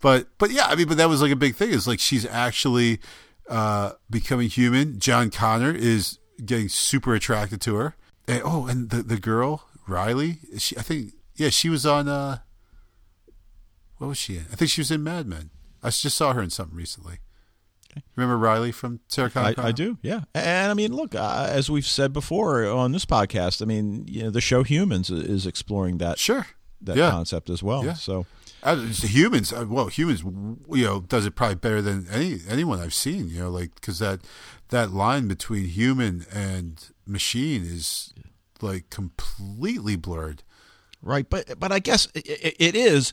But 0.00 0.28
but 0.38 0.50
yeah, 0.50 0.66
I 0.66 0.76
mean, 0.76 0.86
but 0.86 0.98
that 0.98 1.08
was 1.08 1.22
like 1.22 1.32
a 1.32 1.36
big 1.36 1.56
thing. 1.56 1.72
It's 1.72 1.86
like 1.86 1.98
she's 1.98 2.26
actually 2.26 3.00
uh, 3.48 3.92
becoming 4.08 4.48
human. 4.48 5.00
John 5.00 5.30
Connor 5.30 5.72
is 5.72 6.18
getting 6.44 6.68
super 6.68 7.14
attracted 7.14 7.60
to 7.62 7.74
her. 7.76 7.96
And, 8.28 8.42
oh, 8.44 8.66
and 8.66 8.90
the 8.90 9.02
the 9.02 9.18
girl 9.18 9.64
Riley, 9.88 10.38
she 10.58 10.76
I 10.76 10.82
think 10.82 11.12
yeah, 11.36 11.48
she 11.48 11.68
was 11.68 11.84
on. 11.84 12.06
Uh, 12.06 12.38
what 13.96 14.08
was 14.08 14.18
she 14.18 14.36
in? 14.36 14.46
I 14.52 14.56
think 14.56 14.70
she 14.70 14.80
was 14.80 14.90
in 14.90 15.02
Mad 15.02 15.26
Men. 15.26 15.50
I 15.82 15.88
just 15.88 16.16
saw 16.16 16.32
her 16.32 16.42
in 16.42 16.50
something 16.50 16.76
recently. 16.76 17.18
Remember 18.16 18.36
Riley 18.36 18.72
from 18.72 19.00
Sarah 19.08 19.30
Connor? 19.30 19.54
I, 19.56 19.68
I, 19.68 19.72
do, 19.72 19.98
yeah. 20.02 20.22
And 20.34 20.70
I 20.70 20.74
mean, 20.74 20.94
look, 20.94 21.14
uh, 21.14 21.46
as 21.48 21.70
we've 21.70 21.86
said 21.86 22.12
before 22.12 22.66
on 22.66 22.92
this 22.92 23.04
podcast, 23.04 23.62
I 23.62 23.64
mean, 23.64 24.04
you 24.06 24.22
know, 24.22 24.30
the 24.30 24.40
show 24.40 24.62
Humans 24.62 25.10
is 25.10 25.46
exploring 25.46 25.98
that 25.98 26.18
sure 26.18 26.46
that 26.82 26.96
yeah. 26.96 27.10
concept 27.10 27.50
as 27.50 27.62
well. 27.62 27.84
Yeah. 27.84 27.94
So 27.94 28.26
humans, 28.64 29.52
uh, 29.52 29.66
well, 29.68 29.86
humans, 29.86 30.22
you 30.22 30.84
know, 30.84 31.00
does 31.00 31.26
it 31.26 31.34
probably 31.34 31.56
better 31.56 31.82
than 31.82 32.06
any 32.10 32.40
anyone 32.48 32.80
I've 32.80 32.94
seen. 32.94 33.28
You 33.28 33.40
know, 33.40 33.50
like 33.50 33.74
because 33.74 33.98
that 33.98 34.20
that 34.68 34.92
line 34.92 35.28
between 35.28 35.66
human 35.66 36.26
and 36.32 36.82
machine 37.06 37.62
is 37.62 38.12
like 38.60 38.90
completely 38.90 39.96
blurred. 39.96 40.42
Right, 41.02 41.28
but 41.28 41.58
but 41.58 41.72
I 41.72 41.78
guess 41.78 42.08
it, 42.14 42.56
it 42.58 42.74
is. 42.74 43.12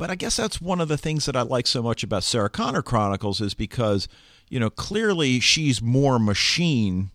But 0.00 0.08
I 0.08 0.14
guess 0.14 0.34
that's 0.34 0.62
one 0.62 0.80
of 0.80 0.88
the 0.88 0.96
things 0.96 1.26
that 1.26 1.36
I 1.36 1.42
like 1.42 1.66
so 1.66 1.82
much 1.82 2.02
about 2.02 2.24
Sarah 2.24 2.48
Connor 2.48 2.80
Chronicles 2.80 3.42
is 3.42 3.52
because 3.52 4.08
you 4.48 4.58
know 4.58 4.70
clearly 4.70 5.40
she's 5.40 5.82
more 5.82 6.18
machine 6.18 7.10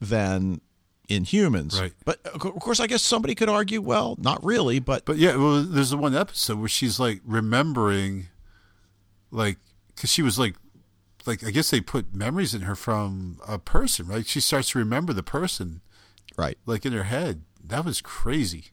than 0.00 0.62
in 1.06 1.24
humans. 1.24 1.78
Right. 1.78 1.92
But 2.06 2.20
uh, 2.24 2.48
of 2.48 2.60
course, 2.60 2.80
I 2.80 2.86
guess 2.86 3.02
somebody 3.02 3.34
could 3.34 3.50
argue, 3.50 3.82
well, 3.82 4.16
not 4.18 4.42
really, 4.42 4.78
but 4.78 5.04
but 5.04 5.18
yeah, 5.18 5.36
well, 5.36 5.62
there's 5.62 5.90
the 5.90 5.98
one 5.98 6.16
episode 6.16 6.60
where 6.60 6.68
she's 6.68 6.98
like 6.98 7.20
remembering, 7.26 8.28
like, 9.30 9.58
because 9.94 10.10
she 10.10 10.22
was 10.22 10.38
like, 10.38 10.54
like 11.26 11.44
I 11.44 11.50
guess 11.50 11.68
they 11.68 11.82
put 11.82 12.14
memories 12.14 12.54
in 12.54 12.62
her 12.62 12.74
from 12.74 13.38
a 13.46 13.58
person, 13.58 14.06
right? 14.06 14.26
She 14.26 14.40
starts 14.40 14.70
to 14.70 14.78
remember 14.78 15.12
the 15.12 15.22
person, 15.22 15.82
right? 16.38 16.56
Like 16.64 16.86
in 16.86 16.94
her 16.94 17.04
head. 17.04 17.42
That 17.62 17.84
was 17.84 18.00
crazy. 18.00 18.71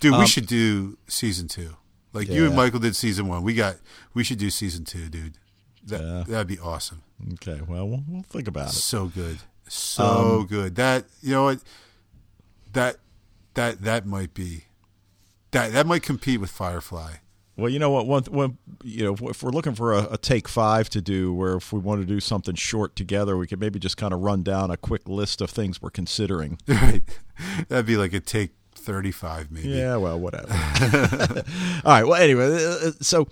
Dude, 0.00 0.14
um, 0.14 0.20
we 0.20 0.26
should 0.26 0.46
do 0.46 0.98
season 1.06 1.48
two. 1.48 1.76
Like 2.12 2.28
yeah. 2.28 2.34
you 2.34 2.46
and 2.46 2.56
Michael 2.56 2.80
did 2.80 2.96
season 2.96 3.28
one. 3.28 3.42
We 3.42 3.54
got. 3.54 3.76
We 4.14 4.24
should 4.24 4.38
do 4.38 4.50
season 4.50 4.84
two, 4.84 5.08
dude. 5.08 5.38
That 5.84 6.00
yeah. 6.00 6.24
that'd 6.26 6.46
be 6.46 6.58
awesome. 6.58 7.02
Okay, 7.34 7.60
well, 7.66 7.88
we'll, 7.88 8.02
we'll 8.08 8.22
think 8.22 8.48
about 8.48 8.68
it. 8.68 8.72
So 8.72 9.06
good. 9.06 9.38
So 9.68 10.04
um, 10.40 10.46
good. 10.46 10.76
That 10.76 11.04
you 11.22 11.32
know 11.32 11.44
what 11.44 11.58
that 12.72 12.96
that 13.54 13.82
that 13.82 14.06
might 14.06 14.34
be 14.34 14.64
that 15.50 15.72
that 15.72 15.86
might 15.86 16.02
compete 16.02 16.40
with 16.40 16.50
Firefly. 16.50 17.16
Well, 17.56 17.70
you 17.70 17.78
know 17.78 17.88
what? 17.88 18.06
One, 18.06 18.22
one, 18.24 18.58
you 18.84 19.04
know, 19.04 19.28
if 19.28 19.42
we're 19.42 19.50
looking 19.50 19.74
for 19.74 19.94
a, 19.94 20.08
a, 20.12 20.18
take 20.18 20.46
five 20.46 20.90
to 20.90 21.00
do, 21.00 21.32
where 21.32 21.56
if 21.56 21.72
we 21.72 21.80
want 21.80 22.02
to 22.02 22.06
do 22.06 22.20
something 22.20 22.54
short 22.54 22.94
together, 22.94 23.34
we 23.38 23.46
could 23.46 23.60
maybe 23.60 23.78
just 23.78 23.96
kind 23.96 24.12
of 24.12 24.20
run 24.20 24.42
down 24.42 24.70
a 24.70 24.76
quick 24.76 25.08
list 25.08 25.40
of 25.40 25.48
things 25.48 25.80
we're 25.80 25.90
considering. 25.90 26.58
Right, 26.68 27.02
that'd 27.68 27.86
be 27.86 27.96
like 27.96 28.12
a 28.12 28.20
take 28.20 28.50
thirty-five, 28.86 29.50
maybe. 29.50 29.68
Yeah, 29.68 29.96
well, 29.96 30.18
whatever. 30.18 30.46
All 31.84 31.92
right. 31.92 32.06
Well, 32.06 32.14
anyway, 32.14 32.46
uh, 32.46 32.88
uh, 32.88 32.90
so 33.00 33.28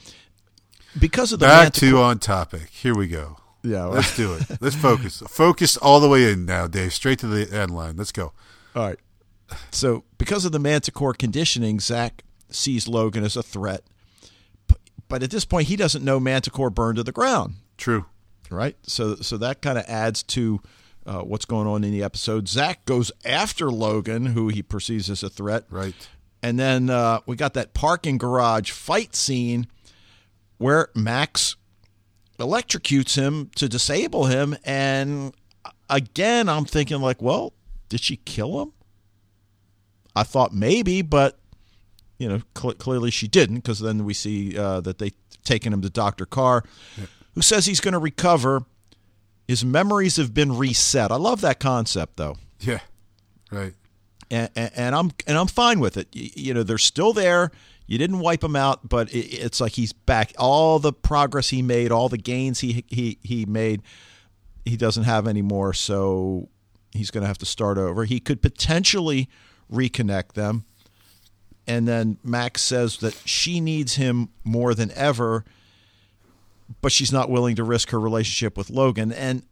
because 0.98 1.32
of 1.32 1.38
the 1.38 1.46
back 1.46 1.72
to 1.74 1.98
on 1.98 2.18
topic. 2.18 2.68
Here 2.70 2.94
we 2.94 3.07
go. 3.07 3.38
Yeah, 3.62 3.86
well. 3.86 3.92
let's 3.92 4.14
do 4.14 4.34
it. 4.34 4.42
Let's 4.61 4.76
focus. 4.76 5.22
Focus 5.28 5.78
all 5.78 5.98
the 5.98 6.09
way 6.09 6.30
in 6.30 6.44
now, 6.44 6.66
Dave. 6.66 6.92
Straight 6.92 7.18
to 7.20 7.26
the 7.26 7.50
end 7.50 7.70
line. 7.70 7.96
Let's 7.96 8.12
go. 8.12 8.32
All 8.76 8.86
right. 8.86 8.98
So, 9.70 10.05
because 10.18 10.44
of 10.44 10.52
the 10.52 10.59
Manticore 10.59 11.14
conditioning, 11.14 11.80
Zach 11.80 12.24
sees 12.50 12.86
Logan 12.88 13.24
as 13.24 13.36
a 13.36 13.42
threat. 13.42 13.82
But, 14.66 14.78
but 15.09 15.22
at 15.22 15.30
this 15.30 15.46
point, 15.46 15.68
he 15.68 15.76
doesn't 15.76 16.05
know 16.05 16.20
Manticore 16.20 16.70
burned 16.70 16.96
to 16.96 17.02
the 17.02 17.12
ground, 17.12 17.55
True. 17.78 18.05
right? 18.50 18.76
So, 18.82 19.16
so 19.16 19.38
that 19.38 19.62
kind 19.62 19.78
of 19.78 19.84
adds 19.86 20.22
to 20.24 20.61
uh, 21.07 21.20
what's 21.20 21.44
going 21.44 21.66
on 21.66 21.84
in 21.84 21.92
the 21.92 22.02
episode. 22.02 22.48
Zach 22.48 22.84
goes 22.84 23.12
after 23.24 23.70
Logan, 23.70 24.26
who 24.26 24.48
he 24.48 24.62
perceives 24.62 25.11
as 25.11 25.22
a 25.22 25.28
threat. 25.28 25.64
Right. 25.70 25.94
And 26.42 26.59
then 26.59 26.90
uh, 26.90 27.20
we 27.26 27.36
got 27.36 27.55
that 27.55 27.74
parking 27.74 28.18
garage 28.18 28.70
fight 28.70 29.14
scene 29.14 29.66
where 30.59 30.88
Max 30.94 31.57
electrocutes 32.38 33.16
him 33.16 33.50
to 33.57 33.68
disable 33.68 34.26
him. 34.26 34.57
And 34.64 35.32
again, 35.88 36.48
I'm 36.48 36.64
thinking, 36.64 37.00
like, 37.00 37.22
well, 37.22 37.52
did 37.88 38.00
she 38.00 38.16
kill 38.16 38.61
him? 38.62 38.72
I 40.16 40.22
thought 40.22 40.52
maybe, 40.52 41.02
but, 41.02 41.38
you 42.18 42.28
know, 42.28 42.40
cl- 42.57 42.74
clearly 42.74 43.11
she 43.11 43.26
didn't 43.26 43.57
because 43.57 43.80
then 43.80 44.05
we 44.05 44.14
see 44.14 44.57
uh, 44.57 44.80
that 44.82 44.98
they've 44.98 45.14
taken 45.44 45.72
him 45.72 45.82
to 45.82 45.90
Dr. 45.90 46.26
Carr, 46.26 46.64
who 47.34 47.42
says 47.42 47.66
he's 47.66 47.80
going 47.80 47.92
to 47.92 47.98
recover. 47.98 48.64
His 49.47 49.64
memories 49.64 50.16
have 50.16 50.32
been 50.32 50.57
reset. 50.57 51.11
I 51.12 51.16
love 51.16 51.40
that 51.42 51.61
concept, 51.61 52.16
though 52.16 52.36
Yeah. 52.61 52.80
Right. 53.51 53.74
and, 54.30 54.51
and, 54.57 54.70
and 54.74 54.95
I'm 54.95 55.11
and 55.26 55.36
I'm 55.38 55.47
fine 55.47 55.80
with 55.80 55.97
it. 55.97 56.09
You, 56.12 56.30
you 56.34 56.55
know, 56.55 56.62
they're 56.62 56.78
still 56.78 57.12
there. 57.12 57.51
You 57.86 57.99
didn't 57.99 58.20
wipe 58.20 58.42
him 58.42 58.57
out, 58.57 58.88
but 58.88 59.12
it, 59.12 59.26
it's 59.34 59.61
like 59.61 59.72
he's 59.72 59.92
back. 59.92 60.32
All 60.38 60.78
the 60.78 60.92
progress 60.92 61.51
he 61.51 61.61
made, 61.62 61.92
all 61.92 62.09
the 62.09 62.18
gains 62.18 62.61
he 62.61 62.84
he 62.88 63.18
he 63.22 63.45
made, 63.45 63.82
he 64.64 64.76
doesn't 64.76 65.05
have 65.05 65.28
anymore. 65.28 65.74
So 65.74 66.49
he's 66.92 67.11
going 67.11 67.22
to 67.22 67.28
have 67.28 67.38
to 67.38 67.47
start 67.47 67.76
over. 67.76 68.05
He 68.05 68.20
could 68.20 68.40
potentially 68.40 69.28
reconnect 69.70 70.32
them. 70.32 70.64
And 71.66 71.86
then 71.88 72.18
Max 72.22 72.62
says 72.62 72.99
that 72.99 73.14
she 73.24 73.61
needs 73.61 73.95
him 73.97 74.28
more 74.45 74.74
than 74.74 74.90
ever, 74.92 75.45
but 76.80 76.92
she's 76.92 77.12
not 77.12 77.30
willing 77.30 77.56
to 77.56 77.64
risk 77.64 77.90
her 77.90 78.00
relationship 78.00 78.56
with 78.56 78.70
Logan. 78.70 79.12
And 79.12 79.42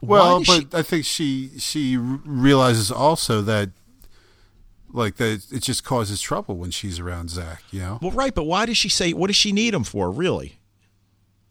Well, 0.00 0.40
but 0.40 0.44
she- 0.60 0.68
I 0.72 0.82
think 0.82 1.04
she 1.04 1.50
she 1.58 1.96
realizes 1.96 2.90
also 2.90 3.42
that 3.42 3.70
like 4.92 5.16
that 5.16 5.46
it 5.52 5.62
just 5.62 5.84
causes 5.84 6.20
trouble 6.20 6.56
when 6.56 6.70
she's 6.70 6.98
around 6.98 7.30
Zach. 7.30 7.62
You 7.70 7.80
know. 7.80 7.98
well, 8.02 8.12
right, 8.12 8.34
but 8.34 8.44
why 8.44 8.66
does 8.66 8.78
she 8.78 8.88
say? 8.88 9.12
What 9.12 9.26
does 9.28 9.36
she 9.36 9.52
need 9.52 9.74
him 9.74 9.84
for? 9.84 10.10
Really? 10.10 10.58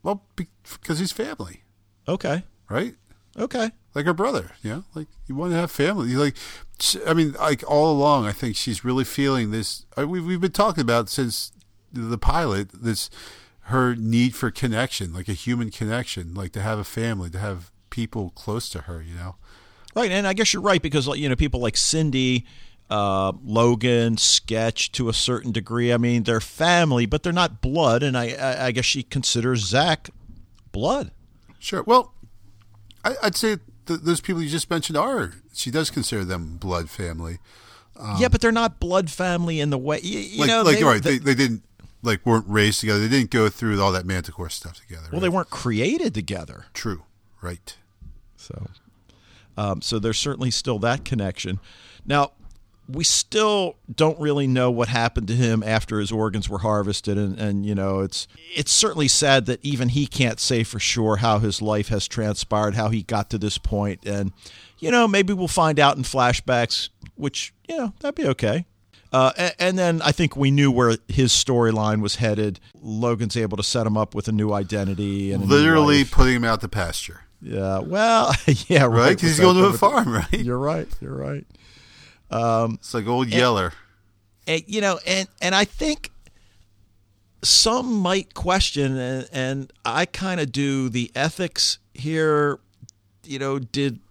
Well, 0.03 0.23
because 0.35 0.99
he's 0.99 1.11
family, 1.11 1.63
Okay. 2.07 2.43
right? 2.69 2.95
Okay. 3.37 3.71
Like 3.93 4.05
her 4.05 4.13
brother. 4.13 4.51
You 4.63 4.69
know, 4.71 4.83
like 4.93 5.07
you 5.27 5.35
want 5.35 5.51
to 5.53 5.57
have 5.57 5.71
family. 5.71 6.09
You 6.09 6.19
like. 6.19 6.35
I 7.07 7.13
mean, 7.13 7.31
like 7.33 7.63
all 7.69 7.91
along, 7.91 8.25
I 8.25 8.31
think 8.33 8.55
she's 8.57 8.83
really 8.83 9.05
feeling 9.05 9.51
this. 9.51 9.85
I- 9.97 10.03
We've 10.05 10.25
we've 10.25 10.41
been 10.41 10.51
talking 10.51 10.81
about 10.81 11.09
since 11.09 11.51
the 11.91 12.17
pilot 12.17 12.69
this 12.73 13.09
her 13.65 13.95
need 13.95 14.35
for 14.35 14.51
connection, 14.51 15.13
like 15.13 15.27
a 15.27 15.33
human 15.33 15.71
connection, 15.71 16.33
like 16.33 16.51
to 16.51 16.61
have 16.61 16.77
a 16.77 16.83
family, 16.83 17.29
to 17.31 17.39
have 17.39 17.71
people 17.89 18.29
close 18.31 18.69
to 18.69 18.81
her. 18.81 19.01
You 19.01 19.15
know. 19.15 19.35
Right, 19.95 20.11
and 20.11 20.27
I 20.27 20.33
guess 20.33 20.53
you're 20.53 20.61
right 20.61 20.81
because 20.81 21.07
you 21.17 21.29
know 21.29 21.35
people 21.35 21.61
like 21.61 21.77
Cindy, 21.77 22.45
uh, 22.89 23.31
Logan, 23.43 24.17
Sketch 24.17 24.91
to 24.93 25.09
a 25.09 25.13
certain 25.13 25.51
degree. 25.51 25.91
I 25.91 25.97
mean, 25.97 26.23
they're 26.23 26.41
family, 26.41 27.05
but 27.05 27.23
they're 27.23 27.33
not 27.33 27.61
blood, 27.61 28.03
and 28.03 28.17
I, 28.17 28.33
I, 28.33 28.65
I 28.67 28.71
guess 28.71 28.85
she 28.85 29.01
considers 29.01 29.65
Zach 29.65 30.09
blood. 30.71 31.11
Sure. 31.57 31.81
Well, 31.83 32.13
I, 33.03 33.15
I'd 33.23 33.35
say 33.35 33.57
th- 33.87 34.01
those 34.01 34.21
people 34.21 34.43
you 34.43 34.49
just 34.49 34.69
mentioned 34.69 34.97
are. 34.97 35.33
She 35.53 35.71
does 35.71 35.89
consider 35.89 36.23
them 36.23 36.57
blood 36.57 36.89
family. 36.89 37.39
yeah, 38.19 38.27
but 38.27 38.41
they're 38.41 38.51
not 38.51 38.79
blood 38.79 39.09
family 39.09 39.59
in 39.59 39.71
the 39.71 39.77
way 39.77 40.01
you, 40.03 40.19
you 40.19 40.41
like, 40.41 40.49
know. 40.49 40.61
like 40.61 40.77
they, 40.77 40.83
right, 40.83 41.01
they, 41.01 41.17
they 41.17 41.33
didn't 41.33 41.63
like 42.05 42.25
weren't 42.25 42.45
raised 42.47 42.79
together. 42.79 42.99
They 42.99 43.09
didn't 43.09 43.31
go 43.31 43.49
through 43.49 43.81
all 43.81 43.91
that 43.91 44.05
Manticore 44.05 44.49
stuff 44.49 44.79
together. 44.79 45.03
well, 45.11 45.13
right? 45.13 45.21
they 45.21 45.29
weren't 45.29 45.49
created 45.49 46.13
together, 46.13 46.65
true. 46.73 47.03
Right. 47.41 47.75
so 48.37 48.67
um, 49.57 49.81
so 49.81 49.99
there's 49.99 50.17
certainly 50.19 50.51
still 50.51 50.79
that 50.79 51.05
connection. 51.05 51.59
Now. 52.05 52.31
We 52.87 53.03
still 53.03 53.77
don't 53.91 54.19
really 54.19 54.45
know 54.45 54.69
what 54.69 54.89
happened 54.89 55.27
to 55.29 55.33
him 55.33 55.63
after 55.63 55.99
his 55.99 56.11
organs 56.11 56.47
were 56.47 56.59
harvested, 56.59 57.17
and, 57.17 57.39
and 57.39 57.65
you 57.65 57.73
know 57.73 58.01
it's 58.01 58.27
it's 58.55 58.71
certainly 58.71 59.07
sad 59.07 59.47
that 59.47 59.59
even 59.65 59.89
he 59.89 60.05
can't 60.05 60.39
say 60.39 60.63
for 60.63 60.79
sure 60.79 61.15
how 61.15 61.39
his 61.39 61.63
life 61.63 61.87
has 61.87 62.07
transpired, 62.07 62.75
how 62.75 62.89
he 62.89 63.01
got 63.01 63.31
to 63.31 63.39
this 63.39 63.57
point, 63.57 64.05
and 64.05 64.33
you 64.77 64.91
know 64.91 65.07
maybe 65.07 65.33
we'll 65.33 65.47
find 65.47 65.79
out 65.79 65.97
in 65.97 66.03
flashbacks, 66.03 66.89
which 67.15 67.55
you 67.67 67.75
know 67.75 67.91
that'd 68.01 68.13
be 68.13 68.27
okay. 68.27 68.67
Uh, 69.15 69.31
and, 69.37 69.53
and 69.59 69.79
then 69.79 70.01
I 70.01 70.11
think 70.11 70.35
we 70.35 70.51
knew 70.51 70.69
where 70.69 70.97
his 71.07 71.31
storyline 71.31 72.01
was 72.01 72.17
headed. 72.17 72.59
Logan's 72.81 73.37
able 73.37 73.55
to 73.55 73.63
set 73.63 73.87
him 73.87 73.95
up 73.95 74.13
with 74.13 74.27
a 74.27 74.33
new 74.33 74.51
identity 74.51 75.31
and 75.31 75.45
Literally 75.45 76.03
putting 76.03 76.35
him 76.35 76.43
out 76.43 76.59
to 76.61 76.67
pasture. 76.67 77.21
Yeah, 77.41 77.79
well, 77.79 78.33
yeah, 78.67 78.83
right. 78.83 78.89
Right? 78.89 79.21
he's 79.21 79.39
going 79.39 79.55
to 79.55 79.67
a 79.67 79.73
farm, 79.73 80.11
right? 80.11 80.33
You're 80.33 80.57
right. 80.57 80.89
You're 80.99 81.15
right. 81.15 81.45
It's 82.29 82.93
like 82.93 83.07
old 83.07 83.29
Yeller. 83.29 83.71
and, 84.47 84.63
you 84.67 84.81
know, 84.81 84.99
and 85.07 85.29
and 85.41 85.55
I 85.55 85.63
think 85.63 86.11
some 87.41 87.93
might 87.93 88.33
question, 88.33 88.97
and, 88.97 89.29
and 89.31 89.73
I 89.85 90.07
kind 90.07 90.41
of 90.41 90.51
do 90.51 90.89
the 90.89 91.09
ethics 91.15 91.77
here. 91.93 92.59
You 93.23 93.39
know, 93.39 93.59
did 93.59 94.01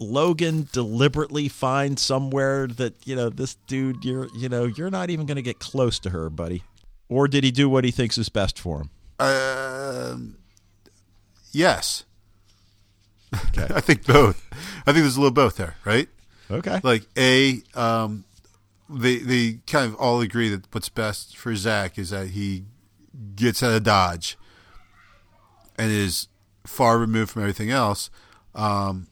Logan 0.00 0.66
deliberately 0.72 1.48
find 1.48 1.98
somewhere 1.98 2.66
that 2.66 2.94
you 3.06 3.14
know 3.14 3.28
this 3.28 3.56
dude, 3.66 4.04
you're 4.04 4.28
you 4.34 4.48
know, 4.48 4.64
you're 4.64 4.90
not 4.90 5.10
even 5.10 5.26
going 5.26 5.36
to 5.36 5.42
get 5.42 5.58
close 5.58 5.98
to 6.00 6.10
her, 6.10 6.30
buddy, 6.30 6.64
or 7.08 7.28
did 7.28 7.44
he 7.44 7.50
do 7.50 7.68
what 7.68 7.84
he 7.84 7.90
thinks 7.90 8.16
is 8.18 8.28
best 8.28 8.58
for 8.58 8.80
him? 8.80 8.90
Um, 9.18 10.38
yes. 11.52 12.04
Okay. 13.48 13.68
I 13.74 13.80
think 13.80 14.06
both. 14.06 14.44
I 14.86 14.92
think 14.92 15.02
there's 15.04 15.16
a 15.16 15.20
little 15.20 15.30
both 15.34 15.56
there, 15.56 15.76
right? 15.84 16.08
Okay. 16.50 16.80
like 16.82 17.06
a 17.16 17.62
um 17.74 18.24
they 18.88 19.18
they 19.18 19.58
kind 19.66 19.86
of 19.86 19.94
all 19.96 20.20
agree 20.20 20.48
that 20.48 20.64
what's 20.72 20.88
best 20.88 21.36
for 21.36 21.54
Zach 21.54 21.96
is 21.96 22.10
that 22.10 22.30
he 22.30 22.64
gets 23.36 23.62
out 23.62 23.72
of 23.72 23.82
Dodge 23.84 24.36
and 25.78 25.92
is 25.92 26.26
far 26.66 26.98
removed 26.98 27.30
from 27.30 27.42
everything 27.42 27.70
else. 27.70 28.10
Um, 28.54 29.06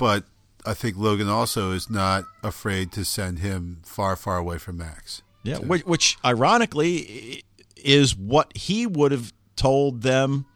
but 0.00 0.24
I 0.64 0.72
think 0.72 0.96
Logan 0.96 1.28
also 1.28 1.72
is 1.72 1.90
not 1.90 2.24
afraid 2.42 2.90
to 2.92 3.04
send 3.04 3.40
him 3.40 3.82
far, 3.84 4.16
far 4.16 4.38
away 4.38 4.56
from 4.56 4.78
Max. 4.78 5.20
Yeah, 5.42 5.58
which, 5.58 5.84
which 5.84 6.16
ironically 6.24 7.44
is 7.76 8.16
what 8.16 8.56
he 8.56 8.86
would 8.86 9.12
have 9.12 9.32
told 9.56 10.00
them. 10.00 10.46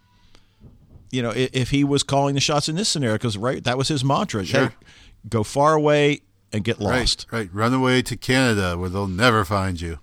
You 1.10 1.22
know, 1.22 1.32
if 1.34 1.70
he 1.70 1.84
was 1.84 2.02
calling 2.02 2.34
the 2.34 2.40
shots 2.40 2.68
in 2.68 2.74
this 2.74 2.88
scenario, 2.88 3.16
because 3.16 3.36
right, 3.36 3.62
that 3.64 3.78
was 3.78 3.86
his 3.86 4.02
mantra: 4.02 4.44
Sure. 4.44 4.68
hey, 4.68 4.74
go 5.28 5.44
far 5.44 5.74
away 5.74 6.22
and 6.52 6.64
get 6.64 6.80
lost. 6.80 7.26
Right, 7.30 7.40
right. 7.40 7.50
Run 7.54 7.74
away 7.74 8.02
to 8.02 8.16
Canada 8.16 8.76
where 8.76 8.88
they'll 8.88 9.06
never 9.06 9.44
find 9.44 9.80
you. 9.80 10.00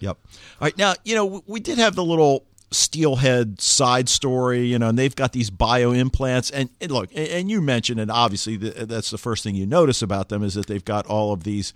Yep. 0.00 0.18
All 0.24 0.30
right. 0.60 0.76
Now, 0.76 0.94
you 1.04 1.14
know, 1.14 1.44
we 1.46 1.60
did 1.60 1.78
have 1.78 1.94
the 1.94 2.04
little 2.04 2.46
steelhead 2.72 3.60
side 3.60 4.08
story, 4.08 4.66
you 4.66 4.78
know, 4.78 4.88
and 4.88 4.98
they've 4.98 5.14
got 5.14 5.32
these 5.32 5.50
bio 5.50 5.92
implants. 5.92 6.50
And, 6.50 6.70
and 6.80 6.90
look, 6.90 7.10
and, 7.14 7.28
and 7.28 7.50
you 7.50 7.60
mentioned, 7.60 8.00
and 8.00 8.10
obviously 8.10 8.58
th- 8.58 8.74
that's 8.88 9.10
the 9.10 9.18
first 9.18 9.44
thing 9.44 9.54
you 9.54 9.66
notice 9.66 10.02
about 10.02 10.28
them 10.28 10.42
is 10.42 10.54
that 10.54 10.66
they've 10.66 10.84
got 10.84 11.06
all 11.06 11.32
of 11.32 11.44
these 11.44 11.72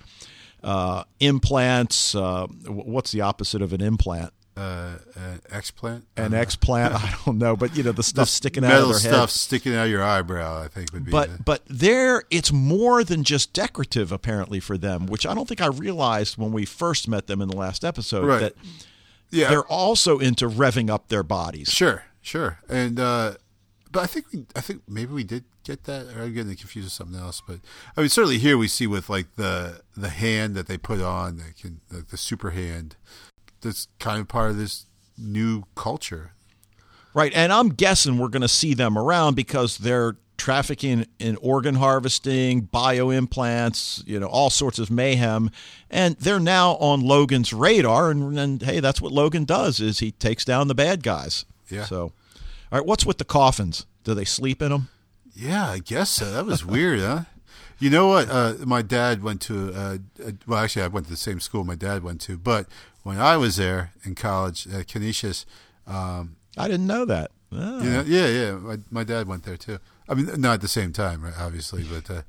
uh, 0.64 1.04
implants. 1.20 2.14
Uh, 2.14 2.46
what's 2.66 3.12
the 3.12 3.20
opposite 3.20 3.62
of 3.62 3.72
an 3.72 3.80
implant? 3.80 4.32
Uh, 4.56 4.96
uh, 5.14 5.36
explant, 5.52 6.02
An 6.16 6.32
Uh, 6.32 6.38
explant? 6.38 6.92
I 6.94 7.14
don't 7.26 7.36
know, 7.36 7.56
but 7.56 7.76
you 7.76 7.82
know, 7.82 7.92
the 7.92 8.02
stuff 8.02 8.26
sticking 8.30 8.64
out 8.64 8.72
of 8.80 8.88
their 8.88 8.98
stuff 8.98 9.28
head. 9.28 9.30
sticking 9.30 9.74
out 9.74 9.84
your 9.90 10.02
eyebrow. 10.02 10.62
I 10.62 10.68
think 10.68 10.94
would 10.94 11.04
be. 11.04 11.10
the- 11.10 11.14
But 11.14 11.44
but 11.44 11.62
there, 11.66 12.22
it's 12.30 12.50
more 12.52 13.04
than 13.04 13.22
just 13.22 13.52
decorative 13.52 14.12
apparently 14.12 14.58
for 14.60 14.78
them, 14.78 15.04
which 15.08 15.26
I 15.26 15.34
don't 15.34 15.46
think 15.46 15.60
I 15.60 15.66
realized 15.66 16.38
when 16.38 16.52
we 16.52 16.64
first 16.64 17.06
met 17.06 17.26
them 17.26 17.42
in 17.42 17.48
the 17.48 17.56
last 17.56 17.84
episode. 17.84 18.24
Right. 18.24 18.40
That 18.40 18.54
yeah, 19.30 19.48
they're 19.48 19.66
also 19.66 20.18
into 20.18 20.48
revving 20.48 20.90
up 20.90 21.08
their 21.08 21.22
bodies. 21.22 21.68
Sure, 21.68 22.04
sure, 22.22 22.60
and 22.68 22.98
uh, 23.00 23.34
but 23.90 24.02
I 24.02 24.06
think 24.06 24.26
we, 24.32 24.46
I 24.54 24.60
think 24.60 24.82
maybe 24.88 25.12
we 25.12 25.24
did 25.24 25.44
get 25.64 25.84
that, 25.84 26.06
or 26.16 26.22
I'm 26.22 26.34
getting 26.34 26.54
confused 26.56 26.86
with 26.86 26.92
something 26.92 27.18
else. 27.18 27.42
But 27.46 27.60
I 27.96 28.00
mean, 28.00 28.08
certainly 28.08 28.38
here 28.38 28.58
we 28.58 28.68
see 28.68 28.86
with 28.86 29.08
like 29.08 29.36
the 29.36 29.80
the 29.96 30.10
hand 30.10 30.54
that 30.54 30.66
they 30.66 30.78
put 30.78 31.00
on, 31.00 31.38
that 31.38 31.56
can 31.56 31.80
like 31.90 32.08
the 32.08 32.16
super 32.16 32.50
hand. 32.50 32.96
That's 33.60 33.88
kind 33.98 34.20
of 34.20 34.28
part 34.28 34.50
of 34.50 34.58
this 34.58 34.86
new 35.18 35.64
culture. 35.74 36.32
Right. 37.14 37.32
And 37.34 37.52
I'm 37.52 37.70
guessing 37.70 38.18
we're 38.18 38.28
going 38.28 38.42
to 38.42 38.48
see 38.48 38.74
them 38.74 38.98
around 38.98 39.34
because 39.34 39.78
they're 39.78 40.18
trafficking 40.36 41.06
in 41.18 41.36
organ 41.36 41.76
harvesting, 41.76 42.62
bio 42.62 43.10
implants, 43.10 44.02
you 44.06 44.18
know, 44.20 44.26
all 44.26 44.50
sorts 44.50 44.78
of 44.78 44.90
mayhem. 44.90 45.50
And 45.90 46.16
they're 46.16 46.40
now 46.40 46.76
on 46.76 47.00
Logan's 47.00 47.52
radar. 47.52 48.10
And, 48.10 48.38
and 48.38 48.62
hey, 48.62 48.80
that's 48.80 49.00
what 49.00 49.12
Logan 49.12 49.44
does 49.44 49.80
is 49.80 49.98
he 49.98 50.12
takes 50.12 50.44
down 50.44 50.68
the 50.68 50.74
bad 50.74 51.02
guys. 51.02 51.44
Yeah. 51.70 51.84
So, 51.84 52.00
all 52.02 52.78
right, 52.78 52.86
what's 52.86 53.06
with 53.06 53.18
the 53.18 53.24
coffins? 53.24 53.86
Do 54.04 54.14
they 54.14 54.24
sleep 54.24 54.62
in 54.62 54.70
them? 54.70 54.88
Yeah, 55.34 55.68
I 55.68 55.78
guess 55.78 56.10
so. 56.10 56.30
That 56.30 56.46
was 56.46 56.64
weird, 56.64 57.00
huh? 57.00 57.22
You 57.78 57.90
know 57.90 58.08
what? 58.08 58.30
Uh, 58.30 58.54
my 58.64 58.80
dad 58.80 59.22
went 59.22 59.42
to. 59.42 59.72
Uh, 59.74 59.98
uh, 60.24 60.30
well, 60.46 60.60
actually, 60.60 60.82
I 60.82 60.88
went 60.88 61.06
to 61.06 61.12
the 61.12 61.18
same 61.18 61.40
school 61.40 61.62
my 61.62 61.74
dad 61.74 62.02
went 62.02 62.22
to. 62.22 62.38
But 62.38 62.66
when 63.02 63.18
I 63.18 63.36
was 63.36 63.56
there 63.56 63.92
in 64.02 64.14
college 64.14 64.66
at 64.66 64.88
Canisius, 64.88 65.44
um, 65.86 66.36
I 66.56 66.68
didn't 66.68 66.86
know 66.86 67.04
that. 67.04 67.32
Oh. 67.52 67.82
you 67.82 67.90
know, 67.90 68.04
yeah, 68.06 68.26
yeah, 68.26 68.52
my, 68.52 68.78
my 68.90 69.04
dad 69.04 69.28
went 69.28 69.44
there 69.44 69.56
too. 69.56 69.78
I 70.08 70.14
mean, 70.14 70.40
not 70.40 70.54
at 70.54 70.60
the 70.60 70.68
same 70.68 70.92
time, 70.92 71.22
right, 71.22 71.34
obviously, 71.38 71.84
but 71.84 72.10
uh, 72.10 72.22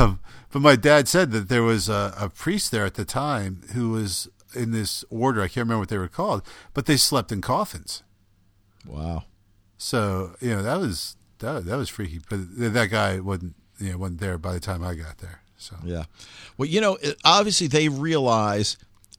um, 0.00 0.20
but 0.50 0.60
my 0.60 0.76
dad 0.76 1.08
said 1.08 1.30
that 1.32 1.48
there 1.48 1.62
was 1.62 1.88
a, 1.88 2.14
a 2.18 2.28
priest 2.28 2.70
there 2.70 2.84
at 2.84 2.94
the 2.94 3.04
time 3.04 3.62
who 3.74 3.90
was 3.90 4.28
in 4.54 4.70
this 4.72 5.04
order. 5.10 5.40
I 5.40 5.46
can't 5.46 5.64
remember 5.64 5.80
what 5.80 5.88
they 5.88 5.98
were 5.98 6.08
called, 6.08 6.42
but 6.72 6.86
they 6.86 6.96
slept 6.96 7.32
in 7.32 7.40
coffins. 7.40 8.02
Wow. 8.86 9.24
So 9.78 10.34
you 10.40 10.50
know 10.50 10.62
that 10.62 10.78
was 10.80 11.16
that 11.38 11.66
that 11.66 11.76
was 11.76 11.88
freaky. 11.88 12.20
But 12.28 12.40
that 12.72 12.90
guy 12.90 13.20
wasn't 13.20 13.54
you 13.78 13.92
know 13.92 13.98
wasn't 13.98 14.20
there 14.20 14.38
by 14.38 14.52
the 14.52 14.60
time 14.60 14.82
I 14.82 14.94
got 14.94 15.18
there. 15.18 15.40
So 15.56 15.76
Yeah. 15.84 16.04
Well, 16.58 16.68
you 16.68 16.80
know, 16.80 16.98
obviously 17.24 17.66
they 17.68 17.88
realize 17.88 18.76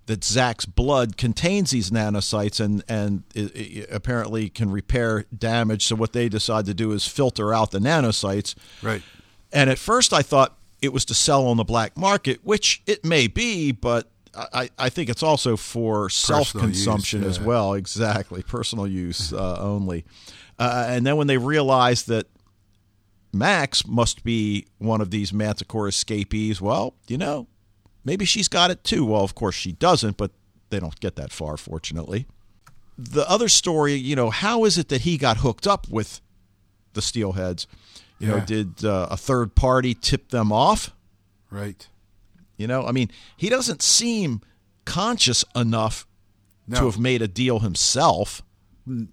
that 0.08 0.24
Zach's 0.24 0.66
blood 0.66 1.18
contains 1.18 1.72
these 1.72 1.90
nanocytes 1.90 2.64
and 2.64 2.84
and 2.88 3.24
it, 3.34 3.56
it 3.56 3.90
apparently 3.92 4.50
can 4.50 4.72
repair 4.72 5.26
damage. 5.36 5.86
So 5.86 5.96
what 5.96 6.14
they 6.14 6.30
decide 6.30 6.66
to 6.66 6.74
do 6.74 6.92
is 6.92 7.08
filter 7.08 7.54
out 7.54 7.72
the 7.72 7.80
nanocytes. 7.80 8.56
right, 8.82 9.02
And 9.52 9.70
at 9.70 9.80
first 9.80 10.14
I 10.14 10.22
thought 10.22 10.58
it 10.82 10.94
was 10.94 11.06
to 11.06 11.14
sell 11.14 11.48
on 11.48 11.58
the 11.58 11.64
black 11.64 11.98
market, 11.98 12.42
which 12.44 12.84
it 12.86 13.04
may 13.04 13.28
be, 13.28 13.72
but 13.72 14.10
I, 14.36 14.70
I 14.78 14.90
think 14.90 15.10
it's 15.10 15.24
also 15.24 15.56
for 15.56 16.10
self 16.10 16.52
consumption 16.52 17.24
use, 17.24 17.38
as 17.38 17.44
well. 17.44 17.74
Exactly. 17.74 18.44
Personal 18.44 18.86
use 18.86 19.32
uh, 19.34 19.58
only. 19.60 20.06
Uh, 20.60 20.86
and 20.90 21.06
then 21.06 21.16
when 21.16 21.28
they 21.28 21.38
realize 21.38 22.04
that 22.04 22.28
Max 23.34 23.86
must 23.88 24.24
be 24.24 24.66
one 24.78 25.02
of 25.02 25.12
these 25.12 25.34
Manticore 25.34 25.88
escapees, 25.88 26.62
well, 26.62 26.96
you 27.08 27.18
know, 27.18 27.48
maybe 28.06 28.24
she's 28.24 28.48
got 28.48 28.72
it 28.72 28.84
too. 28.84 29.06
Well, 29.06 29.24
of 29.24 29.36
course 29.36 29.56
she 29.56 29.74
doesn't, 29.74 30.16
but 30.16 30.32
they 30.70 30.80
don't 30.80 30.98
get 31.00 31.16
that 31.18 31.32
far, 31.32 31.58
fortunately. 31.58 32.26
The 32.98 33.30
other 33.30 33.50
story, 33.50 33.96
you 33.96 34.16
know, 34.16 34.30
how 34.30 34.64
is 34.64 34.78
it 34.78 34.88
that 34.90 35.02
he 35.02 35.18
got 35.18 35.38
hooked 35.38 35.68
up 35.68 35.90
with 35.90 36.22
the 36.94 37.02
Steelheads? 37.02 37.68
You 38.20 38.28
know, 38.30 38.40
did 38.40 38.86
uh, 38.86 39.08
a 39.12 39.18
third 39.18 39.56
party 39.56 39.94
tip 39.94 40.30
them 40.30 40.52
off? 40.54 40.92
right. 41.52 41.88
You 42.58 42.68
know, 42.68 42.86
I 42.86 42.94
mean, 42.94 43.12
he 43.36 43.50
doesn't 43.50 43.82
seem 43.82 44.40
conscious 44.86 45.44
enough 45.54 46.08
to 46.74 46.86
have 46.86 46.98
made 46.98 47.22
a 47.22 47.28
deal 47.28 47.60
himself. 47.60 48.42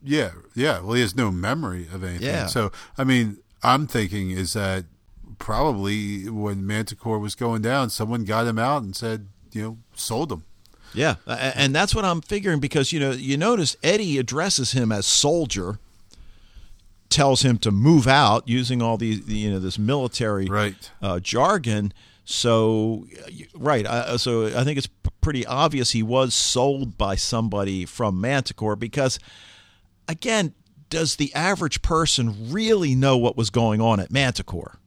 Yeah, 0.03 0.31
yeah. 0.55 0.81
Well, 0.81 0.93
he 0.93 1.01
has 1.01 1.17
no 1.17 1.33
memory 1.33 1.89
of 1.93 2.05
anything. 2.05 2.27
Yeah. 2.27 2.47
So, 2.47 2.71
I 2.97 3.03
mean, 3.03 3.39
I'm 3.63 3.89
thinking 3.89 4.31
is 4.31 4.53
that 4.53 4.85
probably 5.43 6.31
when 6.31 6.65
Manticore 6.65 7.19
was 7.19 7.35
going 7.35 7.63
down, 7.63 7.91
someone 7.91 8.25
got 8.25 8.47
him 8.47 8.61
out 8.61 8.83
and 8.85 8.95
said, 8.95 9.27
you 9.51 9.63
know, 9.63 9.79
sold 9.95 10.31
him. 10.31 10.45
Yeah, 10.95 11.17
and 11.27 11.75
that's 11.75 11.95
what 11.97 12.05
I'm 12.05 12.21
figuring 12.21 12.61
because 12.61 12.93
you 12.93 13.01
know 13.01 13.11
you 13.13 13.37
notice 13.37 13.77
Eddie 13.83 14.19
addresses 14.19 14.73
him 14.73 14.93
as 14.93 15.07
soldier, 15.07 15.79
tells 17.09 17.43
him 17.43 17.57
to 17.59 17.71
move 17.71 18.07
out 18.07 18.47
using 18.47 18.81
all 18.83 18.99
these 18.99 19.27
you 19.27 19.51
know 19.51 19.59
this 19.59 19.79
military 19.79 20.47
Right. 20.47 20.91
uh, 21.01 21.19
jargon. 21.19 21.93
So 22.25 23.07
right, 23.55 23.85
uh, 23.87 24.17
so 24.19 24.47
I 24.57 24.65
think 24.65 24.77
it's 24.79 24.89
pretty 25.23 25.45
obvious 25.47 25.91
he 25.91 26.03
was 26.03 26.35
sold 26.35 26.97
by 26.99 27.17
somebody 27.17 27.85
from 27.87 28.21
Manticore 28.21 28.77
because 28.77 29.19
again, 30.07 30.53
does 30.91 31.17
the 31.17 31.33
average 31.35 31.81
person 31.81 32.53
really 32.53 32.95
know 32.95 33.17
what 33.17 33.35
was 33.37 33.49
going 33.51 33.81
on 33.81 33.99
at 33.99 34.11
Manticore? 34.13 34.79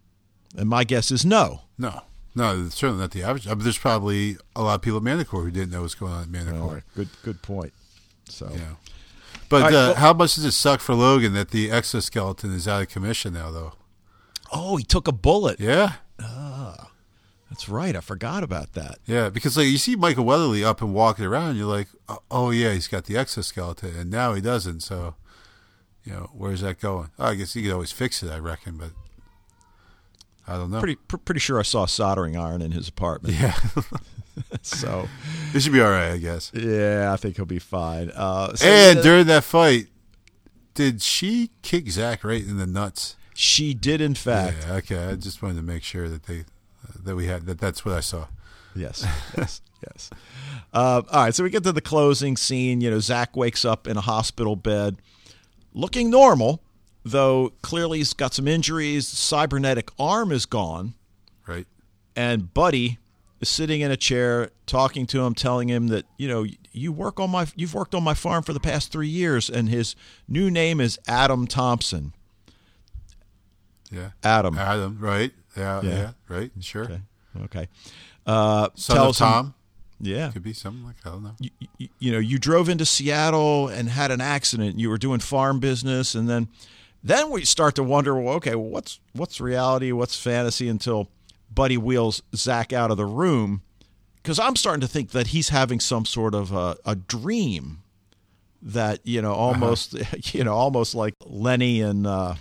And 0.57 0.69
my 0.69 0.83
guess 0.83 1.11
is 1.11 1.25
no. 1.25 1.61
No, 1.77 2.01
no, 2.35 2.69
certainly 2.69 3.01
not 3.01 3.11
the 3.11 3.23
average. 3.23 3.47
Uh, 3.47 3.55
but 3.55 3.63
there's 3.63 3.77
probably 3.77 4.37
a 4.55 4.61
lot 4.61 4.75
of 4.75 4.81
people 4.81 4.97
at 4.97 5.03
Manticore 5.03 5.43
who 5.43 5.51
didn't 5.51 5.71
know 5.71 5.81
what's 5.81 5.95
going 5.95 6.13
on 6.13 6.23
at 6.23 6.29
Manticore. 6.29 6.83
good 6.95 7.09
good 7.23 7.41
point. 7.41 7.73
So 8.29 8.49
Yeah. 8.53 8.75
But 9.49 9.61
right, 9.63 9.69
uh, 9.73 9.77
well- 9.77 9.95
how 9.95 10.13
much 10.13 10.35
does 10.35 10.45
it 10.45 10.51
suck 10.53 10.79
for 10.79 10.95
Logan 10.95 11.33
that 11.33 11.51
the 11.51 11.69
exoskeleton 11.71 12.51
is 12.53 12.67
out 12.67 12.81
of 12.81 12.89
commission 12.89 13.33
now, 13.33 13.51
though? 13.51 13.73
oh, 14.51 14.77
he 14.77 14.83
took 14.83 15.07
a 15.07 15.11
bullet. 15.11 15.59
Yeah, 15.59 15.93
That's 17.49 17.67
right. 17.69 17.95
I 17.95 17.99
forgot 18.01 18.43
about 18.43 18.73
that. 18.73 18.97
yeah. 19.05 19.29
Because 19.29 19.55
like 19.57 19.67
you 19.67 19.77
see 19.77 19.95
Michael 19.95 20.25
Weatherly 20.25 20.63
up 20.63 20.81
and 20.81 20.93
walking 20.93 21.25
around, 21.25 21.55
you're 21.57 21.65
like, 21.67 21.87
oh, 22.09 22.19
oh 22.31 22.49
yeah, 22.51 22.73
he's 22.73 22.87
got 22.87 23.05
the 23.05 23.17
exoskeleton, 23.17 23.95
and 23.95 24.09
now 24.11 24.33
he 24.33 24.41
doesn't. 24.41 24.81
So, 24.81 25.15
you 26.03 26.13
know, 26.13 26.29
where's 26.33 26.61
that 26.61 26.79
going? 26.79 27.09
Oh, 27.19 27.25
I 27.27 27.35
guess 27.35 27.53
he 27.53 27.61
could 27.63 27.71
always 27.71 27.91
fix 27.91 28.23
it, 28.23 28.31
I 28.31 28.39
reckon, 28.39 28.77
but 28.77 28.91
I 30.47 30.53
don't 30.57 30.69
know. 30.71 30.79
Pretty 30.79 30.95
pr- 30.95 31.17
pretty 31.17 31.39
sure 31.39 31.59
I 31.59 31.63
saw 31.63 31.83
a 31.83 31.87
soldering 31.87 32.37
iron 32.37 32.61
in 32.61 32.71
his 32.71 32.87
apartment. 32.87 33.35
yeah, 33.39 33.57
So 34.61 35.07
this 35.53 35.63
should 35.63 35.73
be 35.73 35.81
all 35.81 35.89
right, 35.89 36.11
I 36.11 36.17
guess. 36.17 36.51
yeah, 36.53 37.11
I 37.11 37.17
think 37.17 37.35
he'll 37.37 37.45
be 37.45 37.59
fine. 37.59 38.11
Uh, 38.15 38.53
so 38.55 38.67
And 38.67 38.99
uh, 38.99 39.01
during 39.01 39.25
that 39.27 39.43
fight, 39.43 39.87
did 40.73 41.01
she 41.01 41.51
kick 41.61 41.89
Zach 41.89 42.23
right 42.23 42.43
in 42.43 42.57
the 42.57 42.67
nuts? 42.67 43.15
she 43.37 43.73
did 43.73 43.99
in 44.01 44.15
fact. 44.15 44.65
Yeah, 44.67 44.75
okay. 44.75 45.05
I 45.07 45.15
just 45.15 45.41
wanted 45.41 45.55
to 45.55 45.61
make 45.61 45.83
sure 45.83 46.07
that 46.07 46.23
they 46.23 46.45
that 47.03 47.15
we 47.17 47.25
had 47.27 47.45
that. 47.47 47.59
That's 47.59 47.83
what 47.83 47.93
I 47.95 47.99
saw. 47.99 48.27
Yes, 48.75 49.05
yes, 49.37 49.61
yes. 49.85 50.09
Uh, 50.73 51.01
all 51.11 51.23
right, 51.25 51.35
so 51.35 51.43
we 51.43 51.49
get 51.49 51.63
to 51.63 51.71
the 51.73 51.81
closing 51.81 52.37
scene. 52.37 52.79
You 52.81 52.91
know, 52.91 52.99
Zach 52.99 53.35
wakes 53.35 53.65
up 53.65 53.87
in 53.87 53.97
a 53.97 54.01
hospital 54.01 54.55
bed, 54.55 54.97
looking 55.73 56.09
normal, 56.09 56.61
though 57.05 57.53
clearly 57.61 57.99
he's 57.99 58.13
got 58.13 58.33
some 58.33 58.47
injuries. 58.47 59.07
Cybernetic 59.07 59.89
arm 59.99 60.31
is 60.31 60.45
gone, 60.45 60.95
Right. 61.47 61.67
and 62.15 62.53
Buddy 62.53 62.97
is 63.39 63.47
sitting 63.49 63.81
in 63.81 63.91
a 63.91 63.97
chair 63.97 64.49
talking 64.65 65.05
to 65.07 65.23
him, 65.23 65.33
telling 65.35 65.69
him 65.69 65.87
that 65.89 66.05
you 66.17 66.27
know 66.27 66.45
you 66.71 66.91
work 66.91 67.19
on 67.19 67.29
my 67.29 67.47
you've 67.55 67.73
worked 67.73 67.93
on 67.95 68.03
my 68.03 68.13
farm 68.13 68.43
for 68.43 68.53
the 68.53 68.59
past 68.59 68.91
three 68.91 69.07
years, 69.07 69.49
and 69.49 69.69
his 69.69 69.95
new 70.27 70.49
name 70.51 70.81
is 70.81 70.99
Adam 71.07 71.45
Thompson. 71.47 72.13
Yeah. 73.91 74.11
Adam. 74.23 74.57
Adam. 74.57 74.97
Right. 74.99 75.31
Yeah. 75.55 75.81
Yeah. 75.83 75.89
Yeah. 75.89 76.11
right. 76.27 76.51
Sure. 76.59 76.83
Okay. 76.85 77.01
Okay. 77.43 77.67
Uh, 78.25 78.69
Son 78.75 78.97
of 78.97 79.05
him- 79.07 79.13
Tom. 79.13 79.53
yeah. 79.99 80.31
Could 80.31 80.43
be 80.43 80.53
something 80.53 80.83
like 80.83 80.95
I 81.05 81.09
don't 81.09 81.23
know. 81.23 81.35
you, 81.39 81.49
you, 81.77 81.89
you 81.99 82.11
know 82.11 82.17
you 82.19 82.39
drove 82.39 82.69
into 82.69 82.85
Seattle 82.85 83.67
and 83.67 83.89
had 83.89 84.11
an 84.11 84.21
accident. 84.21 84.79
You 84.79 84.89
were 84.89 84.97
doing 84.97 85.19
farm 85.19 85.59
business, 85.59 86.15
and 86.15 86.27
then 86.27 86.47
then 87.05 87.29
we 87.29 87.45
start 87.45 87.75
to 87.75 87.83
wonder, 87.83 88.19
well, 88.19 88.33
okay, 88.35 88.55
what's 88.55 88.99
what's 89.13 89.39
reality, 89.39 89.91
what's 89.91 90.19
fantasy? 90.19 90.67
Until 90.67 91.07
Buddy 91.53 91.77
wheels 91.77 92.23
Zach 92.35 92.73
out 92.73 92.89
of 92.89 92.97
the 92.97 93.05
room, 93.05 93.61
because 94.17 94.39
I'm 94.39 94.55
starting 94.55 94.81
to 94.81 94.87
think 94.87 95.11
that 95.11 95.27
he's 95.27 95.49
having 95.49 95.79
some 95.79 96.05
sort 96.05 96.33
of 96.33 96.51
a, 96.51 96.77
a 96.83 96.95
dream 96.95 97.83
that 98.59 99.01
you 99.03 99.21
know 99.21 99.33
almost 99.33 99.95
you 100.33 100.43
know 100.43 100.55
almost 100.55 100.95
like 100.95 101.13
Lennie 101.23 101.79
and 101.79 102.07
uh, 102.07 102.33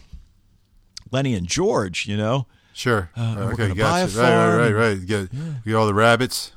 Lennie 1.11 1.35
and 1.35 1.47
George, 1.47 2.07
you 2.07 2.17
know. 2.17 2.47
Sure. 2.73 3.11
Uh, 3.17 3.37
okay. 3.53 3.69
gonna 3.69 3.75
buy 3.75 4.01
a 4.01 4.07
Gotcha. 4.07 4.19
Right. 4.19 4.57
Right. 4.57 4.57
Right. 4.57 4.73
Right. 4.73 5.07
Get, 5.07 5.33
you 5.33 5.55
get 5.67 5.75
all 5.75 5.87
the 5.87 5.95
rabbits. 5.95 6.53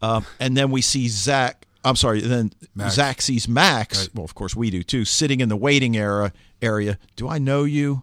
Um, 0.00 0.24
and 0.38 0.56
then 0.56 0.70
we 0.70 0.82
see 0.82 1.08
Zach. 1.08 1.65
I'm 1.86 1.96
sorry. 1.96 2.20
Then 2.20 2.52
Max. 2.74 2.94
Zach 2.94 3.22
sees 3.22 3.48
Max. 3.48 3.98
Right. 4.00 4.14
Well, 4.14 4.24
of 4.24 4.34
course 4.34 4.54
we 4.56 4.70
do 4.70 4.82
too, 4.82 5.04
sitting 5.04 5.40
in 5.40 5.48
the 5.48 5.56
waiting 5.56 5.96
area. 5.96 6.32
Area. 6.62 6.98
Do 7.16 7.28
I 7.28 7.38
know 7.38 7.64
you? 7.64 8.02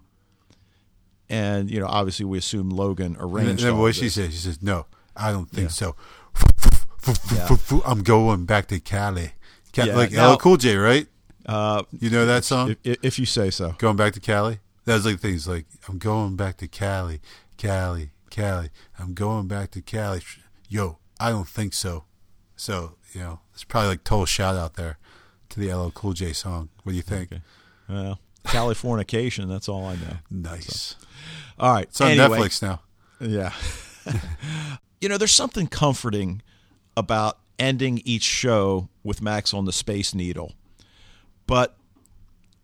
And 1.30 1.70
you 1.72 1.80
know, 1.80 1.88
obviously, 1.88 2.26
we 2.26 2.38
assume 2.38 2.70
Logan 2.70 3.16
arranged. 3.20 3.64
then, 3.64 3.72
then 3.74 3.78
what 3.78 3.96
she 3.96 4.10
says, 4.10 4.32
she 4.34 4.40
says, 4.40 4.62
"No, 4.62 4.86
I 5.16 5.32
don't 5.32 5.50
think 5.50 5.66
Yeah. 5.70 5.70
so. 5.70 5.96
Yeah. 7.34 7.48
I'm 7.86 8.04
going 8.04 8.46
back 8.46 8.68
to 8.68 8.80
Cali. 8.80 9.34
Ca- 9.74 9.86
Yeah, 9.86 9.96
like 9.96 10.12
now- 10.12 10.34
LL 10.34 10.38
Cool 10.38 10.58
J, 10.58 10.76
right? 10.78 11.08
Uh, 11.46 11.84
You 12.00 12.10
know 12.10 12.26
that 12.26 12.46
song? 12.46 12.76
if, 12.84 12.98
if 13.04 13.20
you 13.20 13.26
say 13.26 13.50
so. 13.50 13.76
going 13.78 13.98
back 13.98 14.14
to 14.14 14.20
Cali. 14.22 14.60
That's 14.86 15.06
like 15.06 15.20
things 15.20 15.48
like 15.48 15.66
I'm 15.90 15.98
going 15.98 16.36
back 16.36 16.58
to 16.58 16.68
Cali, 16.68 17.20
Cali, 17.58 18.12
Cali. 18.30 18.70
I'm 19.00 19.14
going 19.14 19.48
back 19.48 19.72
to 19.72 19.82
Cali. 19.82 20.22
Yo, 20.70 21.00
I 21.20 21.30
don't 21.32 21.48
think 21.48 21.74
so. 21.74 22.06
So 22.56 22.96
you 23.14 23.22
know, 23.22 23.40
it's 23.54 23.64
probably 23.64 23.90
like 23.90 24.04
total 24.04 24.26
shout 24.26 24.56
out 24.56 24.76
there 24.76 24.98
to 25.50 25.60
the 25.60 25.74
LL 25.74 25.92
Cool 25.92 26.14
J 26.14 26.34
song. 26.34 26.70
What 26.84 26.92
do 26.92 26.96
you 26.96 27.02
think? 27.02 27.32
Okay. 27.32 27.42
Well, 27.90 28.20
Californication. 28.46 29.48
That's 29.48 29.70
all 29.70 29.86
I 29.86 29.96
know. 29.96 30.18
Nice. 30.30 30.96
All 31.58 31.74
right. 31.74 31.84
It's 31.84 32.02
on 32.02 32.12
anyway, 32.12 32.40
Netflix 32.40 32.62
now. 32.62 32.82
Yeah. 33.20 33.54
you 35.02 35.10
know, 35.10 35.18
there's 35.18 35.32
something 35.32 35.68
comforting 35.68 36.42
about 36.98 37.40
ending 37.58 38.02
each 38.04 38.24
show 38.24 38.90
with 39.04 39.22
Max 39.22 39.54
on 39.54 39.66
the 39.66 39.74
Space 39.74 40.14
Needle, 40.14 40.54
but 41.48 41.78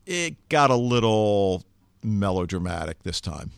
it 0.05 0.49
got 0.49 0.69
a 0.69 0.75
little 0.75 1.63
melodramatic 2.03 3.03
this 3.03 3.21
time. 3.21 3.51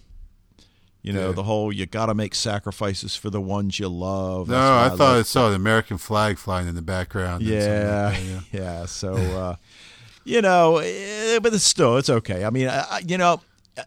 You 1.03 1.13
know, 1.13 1.27
Yeah. 1.29 1.33
the 1.35 1.43
whole 1.43 1.73
you 1.73 1.85
got 1.87 2.05
to 2.07 2.13
make 2.13 2.35
sacrifices 2.35 3.15
for 3.15 3.29
the 3.31 3.41
ones 3.41 3.79
you 3.79 3.87
love. 3.87 4.49
No, 4.49 4.55
I 4.57 4.89
why 4.89 4.95
thought 4.95 5.15
I 5.17 5.21
saw 5.23 5.49
the 5.49 5.55
American 5.55 5.97
flag 5.97 6.37
flying 6.37 6.67
in 6.67 6.75
the 6.75 6.81
background. 6.83 7.41
yeah, 7.43 8.11
like 8.13 8.23
yeah. 8.23 8.39
yeah. 8.61 8.85
So, 8.85 9.13
uh, 9.15 9.55
you 10.23 10.41
know, 10.43 10.77
eh, 10.77 11.39
but 11.39 11.53
it's 11.53 11.63
still 11.63 11.97
it's 11.97 12.09
okay. 12.09 12.45
I 12.45 12.49
mean, 12.51 12.67
I, 12.67 12.81
I- 12.81 13.01
you 13.05 13.17
know, 13.17 13.41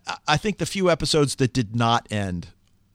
I- 0.09 0.17
I 0.27 0.37
think 0.37 0.59
the 0.59 0.67
few 0.67 0.91
episodes 0.91 1.37
that 1.37 1.53
did 1.53 1.77
not 1.77 2.07
end 2.11 2.49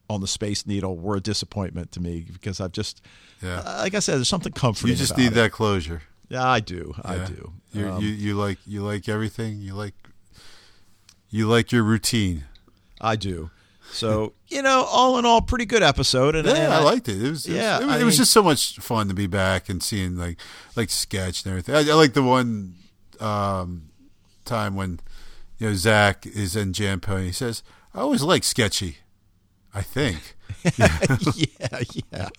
on 0.09 0.19
the 0.21 0.27
Space 0.27 0.65
Needle 0.67 0.97
were 0.97 1.15
a 1.15 1.21
disappointment 1.21 1.91
to 1.93 2.01
me 2.01 2.25
because 2.33 2.59
I've 2.59 2.71
just, 2.73 3.01
Yeah. 3.41 3.59
uh, 3.59 3.77
like 3.83 3.93
I 3.95 3.99
said, 3.99 4.15
there's 4.17 4.27
something 4.27 4.51
comforting. 4.51 4.89
You 4.89 4.95
just 4.95 5.15
need 5.17 5.27
it. 5.27 5.33
that 5.35 5.51
closure. 5.53 6.01
Yeah, 6.29 6.45
I 6.45 6.59
do. 6.59 6.93
I 7.05 7.19
do. 7.19 7.53
Um, 7.75 8.01
you 8.01 8.09
you 8.09 8.33
like 8.35 8.57
you 8.67 8.83
like 8.83 9.07
everything. 9.07 9.59
You 9.61 9.75
like 9.75 9.93
you 11.29 11.47
like 11.47 11.71
your 11.71 11.83
routine. 11.83 12.45
I 12.99 13.15
do. 13.15 13.51
So 13.91 14.33
you 14.47 14.61
know, 14.61 14.83
all 14.89 15.17
in 15.17 15.25
all, 15.25 15.41
pretty 15.41 15.65
good 15.65 15.83
episode. 15.83 16.35
And, 16.35 16.47
Yeah, 16.47 16.55
and 16.55 16.73
I 16.73 16.79
liked 16.83 17.07
it. 17.09 17.21
It 17.23 17.29
was, 17.29 17.47
Yeah, 17.47 17.77
it 17.79 17.85
was, 17.85 17.95
I 17.95 17.99
it 17.99 18.03
was 18.03 18.13
mean- 18.13 18.17
just 18.19 18.31
so 18.31 18.43
much 18.43 18.77
fun 18.77 19.07
to 19.07 19.13
be 19.13 19.27
back 19.27 19.69
and 19.69 19.81
seeing 19.81 20.15
like 20.17 20.37
like 20.75 20.89
sketch 20.89 21.43
and 21.43 21.51
everything. 21.51 21.75
I, 21.75 21.79
I 21.79 21.93
like 21.95 22.13
the 22.13 22.23
one 22.23 22.75
um, 23.19 23.89
time 24.45 24.75
when 24.75 24.99
you 25.57 25.67
know 25.69 25.73
Zach 25.75 26.25
is 26.25 26.55
in 26.55 26.73
Jam 26.73 26.99
Pony 26.99 27.17
and 27.17 27.25
he 27.27 27.33
says, 27.33 27.63
"I 27.93 27.99
always 27.99 28.21
like 28.23 28.43
sketchy." 28.43 28.97
I 29.73 29.81
think. 29.81 30.35
yeah, 30.77 31.81
yeah. 32.11 32.29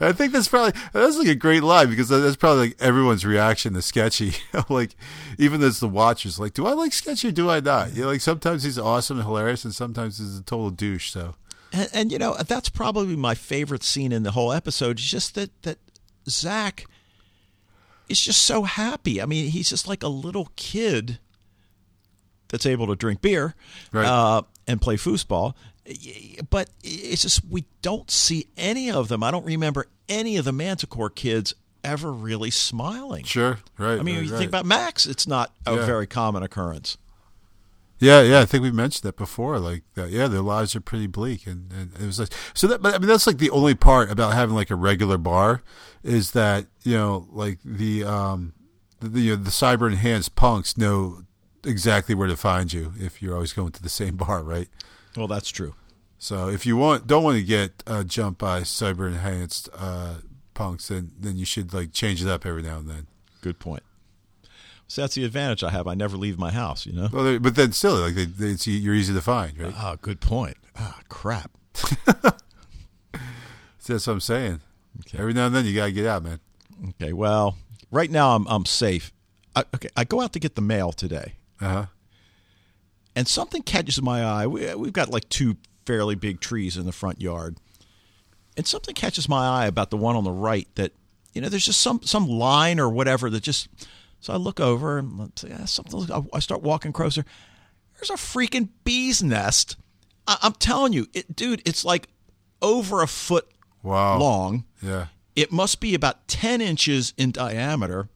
I 0.00 0.12
think 0.12 0.32
that's 0.32 0.48
probably 0.48 0.72
that's 0.92 1.16
like 1.18 1.28
a 1.28 1.34
great 1.34 1.62
line 1.62 1.88
because 1.90 2.08
that's 2.08 2.36
probably 2.36 2.68
like 2.68 2.76
everyone's 2.80 3.24
reaction 3.26 3.74
to 3.74 3.82
Sketchy. 3.82 4.34
like 4.68 4.94
even 5.38 5.62
as 5.62 5.80
the 5.80 5.88
watchers, 5.88 6.38
like, 6.38 6.54
do 6.54 6.66
I 6.66 6.72
like 6.72 6.92
Sketchy 6.92 7.28
or 7.28 7.32
do 7.32 7.50
I 7.50 7.60
not? 7.60 7.94
You 7.94 8.02
know, 8.02 8.08
like 8.08 8.20
sometimes 8.20 8.62
he's 8.62 8.78
awesome 8.78 9.18
and 9.18 9.26
hilarious, 9.26 9.64
and 9.64 9.74
sometimes 9.74 10.18
he's 10.18 10.38
a 10.38 10.42
total 10.42 10.70
douche. 10.70 11.10
So 11.10 11.34
And, 11.72 11.88
and 11.92 12.12
you 12.12 12.18
know, 12.18 12.36
that's 12.46 12.68
probably 12.68 13.16
my 13.16 13.34
favorite 13.34 13.82
scene 13.82 14.12
in 14.12 14.22
the 14.22 14.30
whole 14.32 14.52
episode. 14.52 14.98
Is 14.98 15.04
just 15.06 15.34
that 15.34 15.50
that 15.62 15.78
Zach 16.28 16.86
is 18.08 18.20
just 18.20 18.42
so 18.42 18.62
happy. 18.64 19.20
I 19.20 19.26
mean, 19.26 19.50
he's 19.50 19.70
just 19.70 19.88
like 19.88 20.02
a 20.02 20.08
little 20.08 20.50
kid 20.56 21.18
that's 22.48 22.66
able 22.66 22.86
to 22.88 22.94
drink 22.94 23.20
beer 23.20 23.54
Right. 23.92 24.06
uh, 24.06 24.42
and 24.66 24.80
play 24.80 24.96
foosball. 24.96 25.54
But 26.50 26.70
it's 26.82 27.22
just 27.22 27.44
we 27.44 27.64
don't 27.82 28.10
see 28.10 28.46
any 28.56 28.90
of 28.90 29.08
them. 29.08 29.22
I 29.22 29.30
don't 29.30 29.44
remember 29.44 29.86
any 30.08 30.36
of 30.36 30.44
the 30.44 30.52
Manticore 30.52 31.10
kids 31.10 31.54
ever 31.82 32.10
really 32.12 32.50
smiling. 32.50 33.24
sure, 33.24 33.58
right. 33.76 33.98
I 33.98 34.02
mean, 34.02 34.14
right, 34.14 34.20
when 34.20 34.24
you 34.24 34.32
right. 34.32 34.38
think 34.38 34.48
about 34.48 34.64
Max, 34.64 35.06
it's 35.06 35.26
not 35.26 35.52
a 35.66 35.74
Yeah. 35.74 35.84
very 35.86 36.06
common 36.06 36.42
occurrence. 36.42 36.96
Yeah, 38.00 38.22
yeah, 38.22 38.40
I 38.40 38.44
think 38.44 38.62
we 38.62 38.70
mentioned 38.70 39.04
that 39.04 39.16
before. 39.16 39.58
Like, 39.58 39.82
that, 39.94 40.10
yeah, 40.10 40.26
their 40.26 40.40
lives 40.40 40.74
are 40.74 40.80
pretty 40.80 41.06
bleak, 41.06 41.46
and, 41.46 41.70
and 41.72 41.92
it 41.98 42.04
was 42.04 42.18
like 42.18 42.32
so. 42.52 42.66
That, 42.66 42.82
but 42.82 42.94
I 42.94 42.98
mean, 42.98 43.06
that's 43.08 43.26
like 43.26 43.38
the 43.38 43.50
only 43.50 43.74
part 43.74 44.10
about 44.10 44.32
having 44.34 44.54
like 44.54 44.70
a 44.70 44.74
regular 44.74 45.16
bar 45.16 45.62
is 46.02 46.32
that 46.32 46.66
you 46.82 46.96
know, 46.96 47.28
like 47.30 47.58
the 47.64 48.04
um, 48.04 48.52
the 49.00 49.08
the, 49.08 49.36
the 49.36 49.50
cyber 49.50 49.86
enhanced 49.88 50.34
punks 50.34 50.76
know 50.76 51.22
exactly 51.64 52.14
where 52.14 52.28
to 52.28 52.36
find 52.36 52.72
you 52.72 52.92
if 52.98 53.22
you're 53.22 53.34
always 53.34 53.52
going 53.52 53.72
to 53.72 53.82
the 53.82 53.88
same 53.88 54.16
bar, 54.24 54.42
right? 54.42 54.68
Well, 55.16 55.28
that's 55.28 55.50
true. 55.50 55.74
So 56.18 56.48
if 56.48 56.64
you 56.64 56.76
want 56.76 57.06
don't 57.06 57.22
want 57.22 57.36
to 57.36 57.44
get 57.44 57.82
uh, 57.86 58.02
jumped 58.04 58.38
by 58.40 58.60
cyber 58.60 59.06
enhanced 59.06 59.68
uh, 59.76 60.16
punks, 60.54 60.88
then 60.88 61.12
then 61.18 61.36
you 61.36 61.44
should 61.44 61.74
like 61.74 61.92
change 61.92 62.22
it 62.22 62.28
up 62.28 62.46
every 62.46 62.62
now 62.62 62.78
and 62.78 62.88
then. 62.88 63.06
Good 63.42 63.58
point. 63.58 63.82
So 64.86 65.00
that's 65.02 65.14
the 65.14 65.24
advantage 65.24 65.62
I 65.64 65.70
have. 65.70 65.86
I 65.86 65.94
never 65.94 66.16
leave 66.16 66.38
my 66.38 66.50
house. 66.50 66.86
You 66.86 66.92
know. 66.92 67.08
Well, 67.12 67.38
but 67.38 67.56
then 67.56 67.72
still, 67.72 67.96
like 67.96 68.14
they, 68.14 68.26
they, 68.26 68.48
it's, 68.48 68.66
you're 68.66 68.94
easy 68.94 69.12
to 69.14 69.20
find, 69.20 69.58
right? 69.58 69.74
Ah, 69.76 69.96
good 70.00 70.20
point. 70.20 70.56
Ah, 70.76 71.00
crap. 71.08 71.50
That's 73.86 74.06
what 74.06 74.14
I'm 74.14 74.20
saying. 74.20 74.60
Okay. 75.00 75.18
Every 75.18 75.32
now 75.32 75.46
and 75.46 75.54
then 75.54 75.64
you 75.66 75.74
gotta 75.74 75.92
get 75.92 76.06
out, 76.06 76.22
man. 76.22 76.40
Okay. 76.90 77.12
Well, 77.12 77.56
right 77.90 78.10
now 78.10 78.34
I'm 78.36 78.46
I'm 78.46 78.64
safe. 78.64 79.12
I, 79.56 79.64
okay. 79.74 79.88
I 79.96 80.04
go 80.04 80.20
out 80.20 80.32
to 80.32 80.38
get 80.38 80.54
the 80.54 80.62
mail 80.62 80.92
today, 80.92 81.34
Uh 81.60 81.68
huh. 81.68 81.86
And 83.16 83.26
something 83.28 83.62
catches 83.62 84.00
my 84.02 84.22
eye. 84.24 84.46
We, 84.46 84.74
we've 84.74 84.92
got 84.92 85.10
like 85.10 85.28
two 85.28 85.56
fairly 85.86 86.14
big 86.14 86.40
trees 86.40 86.76
in 86.76 86.86
the 86.86 86.92
front 86.92 87.20
yard, 87.20 87.56
and 88.56 88.66
something 88.66 88.94
catches 88.94 89.28
my 89.28 89.46
eye 89.46 89.66
about 89.66 89.90
the 89.90 89.96
one 89.96 90.16
on 90.16 90.24
the 90.24 90.30
right. 90.30 90.68
That 90.76 90.92
you 91.32 91.40
know, 91.40 91.48
there's 91.48 91.64
just 91.66 91.80
some 91.80 92.00
some 92.02 92.26
line 92.28 92.78
or 92.80 92.88
whatever 92.88 93.30
that 93.30 93.42
just. 93.42 93.68
So 94.20 94.32
I 94.32 94.36
look 94.36 94.58
over 94.58 94.96
and 94.98 95.32
say, 95.36 95.50
ah, 95.54 95.66
something. 95.66 96.08
I- 96.32 96.38
start 96.38 96.62
walking 96.62 96.92
closer. 96.94 97.26
There's 97.96 98.08
a 98.08 98.14
freaking 98.14 98.70
bee's 98.82 99.22
nest. 99.22 99.76
I, 100.26 100.38
I'm 100.42 100.54
telling 100.54 100.94
you, 100.94 101.06
it, 101.12 101.36
dude. 101.36 101.60
It's 101.66 101.84
like 101.84 102.08
over 102.62 103.02
a 103.02 103.06
foot 103.06 103.46
Wow. 103.82 104.18
long. 104.18 104.64
Yeah. 104.82 105.08
It 105.36 105.52
must 105.52 105.78
be 105.78 105.94
about 105.94 106.26
10 106.28 106.62
inches 106.62 107.12
in 107.18 107.32
diameter. 107.32 108.08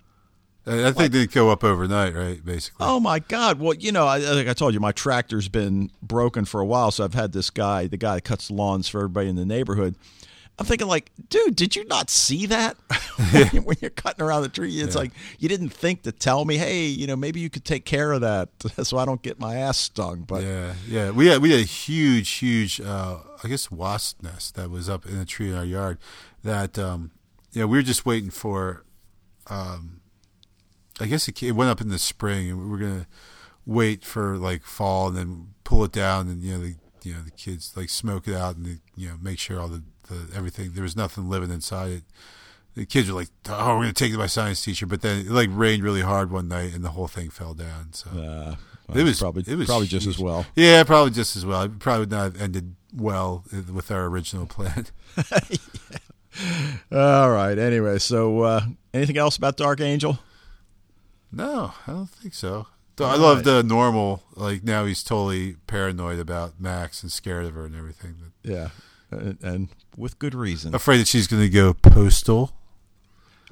I 0.68 0.92
think 0.92 1.12
they 1.12 1.26
go 1.26 1.50
up 1.50 1.64
overnight, 1.64 2.14
right? 2.14 2.44
Basically. 2.44 2.84
Oh 2.86 3.00
my 3.00 3.18
God. 3.20 3.58
Well, 3.60 3.74
you 3.74 3.92
know, 3.92 4.06
I, 4.06 4.18
like 4.18 4.48
I 4.48 4.52
told 4.52 4.74
you, 4.74 4.80
my 4.80 4.92
tractor's 4.92 5.48
been 5.48 5.90
broken 6.02 6.44
for 6.44 6.60
a 6.60 6.66
while. 6.66 6.90
So 6.90 7.04
I've 7.04 7.14
had 7.14 7.32
this 7.32 7.50
guy, 7.50 7.86
the 7.86 7.96
guy 7.96 8.16
that 8.16 8.24
cuts 8.24 8.50
lawns 8.50 8.88
for 8.88 8.98
everybody 8.98 9.28
in 9.28 9.36
the 9.36 9.46
neighborhood. 9.46 9.94
I'm 10.60 10.66
thinking, 10.66 10.88
like, 10.88 11.12
dude, 11.30 11.54
did 11.54 11.76
you 11.76 11.84
not 11.84 12.10
see 12.10 12.46
that 12.46 12.76
when, 13.32 13.48
you- 13.52 13.62
when 13.62 13.76
you're 13.80 13.90
cutting 13.90 14.24
around 14.24 14.42
the 14.42 14.48
tree? 14.48 14.80
It's 14.80 14.96
like 14.96 15.12
you 15.38 15.48
didn't 15.48 15.68
think 15.68 16.02
to 16.02 16.10
tell 16.10 16.44
me, 16.44 16.58
hey, 16.58 16.86
you 16.86 17.06
know, 17.06 17.14
maybe 17.14 17.38
you 17.38 17.48
could 17.48 17.64
take 17.64 17.84
care 17.84 18.10
of 18.10 18.22
that 18.22 18.48
so 18.82 18.98
I 18.98 19.04
don't 19.04 19.22
get 19.22 19.38
my 19.38 19.54
ass 19.54 19.78
stung. 19.78 20.22
But 20.22 20.42
Yeah, 20.42 20.74
yeah. 20.88 21.10
We 21.12 21.28
had 21.28 21.40
we 21.42 21.52
had 21.52 21.60
a 21.60 21.62
huge, 21.62 22.28
huge, 22.30 22.80
uh, 22.80 23.18
I 23.44 23.46
guess, 23.48 23.70
wasp 23.70 24.20
nest 24.24 24.56
that 24.56 24.68
was 24.68 24.88
up 24.88 25.06
in 25.06 25.16
a 25.18 25.24
tree 25.24 25.48
in 25.50 25.54
our 25.54 25.64
yard. 25.64 25.98
That 26.42 26.76
um, 26.76 27.12
yeah, 27.52 27.64
we 27.64 27.78
were 27.78 27.82
just 27.82 28.04
waiting 28.04 28.30
for. 28.30 28.82
Um, 29.46 29.97
I 31.00 31.06
guess 31.06 31.28
it, 31.28 31.42
it 31.42 31.52
went 31.52 31.70
up 31.70 31.80
in 31.80 31.88
the 31.88 31.98
spring, 31.98 32.50
and 32.50 32.60
we 32.60 32.68
were 32.68 32.78
gonna 32.78 33.06
wait 33.66 34.04
for 34.04 34.36
like 34.36 34.62
fall 34.62 35.08
and 35.08 35.16
then 35.16 35.48
pull 35.64 35.84
it 35.84 35.92
down, 35.92 36.28
and 36.28 36.42
you 36.42 36.52
know 36.52 36.60
the 36.60 36.74
you 37.02 37.14
know 37.14 37.22
the 37.22 37.30
kids 37.30 37.72
like 37.76 37.88
smoke 37.88 38.26
it 38.28 38.34
out 38.34 38.56
and 38.56 38.66
they, 38.66 38.78
you 38.96 39.08
know 39.08 39.16
make 39.20 39.38
sure 39.38 39.60
all 39.60 39.68
the, 39.68 39.82
the 40.08 40.36
everything 40.36 40.72
there 40.72 40.82
was 40.82 40.96
nothing 40.96 41.28
living 41.28 41.50
inside 41.50 41.90
it. 41.90 42.02
The 42.74 42.86
kids 42.86 43.10
were 43.10 43.18
like, 43.18 43.28
"Oh, 43.48 43.76
we're 43.76 43.82
gonna 43.82 43.92
take 43.92 44.10
it 44.10 44.12
to 44.14 44.18
my 44.18 44.26
science 44.26 44.62
teacher," 44.62 44.86
but 44.86 45.02
then 45.02 45.26
it 45.26 45.30
like 45.30 45.48
rained 45.52 45.82
really 45.82 46.02
hard 46.02 46.30
one 46.30 46.48
night, 46.48 46.74
and 46.74 46.84
the 46.84 46.90
whole 46.90 47.08
thing 47.08 47.30
fell 47.30 47.54
down. 47.54 47.92
So 47.92 48.10
uh, 48.10 48.54
it 48.94 49.02
was 49.02 49.18
probably, 49.18 49.44
it 49.46 49.56
was 49.56 49.66
probably 49.66 49.88
just 49.88 50.06
as 50.06 50.18
well. 50.18 50.46
Yeah, 50.54 50.84
probably 50.84 51.10
just 51.10 51.36
as 51.36 51.44
well. 51.44 51.62
It 51.62 51.78
probably 51.78 52.00
would 52.00 52.10
not 52.10 52.22
have 52.32 52.40
ended 52.40 52.76
well 52.94 53.44
with 53.72 53.90
our 53.90 54.06
original 54.06 54.46
plan. 54.46 54.86
All 56.92 57.30
right. 57.30 57.58
Anyway, 57.58 57.98
so 57.98 58.42
uh, 58.42 58.60
anything 58.94 59.18
else 59.18 59.36
about 59.36 59.56
Dark 59.56 59.80
Angel? 59.80 60.18
No, 61.30 61.72
I 61.86 61.92
don't 61.92 62.10
think 62.10 62.34
so. 62.34 62.66
Though 62.96 63.06
I 63.06 63.16
love 63.16 63.44
the 63.44 63.62
normal. 63.62 64.24
Like 64.34 64.64
now, 64.64 64.84
he's 64.84 65.04
totally 65.04 65.54
paranoid 65.66 66.18
about 66.18 66.60
Max 66.60 67.02
and 67.02 67.12
scared 67.12 67.46
of 67.46 67.54
her 67.54 67.64
and 67.64 67.76
everything. 67.76 68.16
Yeah. 68.42 68.70
And, 69.10 69.38
and 69.42 69.68
with 69.96 70.18
good 70.18 70.34
reason. 70.34 70.74
Afraid 70.74 70.98
that 70.98 71.06
she's 71.06 71.28
going 71.28 71.42
to 71.42 71.48
go 71.48 71.74
postal. 71.74 72.52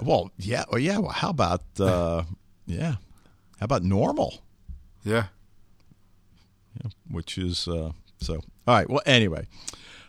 Well, 0.00 0.32
yeah. 0.36 0.64
Well, 0.70 0.80
yeah. 0.80 0.98
Well, 0.98 1.12
how 1.12 1.30
about 1.30 1.62
uh, 1.80 2.24
yeah? 2.66 2.96
How 3.60 3.64
about 3.64 3.84
normal? 3.84 4.42
Yeah. 5.04 5.26
Yeah, 6.82 6.90
which 7.08 7.38
is 7.38 7.68
uh, 7.68 7.92
so. 8.18 8.34
All 8.66 8.74
right. 8.74 8.90
Well, 8.90 9.02
anyway, 9.06 9.46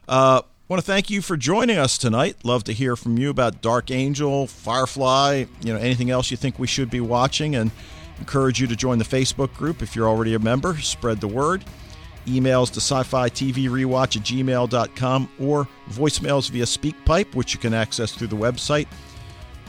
uh, 0.08 0.42
want 0.68 0.82
to 0.84 0.86
thank 0.86 1.10
you 1.10 1.22
for 1.22 1.38
joining 1.38 1.78
us 1.78 1.98
tonight. 1.98 2.38
Love 2.44 2.64
to 2.66 2.74
hear 2.74 2.96
from 2.96 3.18
you 3.18 3.30
about 3.30 3.62
Dark 3.62 3.90
Angel, 3.90 4.48
Firefly. 4.48 5.46
You 5.62 5.74
know, 5.74 5.80
anything 5.80 6.10
else 6.10 6.30
you 6.30 6.38
think 6.38 6.60
we 6.60 6.68
should 6.68 6.90
be 6.90 7.00
watching, 7.00 7.56
and 7.56 7.72
encourage 8.20 8.60
you 8.60 8.68
to 8.68 8.76
join 8.76 8.98
the 8.98 9.06
Facebook 9.06 9.54
group 9.54 9.82
if 9.82 9.96
you're 9.96 10.08
already 10.08 10.34
a 10.34 10.40
member. 10.40 10.78
Spread 10.78 11.22
the 11.22 11.28
word. 11.28 11.64
Emails 12.26 12.70
to 12.72 12.82
sci-fi 12.82 13.30
TV 13.30 13.70
rewatch 13.70 14.18
at 14.18 14.24
gmail.com 14.24 15.30
or 15.40 15.68
voicemails 15.92 16.50
via 16.50 16.66
SpeakPipe, 16.66 17.34
which 17.36 17.54
you 17.54 17.60
can 17.60 17.74
access 17.74 18.12
through 18.12 18.28
the 18.28 18.36
website. 18.36 18.88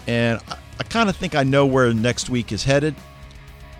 And 0.08 0.40
I, 0.48 0.58
I 0.80 0.82
kind 0.84 1.08
of 1.08 1.16
think 1.16 1.36
I 1.36 1.44
know 1.44 1.66
where 1.66 1.94
next 1.94 2.30
week 2.30 2.50
is 2.50 2.64
headed 2.64 2.96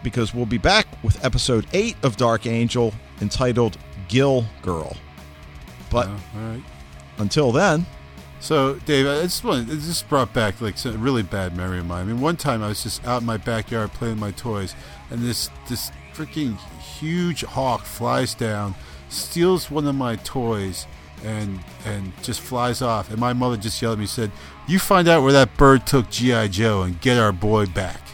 because 0.05 0.33
we'll 0.33 0.47
be 0.47 0.59
back 0.59 0.87
with 1.03 1.25
episode 1.25 1.67
8 1.73 1.97
of 2.05 2.17
Dark 2.17 2.47
Angel 2.47 2.95
entitled 3.21 3.77
Gill 4.07 4.45
Girl. 4.63 4.97
But 5.91 6.07
all 6.07 6.15
right. 6.37 6.63
Until 7.19 7.53
then, 7.53 7.87
So, 8.41 8.75
Dave, 8.87 9.07
I 9.07 9.23
just 9.23 9.43
want 9.43 9.69
it 9.69 9.81
just 9.81 10.09
brought 10.09 10.33
back 10.33 10.61
like 10.61 10.83
a 10.85 10.93
really 10.93 11.23
bad 11.25 11.57
memory 11.57 11.81
of 11.81 11.87
mine. 11.87 12.03
I 12.03 12.05
mean, 12.05 12.21
one 12.21 12.37
time 12.37 12.63
I 12.63 12.69
was 12.69 12.83
just 12.83 13.05
out 13.05 13.21
in 13.23 13.27
my 13.27 13.37
backyard 13.37 13.93
playing 13.93 14.15
with 14.15 14.21
my 14.21 14.31
toys, 14.31 14.75
and 15.11 15.21
this 15.21 15.51
this 15.69 15.91
freaking 16.15 16.57
huge 16.81 17.43
hawk 17.43 17.83
flies 17.83 18.35
down, 18.35 18.75
steals 19.09 19.71
one 19.71 19.87
of 19.87 19.95
my 19.95 20.17
toys, 20.17 20.87
and 21.25 21.59
and 21.85 22.13
just 22.23 22.41
flies 22.41 22.81
off. 22.81 23.11
And 23.11 23.19
my 23.19 23.33
mother 23.33 23.57
just 23.57 23.83
yelled 23.83 23.95
at 23.95 23.99
me, 23.99 24.07
said, 24.07 24.31
"You 24.69 24.79
find 24.79 25.09
out 25.09 25.23
where 25.25 25.33
that 25.33 25.57
bird 25.57 25.85
took 25.87 26.09
GI 26.09 26.49
Joe 26.49 26.83
and 26.83 27.01
get 27.01 27.19
our 27.19 27.33
boy 27.33 27.67
back." 27.67 28.08